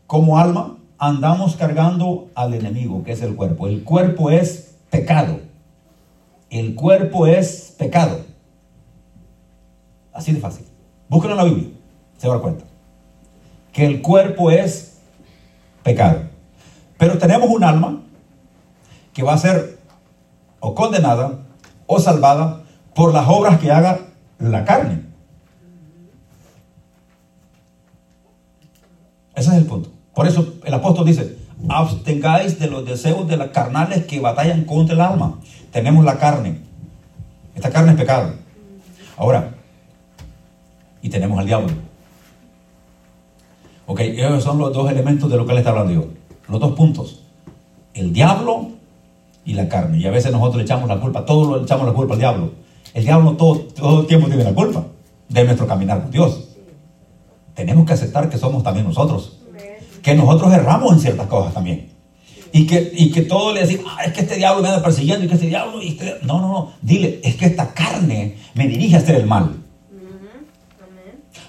como 0.08 0.40
alma, 0.40 0.78
andamos 0.98 1.56
cargando 1.56 2.30
al 2.36 2.54
enemigo, 2.54 3.04
que 3.04 3.12
es 3.12 3.22
el 3.22 3.36
cuerpo. 3.36 3.68
El 3.68 3.84
cuerpo 3.84 4.32
es 4.32 4.76
pecado. 4.90 5.40
El 6.50 6.76
cuerpo 6.76 7.28
es 7.28 7.76
pecado. 7.78 8.20
Así 10.14 10.34
de 10.34 10.40
fácil. 10.40 10.66
Búsquenlo 11.12 11.34
en 11.34 11.38
la 11.38 11.44
Biblia, 11.44 11.70
se 12.18 12.28
va 12.30 12.36
a 12.36 12.38
dar 12.38 12.42
cuenta. 12.42 12.64
que 13.74 13.86
el 13.86 14.02
cuerpo 14.02 14.50
es 14.50 14.98
pecado. 15.84 16.22
Pero 16.98 17.18
tenemos 17.18 17.50
un 17.50 17.66
alma 17.66 18.00
que 19.14 19.22
va 19.22 19.34
a 19.34 19.38
ser 19.38 19.78
o 20.62 20.74
condenada 20.74 21.40
o 21.86 22.00
salvada 22.00 22.62
por 22.96 23.14
las 23.14 23.28
obras 23.28 23.60
que 23.60 23.72
haga 23.72 24.00
la 24.40 24.64
carne. 24.64 25.04
Ese 29.36 29.50
es 29.50 29.56
el 29.56 29.66
punto. 29.66 29.90
Por 30.16 30.28
eso 30.28 30.54
el 30.64 30.74
apóstol 30.74 31.06
dice, 31.06 31.36
abstengáis 31.68 32.58
de 32.58 32.68
los 32.68 32.86
deseos 32.86 33.28
de 33.28 33.36
las 33.36 33.50
carnales 33.50 34.06
que 34.06 34.22
batallan 34.22 34.64
contra 34.64 34.96
el 34.96 35.02
alma. 35.02 35.40
Tenemos 35.74 36.06
la 36.06 36.18
carne. 36.18 36.62
Esta 37.54 37.70
carne 37.70 37.92
es 37.92 37.98
pecado. 37.98 38.34
Ahora, 39.18 39.56
y 41.02 41.10
tenemos 41.10 41.40
al 41.40 41.46
diablo. 41.46 41.70
Ok, 43.86 44.00
esos 44.02 44.44
son 44.44 44.58
los 44.58 44.74
dos 44.74 44.90
elementos 44.90 45.30
de 45.30 45.38
lo 45.38 45.46
que 45.46 45.54
le 45.54 45.60
está 45.60 45.72
hablando 45.72 45.94
yo. 45.94 46.06
Los 46.48 46.60
dos 46.60 46.74
puntos. 46.74 47.24
El 47.94 48.14
diablo 48.14 48.70
y 49.44 49.54
la 49.54 49.68
carne. 49.68 49.98
Y 49.98 50.06
a 50.06 50.12
veces 50.12 50.32
nosotros 50.32 50.58
le 50.58 50.64
echamos 50.64 50.88
la 50.88 51.00
culpa, 51.00 51.26
todos 51.26 51.58
le 51.58 51.64
echamos 51.64 51.86
la 51.86 51.94
culpa 51.94 52.14
al 52.14 52.20
diablo. 52.20 52.52
El 52.94 53.04
diablo 53.04 53.34
todo, 53.34 53.60
todo 53.60 54.02
el 54.02 54.08
tiempo 54.08 54.28
tiene 54.28 54.44
la 54.44 54.54
culpa 54.54 54.86
de 55.28 55.44
nuestro 55.44 55.68
caminar 55.68 56.02
con 56.02 56.12
Dios. 56.12 56.50
Tenemos 57.54 57.86
que 57.86 57.94
aceptar 57.94 58.30
que 58.30 58.38
somos 58.38 58.64
también 58.64 58.86
nosotros. 58.86 59.38
Que 60.02 60.16
nosotros 60.16 60.54
erramos 60.54 60.94
en 60.94 61.00
ciertas 61.00 61.28
cosas 61.28 61.54
también. 61.54 61.90
Y 62.54 62.68
que, 62.68 62.92
y 62.94 63.12
que 63.12 63.22
todo 63.22 63.54
le 63.54 63.62
decimos, 63.62 63.86
ah, 63.88 64.04
es 64.04 64.14
que 64.14 64.22
este 64.22 64.36
diablo 64.36 64.62
me 64.62 64.68
anda 64.68 64.84
persiguiendo 64.84 65.26
y 65.26 65.28
que 65.28 65.36
este 65.36 65.48
diablo... 65.48 65.80
Este... 65.82 66.18
No, 66.24 66.42
no, 66.42 66.48
no. 66.48 66.72
Dile, 66.82 67.22
es 67.24 67.36
que 67.36 67.46
esta 67.46 67.74
carne 67.74 68.36
me 68.56 68.68
dirige 68.68 68.96
a 68.96 69.00
hacer 69.00 69.16
el 69.16 69.26
mal. 69.26 69.61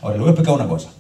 Ahora, 0.03 0.17
le 0.17 0.21
voy 0.21 0.29
a 0.29 0.33
explicar 0.33 0.55
una 0.55 0.69
cosa. 0.69 0.91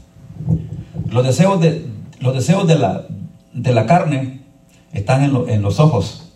Los 1.11 1.25
deseos 1.25 1.61
de, 1.61 1.87
los 2.21 2.35
deseos 2.35 2.67
de, 2.67 2.77
la, 2.77 3.05
de 3.53 3.75
la 3.75 3.85
carne 3.85 4.41
están 4.93 5.25
en, 5.25 5.49
en 5.51 5.61
los 5.61 5.79
ojos. 5.81 6.33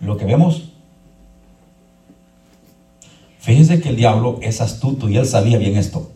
Lo 0.00 0.16
que 0.16 0.24
vemos 0.26 0.74
Fíjense 3.44 3.82
que 3.82 3.90
el 3.90 3.96
diablo 3.96 4.38
es 4.40 4.62
astuto 4.62 5.10
y 5.10 5.18
él 5.18 5.26
sabía 5.26 5.58
bien 5.58 5.76
esto. 5.76 6.10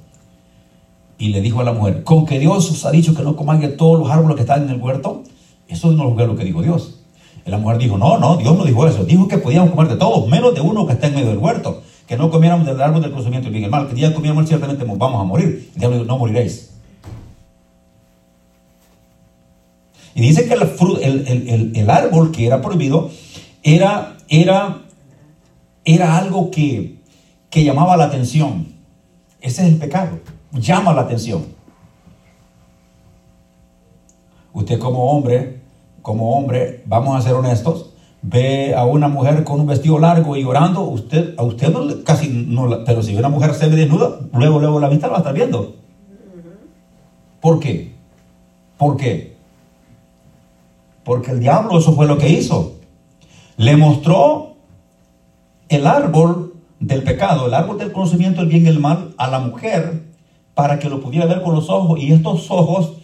Y 1.18 1.29
le 1.29 1.43
dijo 1.43 1.61
a 1.61 1.64
la 1.64 1.74
mujer, 1.74 2.03
con 2.03 2.24
que 2.24 2.39
Dios 2.39 2.70
os 2.70 2.87
ha 2.87 2.91
dicho 2.91 3.14
que 3.14 3.22
no 3.22 3.37
comáis 3.37 3.61
de 3.61 3.68
todos 3.68 3.99
los 3.99 4.11
árboles 4.11 4.37
que 4.37 4.41
están 4.45 4.62
en 4.62 4.70
el 4.70 4.81
huerto, 4.81 5.24
eso 5.68 5.93
no 5.93 6.18
es 6.18 6.26
lo 6.26 6.37
que 6.37 6.45
dijo 6.45 6.62
Dios. 6.62 6.97
Y 7.45 7.51
la 7.51 7.59
mujer 7.59 7.78
dijo, 7.78 7.99
no, 7.99 8.18
no, 8.18 8.36
Dios 8.36 8.57
no 8.57 8.64
dijo 8.64 8.86
eso. 8.86 9.05
Dijo 9.05 9.28
que 9.28 9.39
podíamos 9.39 9.70
comer 9.70 9.89
de 9.89 9.97
todos, 9.97 10.28
menos 10.28 10.55
de 10.55 10.61
uno 10.61 10.86
que 10.86 10.93
está 10.93 11.07
en 11.07 11.14
medio 11.14 11.28
del 11.28 11.39
huerto. 11.39 11.82
Que 12.07 12.16
no 12.16 12.30
comiéramos 12.30 12.66
del 12.66 12.80
árbol 12.80 13.03
del 13.03 13.11
conocimiento 13.11 13.47
del 13.47 13.53
bien 13.53 13.62
y 13.62 13.64
el 13.66 13.70
mal. 13.70 13.89
Que 13.89 13.95
día 13.95 14.14
comiéramos 14.14 14.47
ciertamente 14.47 14.84
vamos 14.84 15.20
a 15.20 15.24
morir. 15.24 15.70
El 15.74 15.80
diablo 15.80 15.99
dijo, 15.99 16.07
no 16.07 16.18
moriréis. 16.18 16.70
Y 20.14 20.20
dice 20.20 20.47
que 20.47 20.55
el, 20.55 21.72
el, 21.76 21.91
árbol 21.91 22.32
que 22.32 22.47
era 22.47 22.61
prohibido 22.61 23.11
era, 23.62 24.16
era, 24.28 24.78
era 25.84 26.16
algo 26.16 26.51
que 26.51 26.99
que 27.51 27.64
llamaba 27.64 27.97
la 27.97 28.05
atención. 28.05 28.66
Ese 29.41 29.62
es 29.62 29.68
el 29.68 29.76
pecado. 29.76 30.20
Llama 30.53 30.93
la 30.93 31.03
atención. 31.03 31.47
Usted 34.53 34.78
como 34.78 35.11
hombre, 35.11 35.57
como 36.09 36.38
hombre, 36.38 36.82
vamos 36.86 37.18
a 37.18 37.20
ser 37.20 37.34
honestos, 37.34 37.90
ve 38.22 38.74
a 38.74 38.86
una 38.86 39.09
mujer 39.09 39.44
con 39.44 39.61
un 39.61 39.66
vestido 39.66 39.98
largo 39.98 40.38
y 40.38 40.42
llorando, 40.42 40.80
usted, 40.84 41.34
a 41.36 41.42
usted 41.42 41.70
no, 41.70 42.02
casi 42.02 42.30
no, 42.30 42.82
pero 42.86 43.02
si 43.02 43.14
una 43.14 43.28
mujer 43.28 43.52
se 43.52 43.68
ve 43.68 43.76
desnuda, 43.76 44.18
luego, 44.32 44.59
luego 44.59 44.80
la 44.80 44.88
vista 44.88 45.09
la 45.09 45.11
va 45.11 45.16
a 45.18 45.20
estar 45.20 45.34
viendo. 45.34 45.74
¿Por 47.42 47.61
qué? 47.61 47.92
¿Por 48.78 48.96
qué? 48.96 49.36
Porque 51.04 51.32
el 51.32 51.40
diablo 51.40 51.78
eso 51.78 51.92
fue 51.92 52.06
lo 52.06 52.16
que 52.16 52.30
hizo. 52.30 52.76
Le 53.59 53.76
mostró 53.76 54.54
el 55.68 55.86
árbol 55.86 56.54
del 56.80 57.02
pecado, 57.02 57.48
el 57.48 57.54
árbol 57.54 57.76
del 57.76 57.92
conocimiento 57.92 58.40
del 58.40 58.48
bien 58.48 58.64
y 58.64 58.70
el 58.70 58.80
mal, 58.80 59.12
a 59.18 59.28
la 59.28 59.40
mujer 59.40 60.04
para 60.54 60.78
que 60.78 60.88
lo 60.88 61.02
pudiera 61.02 61.26
ver 61.26 61.42
con 61.42 61.54
los 61.54 61.68
ojos. 61.68 62.00
Y 62.00 62.14
estos 62.14 62.50
ojos 62.50 62.94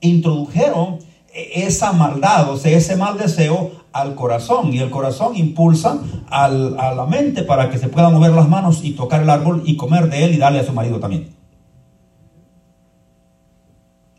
introdujeron 0.00 0.98
esa 1.32 1.92
maldad, 1.92 2.50
o 2.50 2.56
sea, 2.56 2.76
ese 2.76 2.96
mal 2.96 3.18
deseo 3.18 3.72
al 3.92 4.14
corazón. 4.14 4.72
Y 4.72 4.78
el 4.78 4.90
corazón 4.90 5.36
impulsa 5.36 5.98
a 6.28 6.48
la 6.48 7.06
mente 7.06 7.42
para 7.42 7.70
que 7.70 7.78
se 7.78 7.88
puedan 7.88 8.12
mover 8.12 8.32
las 8.32 8.48
manos 8.48 8.80
y 8.82 8.92
tocar 8.92 9.22
el 9.22 9.30
árbol 9.30 9.62
y 9.64 9.76
comer 9.76 10.08
de 10.08 10.24
él 10.24 10.34
y 10.34 10.38
darle 10.38 10.60
a 10.60 10.64
su 10.64 10.72
marido 10.72 10.98
también. 11.00 11.34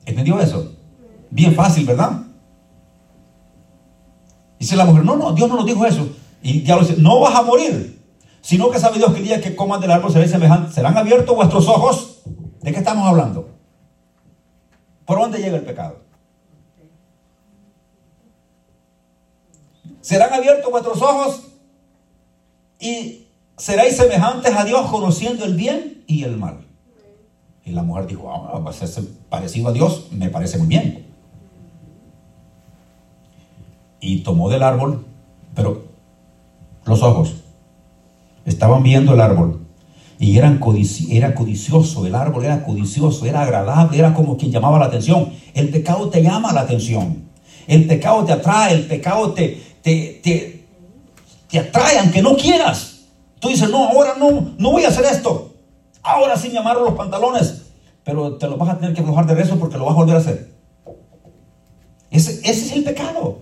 ¿Entendió 0.06 0.40
eso? 0.40 0.74
Bien 1.30 1.54
fácil, 1.56 1.86
¿verdad? 1.86 2.24
Dice 4.60 4.76
la 4.76 4.86
mujer, 4.86 5.06
no, 5.06 5.16
no, 5.16 5.34
Dios 5.34 5.50
no 5.50 5.56
nos 5.56 5.66
dijo 5.66 5.86
eso. 5.86 6.08
Y 6.44 6.64
ya 6.64 6.76
lo 6.76 6.82
dice, 6.82 7.02
no 7.02 7.20
vas 7.20 7.36
a 7.36 7.44
morir 7.44 8.02
sino 8.42 8.72
que 8.72 8.80
sabe 8.80 8.98
Dios 8.98 9.14
que 9.14 9.20
el 9.20 9.26
día 9.26 9.40
que 9.42 9.56
coman 9.56 9.80
del 9.80 9.92
árbol 9.92 10.12
serán 10.12 10.98
abiertos 10.98 11.36
vuestros 11.36 11.68
ojos. 11.68 12.22
¿De 12.62 12.72
qué 12.72 12.80
estamos 12.80 13.08
hablando? 13.08 13.50
¿Por 15.06 15.20
dónde 15.20 15.40
llega 15.40 15.58
el 15.58 15.64
pecado? 15.64 16.01
Serán 20.02 20.34
abiertos 20.34 20.72
vuestros 20.72 21.02
ojos 21.02 21.42
y 22.80 23.28
seréis 23.58 23.96
semejantes 23.96 24.54
a 24.56 24.66
Dios 24.66 24.90
conociendo 24.90 25.46
el 25.46 25.56
bien 25.56 26.04
y 26.08 26.24
el 26.24 26.38
mal. 26.38 26.66
Y 27.64 27.72
la 27.72 27.84
mujer 27.84 28.08
dijo, 28.08 28.32
ah, 28.32 28.64
a 28.68 28.74
ser 28.74 29.04
parecido 29.30 29.70
a 29.70 29.72
Dios, 29.72 30.08
me 30.12 30.30
parece 30.30 30.58
muy 30.58 30.68
bien. 30.68 31.06
Y 34.00 34.24
tomó 34.24 34.50
del 34.50 34.64
árbol, 34.64 35.06
pero 35.54 35.86
los 36.86 37.04
ojos 37.04 37.36
Estaban 38.46 38.82
viendo 38.82 39.14
el 39.14 39.22
árbol 39.22 39.60
y 40.20 40.38
era 40.38 40.60
codicioso, 40.60 42.06
el 42.06 42.14
árbol 42.14 42.46
era 42.46 42.64
codicioso, 42.64 43.26
era 43.26 43.42
agradable, 43.42 43.98
era 43.98 44.14
como 44.14 44.38
quien 44.38 44.52
llamaba 44.52 44.78
la 44.78 44.86
atención. 44.86 45.30
El 45.54 45.70
pecado 45.70 46.10
te 46.10 46.22
llama 46.22 46.54
la 46.54 46.62
atención, 46.62 47.24
el 47.68 47.88
pecado 47.88 48.24
te 48.24 48.34
atrae, 48.34 48.74
el 48.74 48.86
pecado 48.86 49.34
te, 49.34 49.62
te, 49.82 50.22
te, 50.24 50.68
aunque 52.00 52.22
no 52.22 52.36
quieras. 52.36 53.06
Tú 53.40 53.50
dices, 53.50 53.70
no, 53.70 53.90
ahora 53.90 54.16
no, 54.18 54.54
no 54.58 54.72
voy 54.72 54.84
a 54.84 54.90
hacer 54.90 55.06
esto. 55.06 55.54
Ahora 56.04 56.36
sí 56.36 56.50
me 56.50 56.60
amaron 56.60 56.86
los 56.86 56.94
pantalones, 56.94 57.64
pero 58.04 58.38
te 58.38 58.48
lo 58.48 58.58
vas 58.58 58.70
a 58.70 58.78
tener 58.78 58.94
que 58.94 59.02
aflojar 59.02 59.26
de 59.26 59.36
rezo 59.36 59.58
porque 59.58 59.78
lo 59.78 59.86
vas 59.86 59.94
a 59.94 59.98
volver 59.98 60.16
a 60.16 60.20
hacer. 60.20 60.52
Ese, 62.10 62.40
ese 62.40 62.66
es 62.66 62.72
el 62.74 62.84
pecado. 62.84 63.40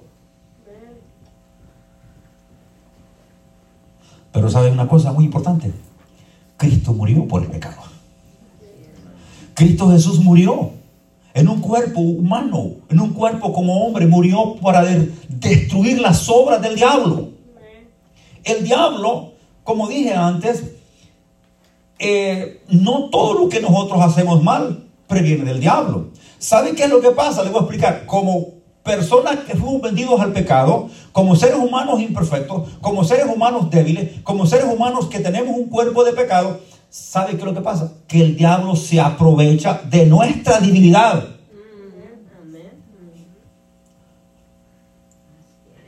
Pero 4.32 4.50
saben 4.50 4.74
una 4.74 4.88
cosa 4.88 5.12
muy 5.12 5.26
importante. 5.26 5.74
Cristo 6.58 6.94
murió 6.94 7.28
por 7.28 7.42
el 7.42 7.50
pecado. 7.50 7.82
Cristo 9.56 9.90
Jesús 9.90 10.20
murió 10.20 10.79
en 11.34 11.48
un 11.48 11.62
cuerpo 11.62 12.00
humano, 12.00 12.76
en 12.90 13.00
un 13.00 13.14
cuerpo 13.14 13.54
como 13.54 13.86
hombre, 13.86 14.08
murió 14.08 14.56
para 14.56 14.84
destruir 15.28 16.02
las 16.02 16.28
obras 16.30 16.62
del 16.62 16.76
diablo. 16.76 17.30
El 18.44 18.64
diablo, 18.64 19.34
como 19.64 19.88
dije 19.88 20.14
antes, 20.14 20.64
eh, 22.00 22.62
no 22.70 23.10
todo 23.10 23.34
lo 23.34 23.50
que 23.50 23.60
nosotros 23.60 24.02
hacemos 24.02 24.42
mal 24.42 24.86
previene 25.08 25.44
del 25.44 25.60
diablo. 25.60 26.08
¿Saben 26.38 26.76
qué 26.76 26.84
es 26.84 26.90
lo 26.90 27.02
que 27.02 27.12
pasa? 27.12 27.44
Les 27.44 27.52
voy 27.52 27.60
a 27.60 27.64
explicar. 27.64 28.06
Como 28.06 28.60
personas 28.84 29.40
que 29.40 29.56
fuimos 29.56 29.82
vendidos 29.82 30.20
al 30.22 30.32
pecado, 30.32 30.90
como 31.12 31.36
seres 31.36 31.58
humanos 31.58 32.00
imperfectos, 32.00 32.70
como 32.80 33.04
seres 33.04 33.26
humanos 33.26 33.70
débiles, 33.70 34.22
como 34.24 34.46
seres 34.46 34.66
humanos 34.66 35.08
que 35.08 35.20
tenemos 35.20 35.56
un 35.56 35.68
cuerpo 35.68 36.04
de 36.04 36.14
pecado, 36.14 36.62
¿sabe 36.90 37.32
qué 37.32 37.38
es 37.38 37.44
lo 37.44 37.54
que 37.54 37.62
pasa? 37.62 37.94
Que 38.08 38.22
el 38.22 38.36
diablo 38.36 38.76
se 38.76 39.00
aprovecha 39.00 39.82
de 39.90 40.06
nuestra 40.06 40.60
divinidad. 40.60 41.24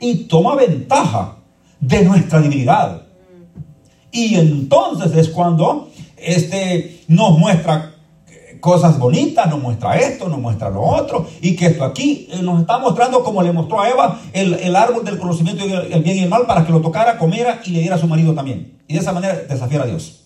Y 0.00 0.24
toma 0.24 0.56
ventaja 0.56 1.36
de 1.78 2.02
nuestra 2.04 2.40
divinidad. 2.40 3.02
Y 4.10 4.34
entonces 4.34 5.14
es 5.16 5.28
cuando 5.28 5.90
este, 6.16 7.04
nos 7.08 7.38
muestra 7.38 7.92
cosas 8.60 8.98
bonitas, 8.98 9.48
nos 9.50 9.60
muestra 9.60 9.96
esto, 9.96 10.28
nos 10.28 10.38
muestra 10.38 10.70
lo 10.70 10.82
otro, 10.82 11.26
y 11.40 11.56
que 11.56 11.66
esto 11.66 11.82
aquí 11.82 12.28
eh, 12.30 12.42
nos 12.42 12.60
está 12.60 12.78
mostrando 12.78 13.24
como 13.24 13.42
le 13.42 13.52
mostró 13.52 13.80
a 13.80 13.90
Eva 13.90 14.20
el, 14.32 14.76
árbol 14.76 15.04
del 15.04 15.18
conocimiento 15.18 15.66
del 15.66 16.02
bien 16.02 16.16
y 16.16 16.20
el 16.20 16.28
mal 16.28 16.46
para 16.46 16.64
que 16.64 16.70
lo 16.70 16.80
tocara, 16.80 17.18
comiera 17.18 17.60
y 17.64 17.70
le 17.70 17.80
diera 17.80 17.96
a 17.96 17.98
su 17.98 18.06
marido 18.06 18.34
también. 18.34 18.78
Y 18.86 18.94
de 18.94 19.00
esa 19.00 19.12
manera 19.12 19.34
desafiar 19.34 19.82
a 19.82 19.86
Dios. 19.86 20.21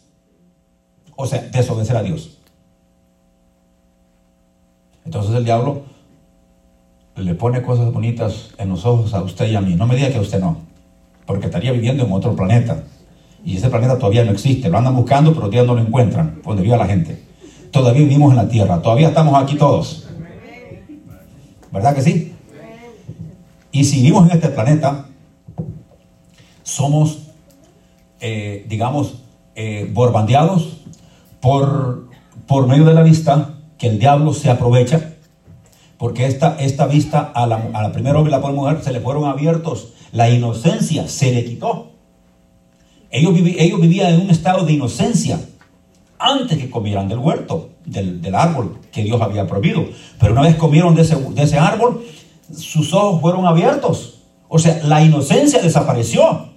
O 1.16 1.26
sea, 1.26 1.42
desobedecer 1.42 1.96
a 1.96 2.02
Dios. 2.02 2.38
Entonces 5.04 5.34
el 5.34 5.44
diablo 5.44 5.82
le 7.16 7.34
pone 7.34 7.62
cosas 7.62 7.92
bonitas 7.92 8.50
en 8.58 8.68
los 8.68 8.84
ojos 8.84 9.14
a 9.14 9.22
usted 9.22 9.48
y 9.48 9.56
a 9.56 9.60
mí. 9.60 9.74
No 9.74 9.86
me 9.86 9.96
diga 9.96 10.10
que 10.10 10.18
a 10.18 10.20
usted 10.20 10.40
no, 10.40 10.58
porque 11.24 11.46
estaría 11.46 11.72
viviendo 11.72 12.04
en 12.04 12.12
otro 12.12 12.36
planeta 12.36 12.84
Y 13.44 13.56
ese 13.56 13.70
planeta 13.70 13.96
todavía 13.98 14.24
no 14.24 14.32
existe. 14.32 14.68
Lo 14.68 14.76
andan 14.76 14.94
buscando, 14.94 15.30
pero 15.30 15.46
todavía 15.46 15.62
no 15.62 15.74
lo 15.74 15.80
encuentran. 15.80 16.42
Donde 16.44 16.62
vive 16.62 16.76
la 16.76 16.86
gente. 16.86 17.22
Todavía 17.70 18.02
vivimos 18.02 18.32
en 18.32 18.36
la 18.36 18.48
Tierra. 18.48 18.82
Todavía 18.82 19.08
estamos 19.08 19.40
aquí 19.40 19.56
todos. 19.56 20.08
¿Verdad 21.72 21.94
que 21.94 22.02
sí? 22.02 22.34
Y 23.70 23.84
si 23.84 23.98
vivimos 23.98 24.28
en 24.28 24.36
este 24.36 24.48
planeta, 24.48 25.06
somos, 26.62 27.28
eh, 28.20 28.66
digamos, 28.68 29.22
eh, 29.54 29.88
borbandeados 29.92 30.75
por, 31.40 32.08
por 32.46 32.66
medio 32.66 32.84
de 32.84 32.94
la 32.94 33.02
vista 33.02 33.54
que 33.78 33.88
el 33.88 33.98
diablo 33.98 34.32
se 34.32 34.50
aprovecha. 34.50 35.12
Porque 35.98 36.26
esta, 36.26 36.56
esta 36.60 36.86
vista 36.86 37.20
a 37.20 37.46
la, 37.46 37.92
primera 37.92 38.18
hombre 38.18 38.30
y 38.30 38.34
la 38.34 38.40
pobre 38.40 38.54
mujer 38.54 38.82
se 38.82 38.92
le 38.92 39.00
fueron 39.00 39.24
abiertos. 39.24 39.94
La 40.12 40.28
inocencia 40.28 41.08
se 41.08 41.32
le 41.32 41.44
quitó. 41.44 41.92
Ellos, 43.10 43.34
ellos 43.58 43.80
vivían 43.80 44.14
en 44.14 44.20
un 44.22 44.30
estado 44.30 44.66
de 44.66 44.74
inocencia 44.74 45.40
antes 46.18 46.58
que 46.58 46.70
comieran 46.70 47.08
del 47.08 47.18
huerto, 47.18 47.70
del, 47.84 48.20
del, 48.20 48.34
árbol 48.34 48.78
que 48.92 49.02
Dios 49.02 49.20
había 49.20 49.46
prohibido. 49.46 49.86
Pero 50.20 50.32
una 50.32 50.42
vez 50.42 50.56
comieron 50.56 50.94
de 50.94 51.02
ese, 51.02 51.16
de 51.16 51.42
ese 51.42 51.58
árbol, 51.58 52.04
sus 52.54 52.92
ojos 52.92 53.20
fueron 53.20 53.46
abiertos. 53.46 54.22
O 54.48 54.58
sea, 54.58 54.80
la 54.84 55.02
inocencia 55.02 55.62
desapareció. 55.62 56.50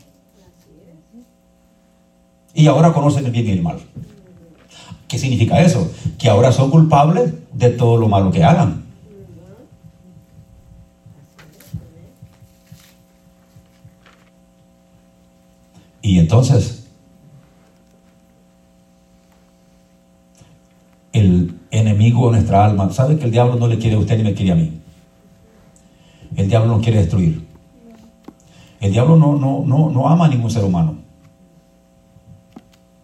Y 2.54 2.68
ahora 2.68 2.94
conocen 2.94 3.26
el 3.26 3.32
bien 3.32 3.48
y 3.48 3.52
el 3.52 3.62
mal. 3.62 3.80
¿Qué 5.10 5.18
significa 5.18 5.60
eso? 5.60 5.92
Que 6.20 6.30
ahora 6.30 6.52
son 6.52 6.70
culpables 6.70 7.34
de 7.52 7.72
todo 7.72 7.98
lo 7.98 8.08
malo 8.08 8.32
que 8.32 8.44
hagan. 8.44 8.86
Y 16.02 16.20
entonces, 16.20 16.88
el 21.12 21.60
enemigo 21.72 22.28
de 22.28 22.38
nuestra 22.38 22.66
alma, 22.66 22.92
¿sabe 22.92 23.18
que 23.18 23.26
el 23.26 23.32
diablo 23.32 23.56
no 23.56 23.68
le 23.68 23.80
quiere 23.80 23.96
a 23.96 24.00
usted 24.00 24.18
ni 24.18 24.24
me 24.24 24.34
quiere 24.34 24.52
a 24.52 24.56
mí? 24.56 24.80
El 26.36 26.48
diablo 26.48 26.76
no 26.78 26.82
quiere 26.82 27.00
destruir. 27.00 27.48
El 28.80 28.92
diablo 28.92 29.18
no, 29.18 29.36
no, 29.36 29.64
no, 29.66 29.90
no 29.90 30.08
ama 30.08 30.26
a 30.26 30.30
ningún 30.30 30.52
ser 30.52 30.64
humano. 30.64 30.98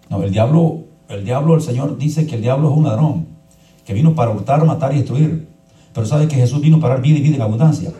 No, 0.10 0.24
el 0.24 0.32
diablo, 0.32 0.84
el 1.10 1.24
diablo, 1.24 1.56
el 1.56 1.62
Señor 1.62 1.98
dice 1.98 2.26
que 2.26 2.36
el 2.36 2.42
diablo 2.42 2.70
es 2.70 2.78
un 2.78 2.84
ladrón, 2.86 3.28
que 3.86 3.94
vino 3.94 4.16
para 4.16 4.32
hurtar, 4.32 4.66
matar 4.66 4.94
y 4.94 4.98
destruir. 4.98 5.48
Pero 5.94 6.06
sabe 6.06 6.28
que 6.28 6.36
Jesús 6.36 6.62
vino 6.62 6.80
para 6.80 6.96
dar 6.96 7.04
vida 7.04 7.20
y 7.20 7.22
vida 7.22 7.36
en 7.36 7.42
abundancia. 7.42 7.92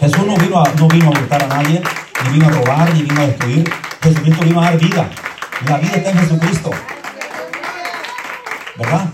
Jesús 0.00 0.26
no 0.26 0.36
vino, 0.36 0.60
a, 0.60 0.68
no 0.74 0.88
vino 0.88 1.06
a 1.06 1.10
hurtar 1.10 1.44
a 1.44 1.46
nadie, 1.46 1.80
ni 2.24 2.32
vino 2.32 2.46
a 2.46 2.50
robar, 2.50 2.92
ni 2.92 3.02
vino 3.02 3.20
a 3.20 3.26
destruir. 3.26 3.70
Jesucristo 4.02 4.44
vino 4.44 4.60
a 4.60 4.64
dar 4.64 4.78
vida. 4.78 5.10
La 5.68 5.78
vida 5.78 5.92
está 5.96 6.10
en 6.10 6.18
Jesucristo. 6.18 6.70
¿Verdad? 8.76 9.10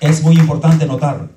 Es 0.00 0.22
muy 0.22 0.36
importante 0.36 0.86
notar 0.86 1.28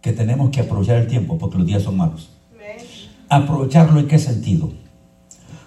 que 0.00 0.12
tenemos 0.12 0.50
que 0.50 0.60
aprovechar 0.60 0.96
el 0.96 1.06
tiempo 1.06 1.36
porque 1.38 1.58
los 1.58 1.66
días 1.66 1.82
son 1.82 1.96
malos. 1.96 2.30
¿Aprovecharlo 3.28 4.00
en 4.00 4.08
qué 4.08 4.18
sentido? 4.18 4.72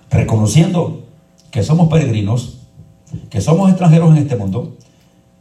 Reconociendo 0.09 1.02
que 1.53 1.61
somos 1.61 1.87
peregrinos, 1.87 2.57
que 3.29 3.39
somos 3.39 3.69
extranjeros 3.69 4.09
en 4.09 4.23
este 4.23 4.35
mundo, 4.35 4.75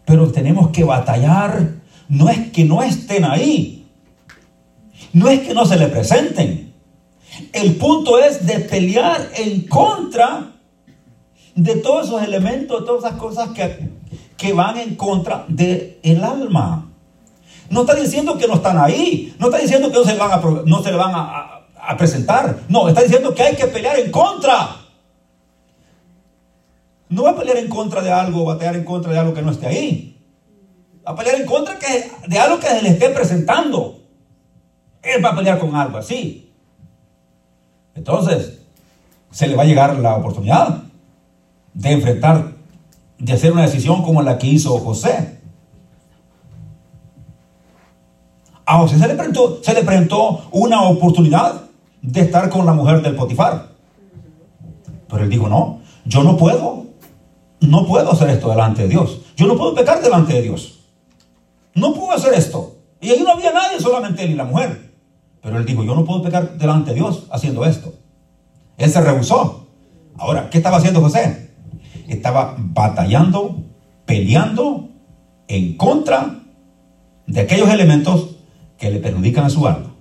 pero 0.05 0.31
tenemos 0.31 0.69
que 0.69 0.85
batallar. 0.85 1.77
No 2.11 2.29
es 2.29 2.51
que 2.51 2.67
no 2.67 2.83
estén 2.83 3.25
ahí, 3.25 3.89
no 5.15 5.29
es 5.29 5.41
que 5.41 5.55
no 5.55 5.65
se 5.65 5.79
le 5.79 5.89
presenten. 5.89 6.75
El 7.55 7.77
punto 7.77 8.19
es 8.19 8.47
de 8.47 8.61
pelear 8.61 9.31
en 9.37 9.63
contra 9.63 10.53
de 11.55 11.77
todos 11.77 12.09
esos 12.09 12.23
elementos, 12.23 12.81
de 12.81 12.87
todas 12.87 13.05
esas 13.05 13.19
cosas 13.19 13.49
que, 13.53 13.89
que 14.37 14.53
van 14.53 14.77
en 14.77 14.97
contra 14.97 15.47
del 15.49 15.97
el 16.03 16.23
alma. 16.23 16.91
No 17.71 17.81
está 17.81 17.95
diciendo 17.95 18.37
que 18.37 18.47
no 18.47 18.57
están 18.57 18.77
ahí. 18.77 19.35
No 19.39 19.47
está 19.47 19.57
diciendo 19.57 19.91
que 19.91 19.97
no 19.97 20.05
se, 20.05 20.15
van 20.19 20.31
a, 20.31 20.43
no 20.67 20.83
se 20.83 20.91
le 20.91 20.97
van 20.99 21.13
a, 21.15 21.97
presentar. 21.97 22.65
No, 22.69 22.87
está 22.87 23.01
diciendo 23.01 23.35
que 23.35 23.45
hay 23.45 23.57
que 23.57 23.67
pelear 23.67 23.99
en 23.99 24.11
contra. 24.11 24.82
No 27.13 27.25
va 27.25 27.31
a 27.31 27.37
pelear 27.37 27.59
en 27.59 27.69
contra 27.69 28.01
de 28.01 28.11
algo, 28.11 28.51
a 28.51 28.57
pelear 28.57 28.77
en 28.77 28.85
contra 28.85 29.13
de 29.13 29.19
algo 29.19 29.35
que 29.35 29.43
no 29.43 29.51
esté 29.51 29.67
ahí. 29.67 30.19
Va 31.07 31.13
a 31.13 31.17
pelear 31.17 31.43
en 31.43 31.47
contra 31.47 31.77
de 32.27 32.39
algo 32.39 32.59
que 32.59 32.69
se 32.69 32.81
le 32.81 32.89
esté 32.89 33.11
presentando. 33.11 34.01
Él 35.03 35.23
va 35.23 35.31
a 35.31 35.37
pelear 35.37 35.59
con 35.59 35.77
algo 35.77 35.99
así. 35.99 36.55
Entonces, 37.95 38.63
se 39.31 39.47
le 39.47 39.57
va 39.57 39.65
a 39.65 39.67
llegar 39.67 39.99
la 39.99 40.17
oportunidad 40.17 40.85
de 41.75 41.93
enfrentar, 41.93 42.53
de 43.19 43.33
hacer 43.35 43.53
una 43.53 43.63
decisión 43.63 44.03
como 44.03 44.23
la 44.23 44.39
que 44.39 44.47
hizo 44.47 44.79
José. 44.79 45.39
A 48.65 48.79
José 48.79 48.99
se 48.99 49.07
le, 49.07 49.15
presentó, 49.17 49.63
se 49.63 49.75
le 49.75 49.83
presentó 49.83 50.49
una 50.51 50.85
oportunidad 50.85 51.61
de 52.01 52.23
estar 52.23 52.49
con 52.49 52.65
la 52.65 52.73
mujer 52.73 53.03
del 53.03 53.17
Potifar. 53.17 53.69
Pero 55.09 55.25
él 55.25 55.29
dijo, 55.29 55.47
no, 55.47 55.81
yo 56.07 56.23
no 56.23 56.39
puedo, 56.39 56.82
no 57.63 57.87
puedo 57.87 58.13
hacer 58.13 58.31
esto 58.31 58.51
delante 58.51 58.83
de 58.83 58.89
Dios. 58.89 59.21
Yo 59.37 59.47
no 59.47 59.57
puedo 59.57 59.75
pecar 59.75 60.03
delante 60.03 60.35
de 60.35 60.43
Dios. 60.43 60.81
No 61.75 61.95
puedo 61.95 62.13
hacer 62.13 62.35
esto. 62.35 62.77
Y 63.01 63.11
ahí 63.11 63.23
no 63.23 63.33
había 63.33 63.53
nadie, 63.53 63.81
solamente 63.81 64.23
él 64.25 64.33
y 64.33 64.35
la 64.35 64.45
mujer. 64.45 64.93
Pero 65.41 65.59
él 65.59 65.65
dijo, 65.65 65.83
yo 65.83 65.95
no 65.95 66.05
puedo 66.05 66.23
pecar 66.23 66.57
delante 66.57 66.91
de 66.91 66.97
Dios 66.97 67.27
haciendo 67.31 67.65
esto. 67.65 67.95
Él 68.77 68.91
se 68.91 69.01
rehusó. 69.01 69.67
Ahora, 70.19 70.51
¿qué 70.51 70.59
estaba 70.59 70.77
haciendo 70.77 71.01
José? 71.01 71.51
Estaba 72.09 72.55
batallando, 72.59 73.57
peleando 74.07 74.89
en 75.49 75.77
contra 75.77 76.43
de 77.27 77.41
aquellos 77.41 77.69
elementos 77.71 78.37
que 78.79 78.91
le 78.91 78.99
perjudican 78.99 79.45
a 79.45 79.51
su 79.51 79.67
alma. 79.67 79.95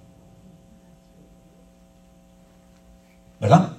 ¿Verdad? 3.40 3.74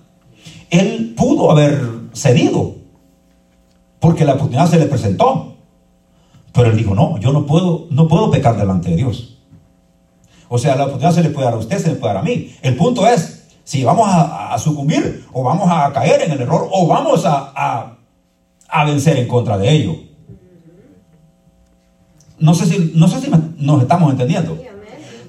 Él 0.71 1.15
pudo 1.17 1.51
haber 1.51 1.81
cedido 2.15 2.82
porque 4.03 4.25
la 4.25 4.35
oportunidad 4.35 4.69
se 4.69 4.81
le 4.81 4.87
presentó. 4.87 5.55
Pero 6.53 6.71
él 6.71 6.77
dijo, 6.77 6.93
no, 6.93 7.19
yo 7.19 7.33
no 7.33 7.47
puedo, 7.47 7.87
no 7.91 8.09
puedo 8.09 8.33
pecar 8.33 8.57
delante 8.57 8.91
de 8.91 8.97
Dios. 8.97 9.39
O 10.49 10.59
sea, 10.59 10.75
la 10.75 10.87
oportunidad 10.87 11.15
se 11.15 11.23
le 11.23 11.31
puede 11.31 11.45
dar 11.45 11.55
a 11.55 11.59
usted, 11.59 11.79
se 11.79 11.89
le 11.89 11.95
puede 11.95 12.13
dar 12.13 12.23
a 12.23 12.27
mí. 12.27 12.53
El 12.63 12.77
punto 12.77 13.07
es 13.07 13.45
si 13.63 13.85
vamos 13.85 14.09
a, 14.09 14.53
a 14.53 14.59
sucumbir 14.59 15.25
o 15.33 15.45
vamos 15.45 15.69
a 15.71 15.93
caer 15.93 16.23
en 16.23 16.33
el 16.33 16.41
error 16.41 16.69
o 16.73 16.89
vamos 16.89 17.25
a, 17.25 17.53
a, 17.55 17.97
a 18.69 18.85
vencer 18.85 19.19
en 19.19 19.29
contra 19.29 19.57
de 19.57 19.71
ello. 19.71 19.95
No 22.41 22.55
sé 22.55 22.67
si, 22.67 22.91
no 22.97 23.07
sé 23.07 23.21
si 23.21 23.31
nos 23.59 23.83
estamos 23.83 24.11
entendiendo. 24.11 24.59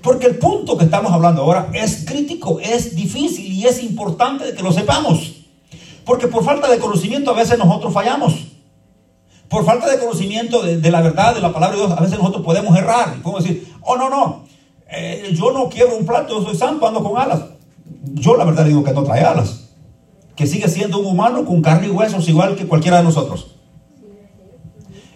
Porque 0.01 0.25
el 0.25 0.39
punto 0.39 0.79
que 0.79 0.85
estamos 0.85 1.11
hablando 1.11 1.43
ahora 1.43 1.69
es 1.73 2.05
crítico, 2.07 2.59
es 2.59 2.95
difícil 2.95 3.53
y 3.53 3.67
es 3.67 3.83
importante 3.83 4.51
que 4.55 4.63
lo 4.63 4.71
sepamos. 4.71 5.43
Porque 6.05 6.27
por 6.27 6.43
falta 6.43 6.67
de 6.71 6.79
conocimiento 6.79 7.29
a 7.29 7.35
veces 7.35 7.59
nosotros 7.59 7.93
fallamos. 7.93 8.52
Por 9.53 9.65
falta 9.65 9.87
de 9.87 9.99
conocimiento 9.99 10.63
de, 10.63 10.89
la 10.89 11.01
verdad, 11.01 11.35
de 11.35 11.39
la 11.39 11.53
palabra 11.53 11.75
de 11.75 11.83
Dios, 11.83 11.95
a 11.95 12.01
veces 12.01 12.17
nosotros 12.17 12.43
podemos 12.43 12.75
errar. 12.75 13.13
Podemos 13.21 13.43
decir, 13.43 13.71
oh 13.81 13.95
no, 13.95 14.09
no, 14.09 14.45
eh, 14.89 15.29
yo 15.31 15.51
no 15.51 15.69
quiero 15.69 15.95
un 15.95 16.07
plato, 16.07 16.39
yo 16.39 16.43
soy 16.43 16.57
santo, 16.57 16.87
ando 16.87 17.03
con 17.03 17.21
alas. 17.21 17.39
Yo 18.15 18.35
la 18.35 18.45
verdad 18.45 18.65
digo 18.65 18.83
que 18.83 18.93
no 18.93 19.03
trae 19.03 19.21
alas. 19.21 19.69
Que 20.35 20.47
sigue 20.47 20.67
siendo 20.67 20.97
un 20.97 21.05
humano 21.05 21.45
con 21.45 21.61
carne 21.61 21.85
y 21.85 21.91
huesos 21.91 22.27
igual 22.27 22.55
que 22.55 22.65
cualquiera 22.65 22.97
de 22.97 23.03
nosotros. 23.03 23.57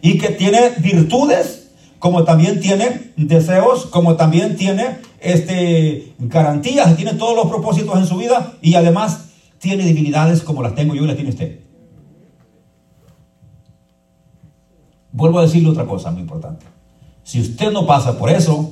Y 0.03 0.19
que 0.19 0.29
tiene 0.29 0.69
virtudes 0.77 1.71
como 1.97 2.23
también 2.23 2.59
tiene 2.59 3.13
deseos, 3.17 3.87
como 3.87 4.17
también 4.17 4.55
tiene 4.55 4.99
este, 5.19 6.13
garantías, 6.19 6.95
tiene 6.95 7.15
todos 7.15 7.35
los 7.35 7.47
propósitos 7.47 7.97
en 7.97 8.05
su 8.05 8.17
vida 8.17 8.53
y 8.61 8.75
además 8.75 9.29
tiene 9.57 9.83
divinidades 9.83 10.43
como 10.43 10.61
las 10.61 10.75
tengo 10.75 10.93
yo 10.93 11.05
y 11.05 11.07
las 11.07 11.15
tiene 11.15 11.31
usted. 11.31 11.66
Vuelvo 15.17 15.39
a 15.39 15.41
decirle 15.41 15.71
otra 15.71 15.87
cosa 15.87 16.11
muy 16.11 16.21
importante. 16.21 16.67
Si 17.23 17.41
usted 17.41 17.71
no 17.71 17.87
pasa 17.87 18.19
por 18.19 18.29
eso, 18.29 18.71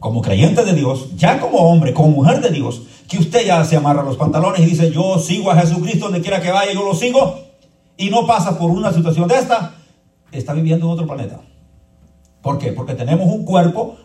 como 0.00 0.20
creyente 0.20 0.64
de 0.64 0.72
Dios, 0.72 1.16
ya 1.16 1.38
como 1.38 1.58
hombre, 1.58 1.94
como 1.94 2.08
mujer 2.08 2.40
de 2.40 2.50
Dios, 2.50 2.82
que 3.08 3.18
usted 3.18 3.46
ya 3.46 3.64
se 3.64 3.76
amarra 3.76 4.02
los 4.02 4.16
pantalones 4.16 4.62
y 4.62 4.66
dice, 4.66 4.90
yo 4.90 5.20
sigo 5.20 5.52
a 5.52 5.54
Jesucristo 5.54 6.06
donde 6.06 6.22
quiera 6.22 6.40
que 6.40 6.50
vaya, 6.50 6.72
yo 6.72 6.84
lo 6.84 6.92
sigo, 6.92 7.38
y 7.96 8.10
no 8.10 8.26
pasa 8.26 8.58
por 8.58 8.72
una 8.72 8.92
situación 8.92 9.28
de 9.28 9.36
esta, 9.36 9.76
está 10.32 10.54
viviendo 10.54 10.86
en 10.86 10.92
otro 10.92 11.06
planeta. 11.06 11.40
¿Por 12.42 12.58
qué? 12.58 12.72
Porque 12.72 12.94
tenemos 12.94 13.28
un 13.28 13.44
cuerpo, 13.44 13.96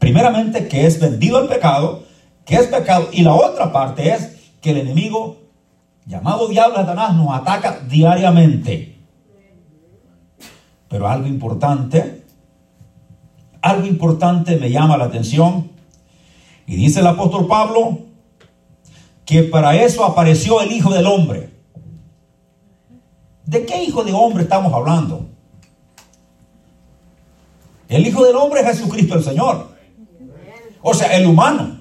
primeramente, 0.00 0.66
que 0.66 0.86
es 0.86 0.98
vendido 0.98 1.38
al 1.38 1.46
pecado, 1.46 2.02
que 2.44 2.56
es 2.56 2.66
pecado, 2.66 3.10
y 3.12 3.22
la 3.22 3.34
otra 3.34 3.72
parte 3.72 4.12
es 4.12 4.38
que 4.60 4.72
el 4.72 4.78
enemigo, 4.78 5.36
llamado 6.04 6.48
diablo 6.48 6.78
Satanás, 6.78 7.14
nos 7.14 7.32
ataca 7.32 7.78
diariamente. 7.88 8.91
Pero 10.92 11.08
algo 11.08 11.26
importante, 11.26 12.22
algo 13.62 13.86
importante 13.86 14.58
me 14.58 14.70
llama 14.70 14.98
la 14.98 15.06
atención, 15.06 15.70
y 16.66 16.76
dice 16.76 17.00
el 17.00 17.06
apóstol 17.06 17.46
Pablo, 17.46 18.00
que 19.24 19.42
para 19.44 19.74
eso 19.74 20.04
apareció 20.04 20.60
el 20.60 20.70
Hijo 20.70 20.92
del 20.92 21.06
Hombre. 21.06 21.50
¿De 23.46 23.64
qué 23.64 23.82
Hijo 23.82 24.04
de 24.04 24.12
Hombre 24.12 24.42
estamos 24.42 24.70
hablando? 24.74 25.30
El 27.88 28.06
Hijo 28.06 28.22
del 28.26 28.36
Hombre 28.36 28.60
es 28.60 28.66
Jesucristo 28.66 29.14
el 29.14 29.24
Señor. 29.24 29.74
O 30.82 30.92
sea, 30.92 31.16
el 31.16 31.26
humano. 31.26 31.80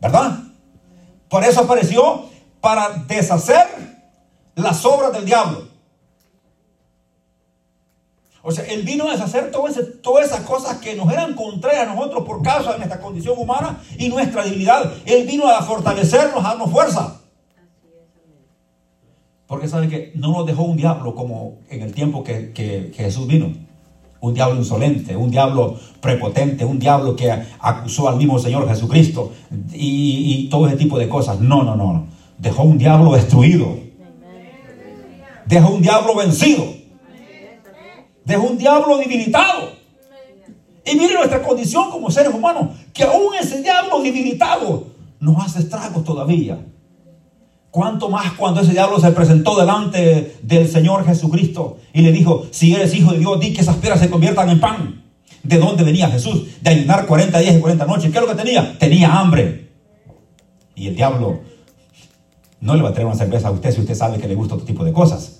¿Verdad? 0.00 0.36
Por 1.28 1.44
eso 1.44 1.60
apareció 1.60 2.24
para 2.60 2.88
deshacer 3.06 3.68
las 4.56 4.84
obras 4.84 5.12
del 5.12 5.24
diablo. 5.26 5.69
O 8.42 8.50
sea, 8.50 8.64
Él 8.64 8.82
vino 8.82 9.06
a 9.06 9.12
deshacer 9.12 9.50
todas 9.50 9.76
esas 9.76 10.40
cosas 10.40 10.78
que 10.78 10.94
nos 10.96 11.12
eran 11.12 11.34
contrarias 11.34 11.88
a 11.88 11.94
nosotros 11.94 12.24
por 12.24 12.42
causa 12.42 12.72
de 12.72 12.78
nuestra 12.78 13.00
condición 13.00 13.34
humana 13.36 13.78
y 13.98 14.08
nuestra 14.08 14.44
debilidad. 14.44 14.92
Él 15.04 15.26
vino 15.26 15.46
a 15.46 15.62
fortalecernos, 15.62 16.42
a 16.42 16.48
darnos 16.48 16.70
fuerza. 16.70 17.20
Porque 19.46 19.68
sabe 19.68 19.88
que 19.88 20.12
no 20.14 20.32
nos 20.32 20.46
dejó 20.46 20.62
un 20.62 20.76
diablo 20.76 21.14
como 21.14 21.58
en 21.68 21.82
el 21.82 21.92
tiempo 21.92 22.24
que, 22.24 22.52
que 22.52 22.92
Jesús 22.94 23.26
vino. 23.26 23.52
Un 24.20 24.34
diablo 24.34 24.56
insolente, 24.56 25.16
un 25.16 25.30
diablo 25.30 25.78
prepotente, 26.00 26.64
un 26.64 26.78
diablo 26.78 27.16
que 27.16 27.30
acusó 27.58 28.08
al 28.08 28.16
mismo 28.16 28.38
Señor 28.38 28.68
Jesucristo 28.68 29.32
y 29.72 30.48
todo 30.50 30.66
ese 30.66 30.76
tipo 30.76 30.98
de 30.98 31.08
cosas. 31.08 31.40
No, 31.40 31.62
no, 31.62 31.74
no. 31.74 32.06
Dejó 32.38 32.62
un 32.62 32.78
diablo 32.78 33.12
destruido. 33.12 33.78
Dejó 35.46 35.70
un 35.70 35.82
diablo 35.82 36.14
vencido 36.14 36.79
Dejó 38.30 38.44
un 38.44 38.58
diablo 38.58 38.96
debilitado. 38.96 39.72
Y 40.86 40.94
mire 40.94 41.14
nuestra 41.14 41.42
condición 41.42 41.90
como 41.90 42.12
seres 42.12 42.32
humanos, 42.32 42.68
que 42.94 43.02
aún 43.02 43.34
ese 43.34 43.60
diablo 43.60 44.00
debilitado 44.00 44.86
nos 45.18 45.44
hace 45.44 45.58
estragos 45.58 46.04
todavía. 46.04 46.64
Cuanto 47.72 48.08
más 48.08 48.32
cuando 48.34 48.60
ese 48.60 48.70
diablo 48.70 49.00
se 49.00 49.10
presentó 49.10 49.58
delante 49.58 50.38
del 50.42 50.68
Señor 50.68 51.04
Jesucristo 51.04 51.78
y 51.92 52.02
le 52.02 52.12
dijo, 52.12 52.46
si 52.52 52.72
eres 52.72 52.94
hijo 52.94 53.12
de 53.12 53.18
Dios, 53.18 53.40
di 53.40 53.52
que 53.52 53.62
esas 53.62 53.76
piedras 53.76 53.98
se 53.98 54.08
conviertan 54.08 54.48
en 54.48 54.60
pan. 54.60 55.02
¿De 55.42 55.58
dónde 55.58 55.82
venía 55.82 56.08
Jesús? 56.08 56.46
De 56.60 56.70
ayunar 56.70 57.06
40 57.06 57.36
días 57.40 57.56
y 57.56 57.60
40 57.60 57.84
noches. 57.84 58.12
¿Qué 58.12 58.18
es 58.18 58.24
lo 58.24 58.30
que 58.30 58.36
tenía? 58.36 58.78
Tenía 58.78 59.18
hambre. 59.18 59.70
Y 60.76 60.86
el 60.86 60.94
diablo 60.94 61.40
no 62.60 62.76
le 62.76 62.82
va 62.82 62.90
a 62.90 62.92
traer 62.92 63.08
una 63.08 63.16
cerveza 63.16 63.48
a 63.48 63.50
usted 63.50 63.72
si 63.72 63.80
usted 63.80 63.96
sabe 63.96 64.18
que 64.18 64.28
le 64.28 64.36
gusta 64.36 64.54
otro 64.54 64.66
tipo 64.66 64.84
de 64.84 64.92
cosas. 64.92 65.39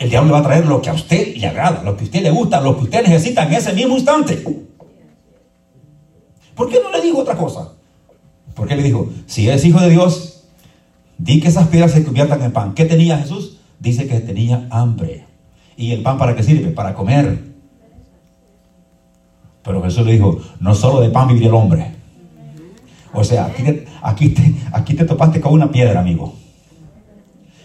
El 0.00 0.08
diablo 0.08 0.28
le 0.28 0.32
va 0.32 0.38
a 0.38 0.42
traer 0.42 0.64
lo 0.64 0.80
que 0.80 0.88
a 0.88 0.94
usted 0.94 1.36
le 1.36 1.46
agrada, 1.46 1.82
lo 1.82 1.94
que 1.94 2.04
a 2.04 2.06
usted 2.06 2.22
le 2.22 2.30
gusta, 2.30 2.58
lo 2.62 2.74
que 2.74 2.84
usted 2.84 3.02
necesita 3.02 3.46
en 3.46 3.52
ese 3.52 3.74
mismo 3.74 3.96
instante. 3.96 4.42
¿Por 6.54 6.70
qué 6.70 6.80
no 6.82 6.90
le 6.90 7.02
dijo 7.02 7.18
otra 7.18 7.36
cosa? 7.36 7.72
Porque 8.54 8.76
le 8.76 8.82
dijo, 8.82 9.10
si 9.26 9.46
eres 9.46 9.62
hijo 9.62 9.78
de 9.78 9.90
Dios, 9.90 10.44
di 11.18 11.38
que 11.38 11.48
esas 11.48 11.68
piedras 11.68 11.92
se 11.92 12.02
conviertan 12.02 12.42
en 12.42 12.50
pan. 12.50 12.72
¿Qué 12.72 12.86
tenía 12.86 13.18
Jesús? 13.18 13.58
Dice 13.78 14.08
que 14.08 14.20
tenía 14.20 14.66
hambre. 14.70 15.26
¿Y 15.76 15.92
el 15.92 16.02
pan 16.02 16.16
para 16.16 16.34
qué 16.34 16.42
sirve? 16.42 16.70
Para 16.70 16.94
comer. 16.94 17.38
Pero 19.62 19.82
Jesús 19.82 20.06
le 20.06 20.12
dijo, 20.12 20.40
no 20.60 20.74
solo 20.74 21.02
de 21.02 21.10
pan 21.10 21.28
vivirá 21.28 21.48
el 21.48 21.54
hombre. 21.54 21.92
O 23.12 23.22
sea, 23.22 23.44
aquí 23.44 23.84
aquí 24.00 24.34
aquí 24.72 24.94
te 24.94 25.04
topaste 25.04 25.42
con 25.42 25.52
una 25.52 25.70
piedra, 25.70 26.00
amigo. 26.00 26.39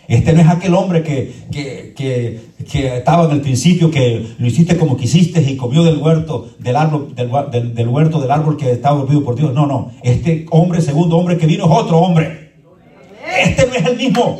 Este 0.07 0.33
no 0.33 0.41
es 0.41 0.47
aquel 0.47 0.73
hombre 0.75 1.03
que, 1.03 2.41
estaba 2.73 3.25
en 3.25 3.31
el 3.31 3.41
principio, 3.41 3.89
que 3.89 4.35
lo 4.37 4.47
hiciste 4.47 4.77
como 4.77 4.97
quisiste 4.97 5.41
y 5.41 5.57
comió 5.57 5.83
del 5.83 5.97
huerto, 5.97 6.49
del 6.59 6.75
árbol, 6.75 7.15
del, 7.15 7.87
huerto 7.87 8.19
del 8.19 8.31
árbol 8.31 8.57
que 8.57 8.71
estaba 8.71 9.01
olvidado 9.01 9.25
por 9.25 9.35
Dios. 9.35 9.53
No, 9.53 9.65
no. 9.65 9.91
Este 10.03 10.45
hombre, 10.51 10.81
segundo 10.81 11.17
hombre 11.17 11.37
que 11.37 11.47
vino 11.47 11.65
es 11.65 11.71
otro 11.71 11.97
hombre. 11.97 12.53
Este 13.37 13.67
no 13.67 13.73
es 13.73 13.85
el 13.85 13.97
mismo. 13.97 14.39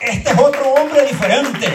Este 0.00 0.30
es 0.30 0.38
otro 0.38 0.74
hombre 0.74 1.06
diferente. 1.06 1.66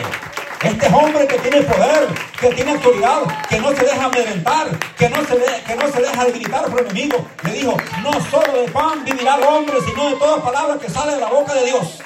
Este 0.64 0.88
es 0.88 0.94
hombre 0.94 1.28
que 1.28 1.38
tiene 1.38 1.62
poder, 1.62 2.08
que 2.40 2.48
tiene 2.48 2.72
autoridad, 2.72 3.22
que 3.48 3.60
no 3.60 3.70
se 3.76 3.84
deja 3.84 4.06
amedrentar, 4.06 4.68
que 4.98 5.10
no 5.10 5.18
se, 5.18 5.36
que 5.64 5.76
no 5.76 5.92
se 5.92 6.02
deja 6.02 6.26
debilitar 6.26 6.66
por 6.66 6.80
el 6.80 6.86
enemigo. 6.88 7.28
Le 7.44 7.52
dijo, 7.52 7.78
no 8.02 8.12
solo 8.32 8.62
de 8.62 8.72
pan 8.72 9.04
vivirá 9.06 9.36
el 9.36 9.44
hombre, 9.44 9.76
sino 9.86 10.10
de 10.10 10.16
todas 10.16 10.42
palabras 10.42 10.78
que 10.80 10.90
salen 10.90 11.16
de 11.16 11.22
la 11.22 11.30
boca 11.30 11.54
de 11.54 11.66
Dios. 11.66 12.00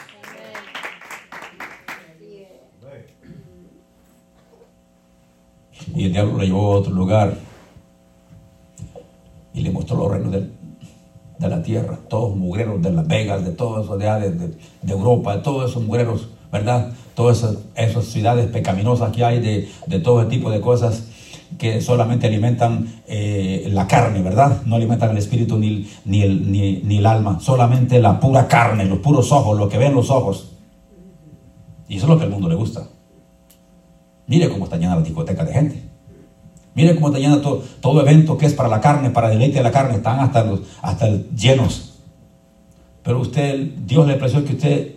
Y 5.95 6.05
el 6.05 6.13
diablo 6.13 6.37
lo 6.37 6.43
llevó 6.43 6.73
a 6.73 6.77
otro 6.77 6.93
lugar 6.93 7.37
y 9.53 9.61
le 9.61 9.71
mostró 9.71 9.97
los 9.97 10.11
reinos 10.11 10.31
de, 10.31 11.49
la 11.49 11.63
tierra, 11.63 11.97
todos 12.09 12.35
mugreros 12.35 12.81
de 12.81 12.91
Las 12.91 13.07
Vegas, 13.07 13.45
de 13.45 13.51
todos 13.51 13.85
esos 13.85 13.97
de, 13.97 14.05
de, 14.05 14.57
de, 14.81 14.93
Europa, 14.93 15.37
de 15.37 15.41
todos 15.41 15.71
esos 15.71 15.83
mugreros, 15.83 16.29
¿verdad? 16.51 16.91
Todas 17.15 17.45
esas, 17.75 18.05
ciudades 18.05 18.47
pecaminosas 18.47 19.11
que 19.11 19.23
hay 19.23 19.39
de, 19.39 19.99
todo 19.99 20.27
tipo 20.27 20.51
de 20.51 20.59
cosas 20.59 21.05
que 21.57 21.81
solamente 21.81 22.27
alimentan 22.27 23.01
eh, 23.07 23.69
la 23.71 23.87
carne, 23.87 24.21
¿verdad? 24.21 24.61
No 24.65 24.75
alimentan 24.75 25.11
el 25.11 25.17
espíritu 25.17 25.57
ni, 25.57 25.89
ni, 26.05 26.21
el, 26.21 26.51
ni, 26.51 26.81
ni 26.83 26.97
el 26.97 27.05
alma, 27.05 27.39
solamente 27.39 27.99
la 27.99 28.19
pura 28.19 28.47
carne, 28.47 28.85
los 28.85 28.99
puros 28.99 29.31
ojos, 29.31 29.57
lo 29.57 29.69
que 29.69 29.77
ven 29.77 29.95
los 29.95 30.09
ojos. 30.09 30.51
Y 31.87 31.97
eso 31.97 32.05
es 32.05 32.09
lo 32.09 32.17
que 32.17 32.25
al 32.25 32.29
mundo 32.29 32.49
le 32.49 32.55
gusta. 32.55 32.83
Mire 34.29 34.47
cómo 34.47 34.65
está 34.65 34.77
llena 34.77 34.95
la 34.95 35.01
discoteca 35.01 35.43
de 35.43 35.51
gente. 35.51 35.83
Mire 36.75 36.93
cómo 36.93 37.07
está 37.07 37.19
llena 37.19 37.41
todo, 37.41 37.63
todo 37.81 37.99
evento 37.99 38.37
que 38.37 38.45
es 38.45 38.53
para 38.53 38.69
la 38.69 38.79
carne, 38.79 39.09
para 39.09 39.27
deleite 39.27 39.57
de 39.57 39.63
la 39.63 39.71
carne, 39.71 39.95
están 39.95 40.19
hasta, 40.19 40.43
los, 40.43 40.61
hasta 40.83 41.07
llenos. 41.35 41.97
Pero 43.01 43.21
usted, 43.21 43.59
Dios 43.87 44.05
le 44.05 44.13
preció 44.13 44.45
que 44.45 44.53
usted 44.53 44.95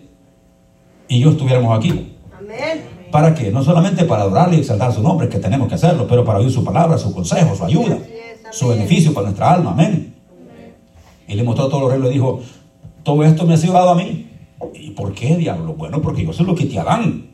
y 1.07 1.19
yo 1.19 1.31
estuviéramos 1.31 1.75
aquí. 1.75 2.15
Amén. 2.37 3.09
¿Para 3.11 3.33
qué? 3.33 3.51
No 3.51 3.63
solamente 3.63 4.05
para 4.05 4.21
adorarle 4.21 4.57
y 4.57 4.59
exaltar 4.59 4.93
su 4.93 5.01
nombre, 5.01 5.27
que 5.27 5.39
tenemos 5.39 5.67
que 5.67 5.75
hacerlo, 5.75 6.05
pero 6.07 6.23
para 6.23 6.37
oír 6.37 6.51
su 6.51 6.63
palabra, 6.63 6.99
su 6.99 7.11
consejo, 7.11 7.55
su 7.55 7.65
ayuda, 7.65 7.97
su 8.51 8.67
beneficio 8.67 9.15
para 9.15 9.25
nuestra 9.25 9.51
alma. 9.51 9.71
Amén. 9.71 10.13
Y 11.27 11.33
le 11.33 11.43
mostró 11.43 11.69
todo 11.69 11.81
lo 11.81 11.89
que 11.89 11.97
le 11.97 12.11
dijo, 12.11 12.39
todo 13.01 13.23
esto 13.23 13.47
me 13.47 13.55
ha 13.55 13.57
sido 13.57 13.73
dado 13.73 13.89
a 13.89 13.95
mí. 13.95 14.29
¿Y 14.75 14.91
por 14.91 15.11
qué, 15.13 15.35
diablo? 15.37 15.73
Bueno, 15.73 16.03
porque 16.03 16.23
yo 16.23 16.31
soy 16.33 16.45
lo 16.45 16.53
que 16.53 16.65
te 16.65 16.79
Adán. 16.79 17.32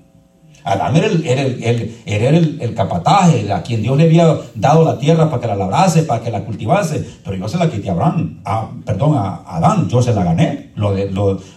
Adán 0.63 0.95
era 0.95 1.07
el, 1.07 1.25
era 1.25 1.41
el, 1.41 1.95
era 2.05 2.29
el, 2.29 2.73
capataje, 2.75 3.51
a 3.51 3.63
quien 3.63 3.81
Dios 3.81 3.97
le 3.97 4.05
había 4.05 4.37
dado 4.55 4.83
la 4.83 4.97
tierra 4.97 5.29
para 5.29 5.41
que 5.41 5.47
la 5.47 5.55
labrase, 5.55 6.03
para 6.03 6.23
que 6.23 6.31
la 6.31 6.43
cultivase. 6.43 7.05
Pero 7.23 7.37
yo 7.37 7.47
se 7.47 7.57
la 7.57 7.69
quité 7.69 7.89
a 7.89 7.93
Abraham, 7.93 8.41
perdón, 8.85 9.15
a 9.17 9.43
Adán, 9.47 9.87
yo 9.89 10.01
se 10.01 10.13
la 10.13 10.23
gané, 10.23 10.71
lo, 10.75 10.93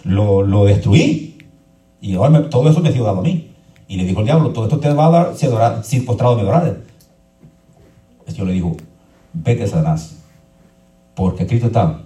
lo, 0.03 0.43
lo, 0.43 0.65
destruí. 0.65 1.37
Y 2.01 2.15
ahora 2.15 2.49
todo 2.49 2.69
eso 2.69 2.79
me 2.79 2.89
ha 2.89 2.91
sido 2.91 3.05
dado 3.05 3.19
a 3.19 3.23
mí. 3.23 3.51
Y 3.87 3.97
le 3.97 4.05
dijo 4.05 4.21
el 4.21 4.25
diablo, 4.25 4.49
todo 4.51 4.65
esto 4.65 4.79
te 4.79 4.91
va 4.93 5.07
a 5.07 5.09
dar 5.09 5.35
si, 5.35 5.45
adorar, 5.45 5.83
si 5.83 5.99
postrado 5.99 6.35
me 6.35 6.41
adorar. 6.41 6.77
El 8.25 8.33
Señor 8.33 8.47
le 8.47 8.53
dijo, 8.53 8.75
vete 9.33 9.67
Satanás, 9.67 10.17
porque 11.13 11.45
Cristo 11.45 11.67
está, 11.67 11.99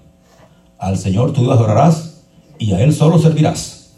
al 0.79 0.97
Señor 0.97 1.33
tú 1.33 1.51
adorarás 1.51 2.23
y 2.57 2.73
a 2.73 2.81
Él 2.81 2.93
solo 2.93 3.17
servirás. 3.19 3.93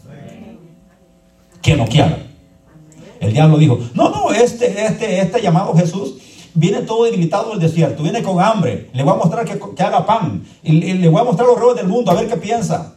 Que 1.62 1.76
no 1.76 1.86
quiera. 1.86 2.29
El 3.20 3.34
diablo 3.34 3.58
dijo, 3.58 3.78
no, 3.94 4.08
no, 4.08 4.32
este, 4.32 4.86
este, 4.86 5.20
este 5.20 5.42
llamado 5.42 5.74
Jesús 5.74 6.14
viene 6.54 6.80
todo 6.82 7.04
debilitado 7.04 7.50
del 7.50 7.60
desierto, 7.60 8.02
viene 8.02 8.22
con 8.22 8.40
hambre, 8.40 8.88
le 8.94 9.02
voy 9.02 9.12
a 9.12 9.16
mostrar 9.16 9.44
que, 9.44 9.82
haga 9.82 10.06
pan, 10.06 10.42
y, 10.62 10.72
le 10.94 11.08
voy 11.08 11.20
a 11.20 11.24
mostrar 11.24 11.46
los 11.46 11.60
reyes 11.60 11.76
del 11.76 11.86
mundo, 11.86 12.10
a 12.10 12.14
ver 12.14 12.28
qué 12.28 12.36
piensa. 12.36 12.94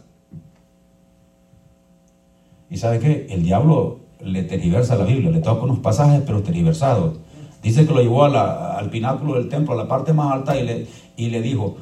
¿Y 2.69 2.77
sabe 2.77 2.99
qué? 2.99 3.27
El 3.29 3.43
diablo 3.43 3.99
le 4.21 4.43
tergiversa 4.43 4.95
la 4.95 5.03
Biblia, 5.03 5.29
le 5.29 5.39
toca 5.39 5.63
unos 5.63 5.79
pasajes, 5.79 6.21
pero 6.25 6.41
tergiversados. 6.41 7.17
Dice 7.61 7.85
que 7.85 7.93
lo 7.93 8.01
llevó 8.01 8.23
al 8.23 8.89
pináculo 8.89 9.35
del 9.35 9.49
templo, 9.49 9.73
a 9.73 9.77
la 9.77 9.87
parte 9.87 10.13
más 10.13 10.33
alta, 10.33 10.57
y 10.57 10.63
le, 10.63 10.87
y 11.17 11.29
le 11.29 11.41
dijo, 11.41 11.77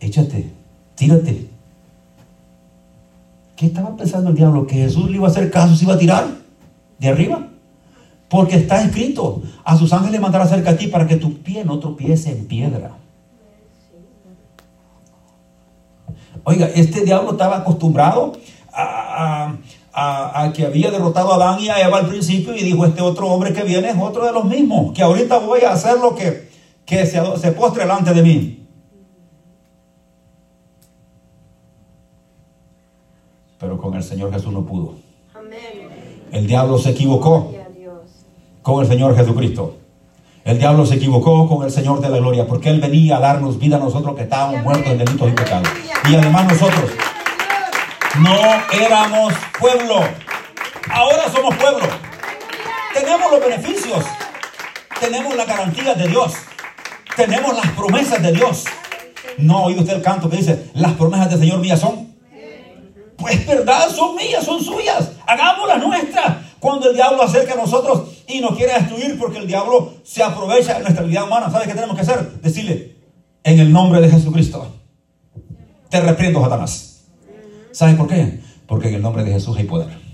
échate, 0.00 0.50
tírate, 0.94 1.48
¿Qué 3.56 3.66
estaba 3.66 3.96
pensando 3.96 4.30
el 4.30 4.36
diablo? 4.36 4.66
¿Que 4.66 4.76
Jesús 4.76 5.10
le 5.10 5.16
iba 5.16 5.26
a 5.26 5.30
hacer 5.30 5.50
caso, 5.50 5.74
se 5.74 5.84
iba 5.84 5.94
a 5.94 5.98
tirar 5.98 6.26
de 6.98 7.08
arriba? 7.08 7.48
Porque 8.28 8.56
está 8.56 8.82
escrito, 8.82 9.42
a 9.64 9.76
sus 9.76 9.92
ángeles 9.92 10.20
mandará 10.20 10.46
cerca 10.46 10.70
a 10.70 10.76
ti 10.76 10.88
para 10.88 11.06
que 11.06 11.16
tu 11.16 11.38
pie 11.38 11.64
no 11.64 11.78
tropiece 11.78 12.30
en 12.30 12.46
piedra. 12.46 12.98
Oiga, 16.44 16.66
este 16.74 17.04
diablo 17.04 17.32
estaba 17.32 17.58
acostumbrado 17.58 18.32
a, 18.72 19.54
que 20.54 20.66
había 20.66 20.90
derrotado 20.90 21.32
a 21.32 21.36
Adán 21.36 21.60
y 21.60 21.70
a 21.70 21.80
Eva 21.80 21.98
al 21.98 22.08
principio 22.08 22.54
y 22.54 22.62
dijo, 22.62 22.84
este 22.84 23.00
otro 23.00 23.28
hombre 23.28 23.54
que 23.54 23.62
viene 23.62 23.88
es 23.88 23.96
otro 23.98 24.26
de 24.26 24.32
los 24.32 24.44
mismos, 24.44 24.92
que 24.92 25.02
ahorita 25.02 25.38
voy 25.38 25.62
a 25.62 25.72
hacer 25.72 25.98
lo 25.98 26.14
que, 26.14 26.50
que 26.84 27.06
se, 27.06 27.20
se 27.38 27.52
postre 27.52 27.84
delante 27.84 28.12
de 28.12 28.22
mí. 28.22 28.55
Pero 33.58 33.78
con 33.78 33.94
el 33.94 34.02
Señor 34.02 34.32
Jesús 34.32 34.52
no 34.52 34.64
pudo. 34.64 34.94
El 36.32 36.46
diablo 36.46 36.78
se 36.78 36.90
equivocó 36.90 37.52
con 38.62 38.82
el 38.82 38.88
Señor 38.88 39.16
Jesucristo. 39.16 39.76
El 40.44 40.58
diablo 40.58 40.86
se 40.86 40.94
equivocó 40.94 41.48
con 41.48 41.64
el 41.64 41.70
Señor 41.70 42.00
de 42.00 42.08
la 42.08 42.18
gloria 42.18 42.46
porque 42.46 42.68
Él 42.70 42.80
venía 42.80 43.16
a 43.16 43.20
darnos 43.20 43.58
vida 43.58 43.76
a 43.76 43.80
nosotros 43.80 44.14
que 44.14 44.22
estábamos 44.22 44.62
muertos 44.62 44.92
en 44.92 44.98
delitos 44.98 45.28
y 45.28 45.32
pecados. 45.32 45.68
Y 46.08 46.14
además 46.14 46.46
nosotros 46.46 46.90
no 48.20 48.36
éramos 48.72 49.32
pueblo. 49.58 50.00
Ahora 50.90 51.30
somos 51.32 51.54
pueblo. 51.56 51.86
Tenemos 52.94 53.30
los 53.30 53.40
beneficios. 53.40 54.04
Tenemos 55.00 55.36
la 55.36 55.44
garantía 55.44 55.94
de 55.94 56.08
Dios. 56.08 56.34
Tenemos 57.16 57.56
las 57.56 57.70
promesas 57.72 58.22
de 58.22 58.32
Dios. 58.32 58.64
No 59.38 59.64
oído 59.64 59.82
usted 59.82 59.96
el 59.96 60.02
canto 60.02 60.30
que 60.30 60.38
dice, 60.38 60.70
las 60.74 60.92
promesas 60.92 61.30
del 61.30 61.40
Señor 61.40 61.58
mías 61.58 61.80
son. 61.80 62.15
Pues 63.16 63.46
verdad, 63.46 63.88
son 63.88 64.14
mías, 64.14 64.44
son 64.44 64.62
suyas. 64.62 65.10
Hagámoslas 65.26 65.82
nuestras. 65.82 66.36
Cuando 66.58 66.90
el 66.90 66.96
diablo 66.96 67.22
acerca 67.22 67.54
a 67.54 67.56
nosotros 67.56 68.08
y 68.26 68.40
nos 68.40 68.56
quiere 68.56 68.74
destruir 68.74 69.18
porque 69.18 69.38
el 69.38 69.46
diablo 69.46 69.94
se 70.02 70.22
aprovecha 70.22 70.74
de 70.74 70.82
nuestra 70.82 71.04
vida 71.04 71.24
humana, 71.24 71.50
¿sabe 71.50 71.66
qué 71.66 71.74
tenemos 71.74 71.94
que 71.94 72.02
hacer? 72.02 72.40
Decirle, 72.40 72.96
en 73.44 73.60
el 73.60 73.72
nombre 73.72 74.00
de 74.00 74.08
Jesucristo, 74.08 74.66
te 75.88 76.00
reprendo, 76.00 76.42
Satanás. 76.42 77.04
¿Sabe 77.72 77.94
por 77.94 78.08
qué? 78.08 78.40
Porque 78.66 78.88
en 78.88 78.94
el 78.94 79.02
nombre 79.02 79.22
de 79.22 79.32
Jesús 79.32 79.56
hay 79.56 79.64
poder. 79.64 80.06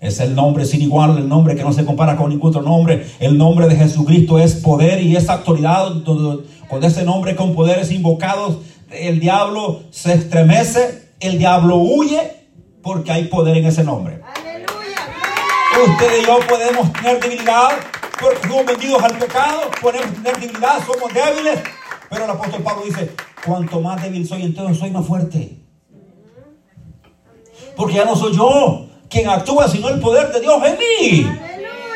Es 0.00 0.20
el 0.20 0.34
nombre 0.34 0.64
sin 0.66 0.82
igual, 0.82 1.16
el 1.16 1.28
nombre 1.28 1.56
que 1.56 1.62
no 1.62 1.72
se 1.72 1.84
compara 1.84 2.16
con 2.16 2.28
ningún 2.30 2.50
otro 2.50 2.62
nombre. 2.62 3.06
El 3.20 3.38
nombre 3.38 3.68
de 3.68 3.76
Jesucristo 3.76 4.38
es 4.38 4.54
poder 4.56 5.00
y 5.00 5.16
es 5.16 5.28
autoridad. 5.28 6.02
Con 6.68 6.84
ese 6.84 7.04
nombre, 7.04 7.36
con 7.36 7.54
poderes 7.54 7.90
invocados, 7.90 8.58
el 8.90 9.20
diablo 9.20 9.82
se 9.90 10.12
estremece, 10.12 11.03
el 11.26 11.38
diablo 11.38 11.76
huye, 11.76 12.48
porque 12.82 13.10
hay 13.10 13.24
poder 13.24 13.56
en 13.56 13.66
ese 13.66 13.82
nombre. 13.82 14.20
Usted 15.82 16.22
y 16.22 16.26
yo 16.26 16.38
podemos 16.46 16.92
tener 16.92 17.20
debilidad, 17.20 17.70
porque 18.20 18.46
somos 18.46 18.66
vendidos 18.66 19.02
al 19.02 19.18
pecado, 19.18 19.70
podemos 19.80 20.14
tener 20.14 20.38
debilidad, 20.38 20.78
somos 20.86 21.12
débiles. 21.12 21.60
Pero 22.10 22.24
el 22.24 22.30
apóstol 22.30 22.62
Pablo 22.62 22.84
dice, 22.84 23.10
cuanto 23.44 23.80
más 23.80 24.02
débil 24.02 24.26
soy, 24.26 24.42
entonces 24.42 24.78
soy 24.78 24.90
más 24.90 25.06
fuerte. 25.06 25.58
Porque 27.74 27.94
ya 27.94 28.04
no 28.04 28.14
soy 28.14 28.36
yo, 28.36 28.86
quien 29.08 29.28
actúa, 29.28 29.66
sino 29.66 29.88
el 29.88 29.98
poder 30.00 30.30
de 30.32 30.40
Dios 30.40 30.62
en 30.64 30.78
mí. 30.78 31.26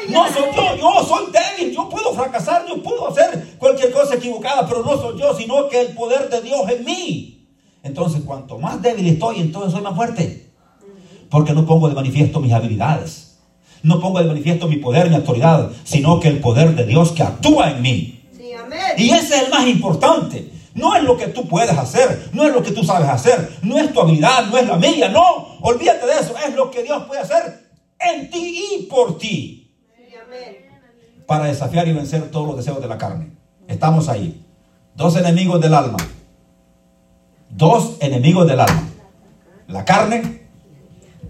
No 0.09 0.26
soy 0.33 0.51
yo, 0.57 0.76
yo 0.76 1.05
soy 1.07 1.26
débil, 1.31 1.74
yo 1.74 1.89
puedo 1.89 2.14
fracasar, 2.14 2.66
yo 2.66 2.83
puedo 2.83 3.09
hacer 3.09 3.57
cualquier 3.59 3.93
cosa 3.93 4.14
equivocada, 4.14 4.66
pero 4.66 4.83
no 4.83 4.97
soy 4.97 5.20
yo, 5.20 5.35
sino 5.37 5.68
que 5.68 5.83
el 5.83 5.95
poder 5.95 6.31
de 6.31 6.41
Dios 6.41 6.68
en 6.70 6.85
mí. 6.85 7.38
Entonces, 7.83 8.22
cuanto 8.24 8.59
más 8.59 8.83
débil 8.83 9.07
estoy, 9.07 9.41
entonces 9.41 9.72
soy 9.72 9.83
más 9.83 9.95
fuerte. 9.95 10.51
Porque 11.31 11.53
no 11.53 11.66
pongo 11.66 11.89
de 11.89 11.95
manifiesto 11.95 12.41
mis 12.41 12.53
habilidades. 12.53 13.39
No 13.83 14.01
pongo 14.01 14.20
de 14.20 14.26
manifiesto 14.26 14.66
mi 14.66 14.76
poder, 14.76 15.09
mi 15.09 15.16
autoridad, 15.16 15.70
sino 15.85 16.18
que 16.20 16.29
el 16.29 16.41
poder 16.41 16.74
de 16.74 16.85
Dios 16.85 17.12
que 17.12 17.22
actúa 17.22 17.70
en 17.70 17.83
mí. 17.83 18.24
Y 18.97 19.11
ese 19.11 19.37
es 19.37 19.43
el 19.45 19.51
más 19.51 19.66
importante. 19.66 20.51
No 20.74 20.95
es 20.95 21.03
lo 21.03 21.16
que 21.16 21.29
tú 21.29 21.47
puedes 21.49 21.76
hacer, 21.76 22.31
no 22.33 22.47
es 22.47 22.53
lo 22.53 22.62
que 22.62 22.70
tú 22.70 22.85
sabes 22.85 23.09
hacer, 23.09 23.57
no 23.62 23.79
es 23.79 23.93
tu 23.93 24.01
habilidad, 24.01 24.47
no 24.47 24.59
es 24.59 24.66
la 24.66 24.76
mía, 24.76 25.09
no. 25.09 25.59
Olvídate 25.61 26.07
de 26.07 26.12
eso, 26.12 26.35
es 26.47 26.55
lo 26.55 26.70
que 26.70 26.83
Dios 26.83 27.05
puede 27.05 27.20
hacer 27.20 27.68
en 27.99 28.31
ti 28.31 28.64
y 28.74 28.83
por 28.85 29.18
ti. 29.18 29.74
Para 31.26 31.47
desafiar 31.47 31.87
y 31.89 31.93
vencer 31.93 32.31
todos 32.31 32.47
los 32.47 32.57
deseos 32.57 32.81
de 32.81 32.89
la 32.89 32.97
carne. 32.97 33.33
Estamos 33.66 34.09
ahí. 34.09 34.45
Dos 34.95 35.16
enemigos 35.16 35.61
del 35.61 35.74
alma. 35.74 35.99
Dos 37.51 37.96
enemigos 38.01 38.46
del 38.46 38.61
alma. 38.61 38.88
La 39.66 39.84
carne, 39.84 40.42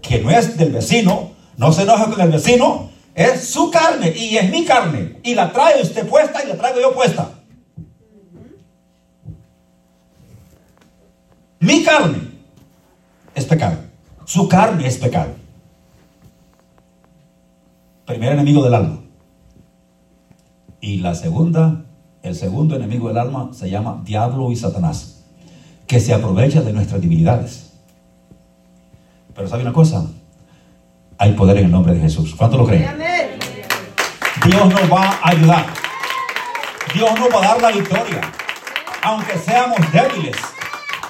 que 0.01 0.19
no 0.19 0.31
es 0.31 0.57
del 0.57 0.71
vecino, 0.71 1.31
no 1.57 1.71
se 1.73 1.83
enoja 1.83 2.09
con 2.09 2.21
el 2.21 2.31
vecino, 2.31 2.89
es 3.15 3.49
su 3.49 3.69
carne 3.69 4.13
y 4.15 4.37
es 4.37 4.49
mi 4.49 4.63
carne. 4.63 5.19
Y 5.23 5.35
la 5.35 5.51
trae 5.51 5.81
usted 5.81 6.07
puesta 6.07 6.43
y 6.43 6.47
la 6.47 6.55
traigo 6.55 6.79
yo 6.79 6.93
puesta. 6.93 7.29
Mi 11.59 11.83
carne 11.83 12.19
es 13.35 13.45
pecado. 13.45 13.77
Su 14.25 14.47
carne 14.47 14.87
es 14.87 14.97
pecado. 14.97 15.31
Primer 18.05 18.31
enemigo 18.31 18.63
del 18.63 18.73
alma. 18.73 19.01
Y 20.81 20.99
la 20.99 21.13
segunda, 21.13 21.85
el 22.23 22.35
segundo 22.35 22.75
enemigo 22.75 23.09
del 23.09 23.17
alma 23.17 23.49
se 23.53 23.69
llama 23.69 24.01
diablo 24.05 24.51
y 24.51 24.55
Satanás, 24.55 25.18
que 25.89 25.99
se 25.99 26.13
aprovecha 26.13 26.61
de 26.61 26.71
nuestras 26.71 27.01
debilidades. 27.01 27.71
Pero 29.35 29.47
¿sabe 29.47 29.63
una 29.63 29.73
cosa? 29.73 30.05
Hay 31.17 31.33
poder 31.33 31.57
en 31.57 31.65
el 31.65 31.71
nombre 31.71 31.95
de 31.95 31.99
Jesús. 31.99 32.35
¿Cuánto 32.35 32.57
lo 32.57 32.65
creen? 32.65 32.87
Dios 34.45 34.69
nos 34.69 34.91
va 34.91 35.19
a 35.21 35.29
ayudar. 35.29 35.65
Dios 36.93 37.19
nos 37.19 37.29
va 37.29 37.37
a 37.39 37.47
dar 37.47 37.61
la 37.61 37.71
victoria. 37.71 38.21
Aunque 39.01 39.37
seamos 39.39 39.79
débiles 39.91 40.35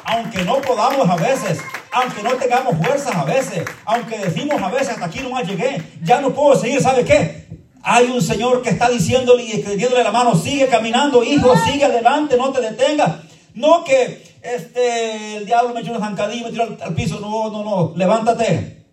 aunque 0.06 0.44
no 0.44 0.60
podamos 0.62 1.08
a 1.08 1.16
veces, 1.16 1.60
aunque 1.92 2.24
no 2.24 2.32
tengamos 2.32 2.76
fuerzas 2.78 3.16
a 3.16 3.26
veces, 3.26 3.64
aunque 3.86 4.18
decimos 4.18 4.60
a 4.60 4.70
veces 4.70 4.90
hasta 4.90 5.06
aquí 5.06 5.20
no 5.20 5.30
más 5.30 5.48
llegué, 5.48 5.84
ya 6.02 6.20
no 6.20 6.34
puedo 6.34 6.60
seguir, 6.60 6.82
¿sabe 6.82 7.06
qué? 7.06 7.48
Hay 7.84 8.06
un 8.06 8.22
Señor 8.22 8.64
que 8.64 8.70
está 8.70 8.90
diciéndole 8.90 9.44
y 9.44 9.52
escribiéndole 9.52 10.04
la 10.04 10.12
mano, 10.12 10.36
sigue 10.36 10.68
caminando, 10.68 11.24
hijo, 11.24 11.54
sigue 11.64 11.86
adelante, 11.86 12.38
no 12.38 12.52
te 12.52 12.60
detengas. 12.60 13.18
No 13.54 13.84
que 13.84 14.29
este, 14.42 15.38
el 15.38 15.46
diablo 15.46 15.74
me 15.74 15.82
echó 15.82 15.92
una 15.92 16.00
zancadilla 16.00 16.42
y 16.42 16.44
me 16.46 16.52
tiró 16.52 16.64
al, 16.82 16.94
piso, 16.96 17.20
no, 17.20 17.50
no, 17.50 17.64
no, 17.64 17.94
levántate, 17.96 18.86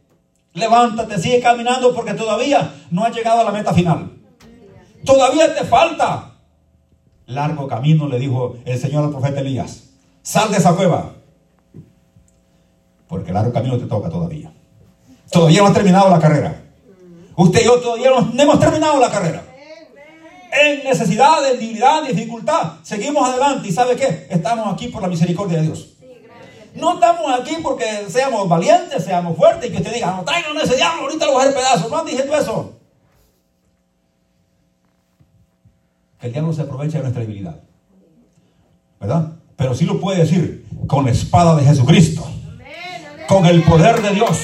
levántate, 0.55 1.19
sigue 1.19 1.41
caminando 1.41 1.95
porque 1.95 2.15
todavía 2.15 2.75
no 2.91 3.05
has 3.05 3.15
llegado 3.15 3.41
a 3.41 3.45
la 3.45 3.53
meta 3.53 3.73
final. 3.73 4.13
Todavía 5.05 5.55
te 5.55 5.65
falta. 5.65 6.33
Largo 7.27 7.67
camino, 7.67 8.09
le 8.09 8.19
dijo 8.19 8.57
el 8.65 8.79
Señor 8.79 9.05
al 9.05 9.11
profeta 9.11 9.41
Elías. 9.41 9.91
Sal 10.23 10.51
de 10.51 10.59
esa 10.59 10.75
cueva. 10.75 11.13
Porque 13.09 13.29
el 13.29 13.35
largo 13.35 13.53
camino 13.53 13.79
te 13.79 13.87
toca 13.87 14.09
todavía. 14.09 14.53
Todavía 15.31 15.61
no 15.61 15.69
has 15.69 15.75
terminado 15.75 16.11
la 16.11 16.19
carrera. 16.19 16.63
Usted 17.37 17.61
y 17.61 17.65
yo 17.65 17.81
todavía 17.81 18.11
no, 18.11 18.43
hemos 18.43 18.59
terminado 18.59 18.99
la 18.99 19.11
carrera. 19.11 19.43
En 20.53 20.85
necesidad, 20.85 21.51
en 21.51 21.59
debilidad, 21.59 22.09
en 22.09 22.17
dificultad, 22.17 22.75
seguimos 22.83 23.29
adelante. 23.29 23.69
¿Y 23.69 23.73
sabe 23.73 23.97
qué? 23.97 24.27
Estamos 24.31 24.73
aquí 24.73 24.89
por 24.89 25.03
la 25.03 25.09
misericordia 25.09 25.59
de 25.59 25.65
Dios. 25.65 25.95
No 26.75 26.95
estamos 26.95 27.41
aquí 27.41 27.57
porque 27.63 28.07
seamos 28.09 28.49
valientes, 28.49 29.05
seamos 29.05 29.37
fuertes 29.37 29.69
y 29.69 29.73
que 29.73 29.79
usted 29.79 29.95
diga, 29.95 30.13
no 30.13 30.25
traigan 30.25 30.57
ese 30.59 30.77
diablo, 30.77 31.03
ahorita 31.03 31.27
lo 31.27 31.33
voy 31.33 31.41
a 31.41 31.45
hacer 31.45 31.57
pedazos. 31.57 31.91
No 31.91 31.99
han 31.99 32.07
diciendo 32.07 32.37
eso. 32.37 32.73
Que 36.21 36.27
el 36.27 36.33
diablo 36.33 36.53
se 36.53 36.63
aprovecha 36.63 36.99
de 36.99 37.03
nuestra 37.05 37.23
debilidad. 37.23 37.57
¿Verdad? 39.01 39.33
pero 39.57 39.75
sí 39.75 39.87
lo 39.87 40.01
puede 40.01 40.21
decir 40.21 40.67
con 40.87 41.07
la 41.07 41.11
espada 41.11 41.57
de 41.57 41.65
Jesucristo, 41.65 42.27
con 43.27 43.47
el 43.47 43.63
poder 43.63 44.03
de 44.03 44.11
Dios. 44.11 44.39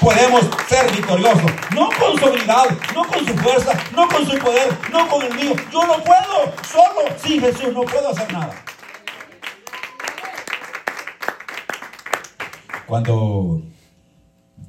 Podemos 0.00 0.42
ser 0.68 0.90
victoriosos, 0.92 1.50
no 1.74 1.88
con 1.98 2.18
su 2.18 2.26
habilidad, 2.26 2.64
no 2.94 3.04
con 3.04 3.26
su 3.26 3.34
fuerza, 3.34 3.72
no 3.94 4.08
con 4.08 4.26
su 4.26 4.38
poder, 4.38 4.68
no 4.92 5.08
con 5.08 5.22
el 5.22 5.34
mío. 5.34 5.54
Yo 5.72 5.86
no 5.86 5.94
puedo, 6.04 6.52
solo 6.70 7.08
sin 7.22 7.40
Jesús 7.40 7.72
no 7.72 7.82
puedo 7.82 8.10
hacer 8.10 8.32
nada. 8.32 8.52
Cuando 12.86 13.62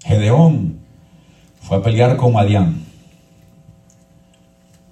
Gedeón 0.03 0.79
fue 1.61 1.77
a 1.77 1.81
pelear 1.81 2.17
con 2.17 2.33
Madián, 2.33 2.85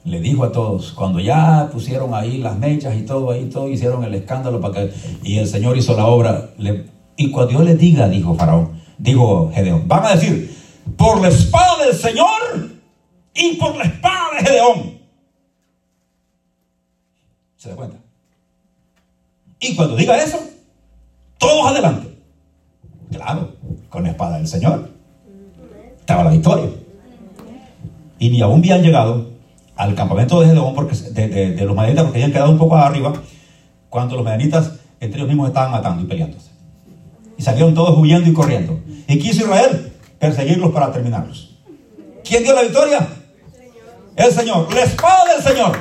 le 0.03 0.19
dijo 0.19 0.43
a 0.43 0.51
todos, 0.51 0.91
cuando 0.91 1.19
ya 1.19 1.69
pusieron 1.71 2.13
ahí 2.13 2.37
las 2.37 2.57
mechas 2.59 2.95
y 2.95 3.01
todo 3.01 3.31
ahí, 3.31 3.49
todo 3.49 3.67
hicieron 3.69 4.03
el 4.03 4.13
escándalo 4.13 4.61
para 4.61 4.73
que, 4.73 4.93
y 5.23 5.39
el 5.39 5.47
Señor 5.47 5.75
hizo 5.77 5.95
la 5.95 6.05
obra, 6.05 6.51
y 7.15 7.31
cuando 7.31 7.51
Dios 7.51 7.63
le 7.63 7.75
diga, 7.75 8.07
dijo 8.07 8.35
Faraón, 8.35 8.84
dijo 8.97 9.51
Gedeón, 9.53 9.87
van 9.87 10.05
a 10.05 10.15
decir, 10.15 10.55
por 10.97 11.21
la 11.21 11.29
espada 11.29 11.85
del 11.85 11.95
Señor 11.95 12.71
y 13.33 13.55
por 13.55 13.75
la 13.75 13.83
espada 13.83 14.37
de 14.37 14.45
Gedeón. 14.45 14.99
¿Se 17.57 17.69
da 17.69 17.75
cuenta? 17.75 17.97
Y 19.59 19.75
cuando 19.75 19.95
diga 19.95 20.21
eso, 20.21 20.39
todos 21.37 21.67
adelante. 21.67 22.15
Claro, 23.11 23.55
con 23.89 24.03
la 24.03 24.09
espada 24.09 24.37
del 24.37 24.47
Señor. 24.47 24.89
Estaba 25.99 26.23
la 26.23 26.31
victoria. 26.31 26.69
Y 28.19 28.29
ni 28.29 28.41
aún 28.41 28.59
habían 28.59 28.83
llegado 28.83 29.29
al 29.75 29.95
campamento 29.95 30.39
de 30.39 30.47
Gedeón, 30.47 30.75
porque, 30.75 30.95
de, 30.95 31.65
los 31.65 31.75
madianitas, 31.75 32.05
porque 32.05 32.19
habían 32.19 32.31
quedado 32.31 32.51
un 32.51 32.57
poco 32.57 32.75
arriba, 32.75 33.13
cuando 33.89 34.15
los 34.15 34.23
madianitas 34.23 34.73
entre 34.99 35.19
ellos 35.19 35.27
mismos 35.27 35.47
estaban 35.47 35.71
matando 35.71 36.03
y 36.03 36.05
peleándose. 36.05 36.54
Y 37.37 37.43
salieron 37.43 37.73
todos 37.73 37.97
huyendo 37.97 38.29
y 38.29 38.33
corriendo. 38.33 38.79
Y 39.07 39.19
quiso 39.19 39.43
Israel 39.43 39.93
perseguirlos 40.19 40.71
para 40.71 40.91
terminarlos. 40.91 41.57
¿Quién 42.23 42.43
dio 42.43 42.53
la 42.53 42.63
victoria? 42.63 43.07
El 44.15 44.31
Señor. 44.31 44.73
La 44.73 44.81
espada 44.81 45.33
del 45.33 45.43
Señor. 45.43 45.77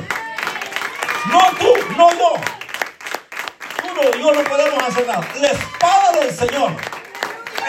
No 1.30 1.40
tú, 1.58 1.96
no 1.96 2.10
yo. 2.10 2.32
Tú 3.80 3.88
no, 3.94 4.18
yo 4.18 4.34
no 4.34 4.48
podemos 4.48 4.82
hacer 4.82 5.06
nada. 5.06 5.26
La 5.40 5.48
espada 5.48 6.12
del 6.20 6.30
Señor. 6.34 6.70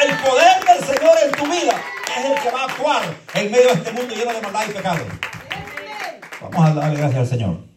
El 0.03 0.17
poder 0.17 0.65
del 0.65 0.95
Señor 0.95 1.13
en 1.23 1.31
tu 1.31 1.45
vida 1.45 1.81
es 2.17 2.25
el 2.25 2.41
que 2.41 2.51
va 2.51 2.61
a 2.61 2.65
actuar 2.65 3.01
en 3.33 3.51
medio 3.51 3.67
de 3.67 3.73
este 3.73 3.91
mundo 3.93 4.13
lleno 4.13 4.33
de 4.33 4.41
maldad 4.41 4.65
y 4.67 4.73
pecado. 4.73 4.99
Vamos 6.41 6.69
a 6.69 6.73
darle 6.73 6.97
gracias 6.97 7.19
al 7.21 7.27
Señor. 7.27 7.74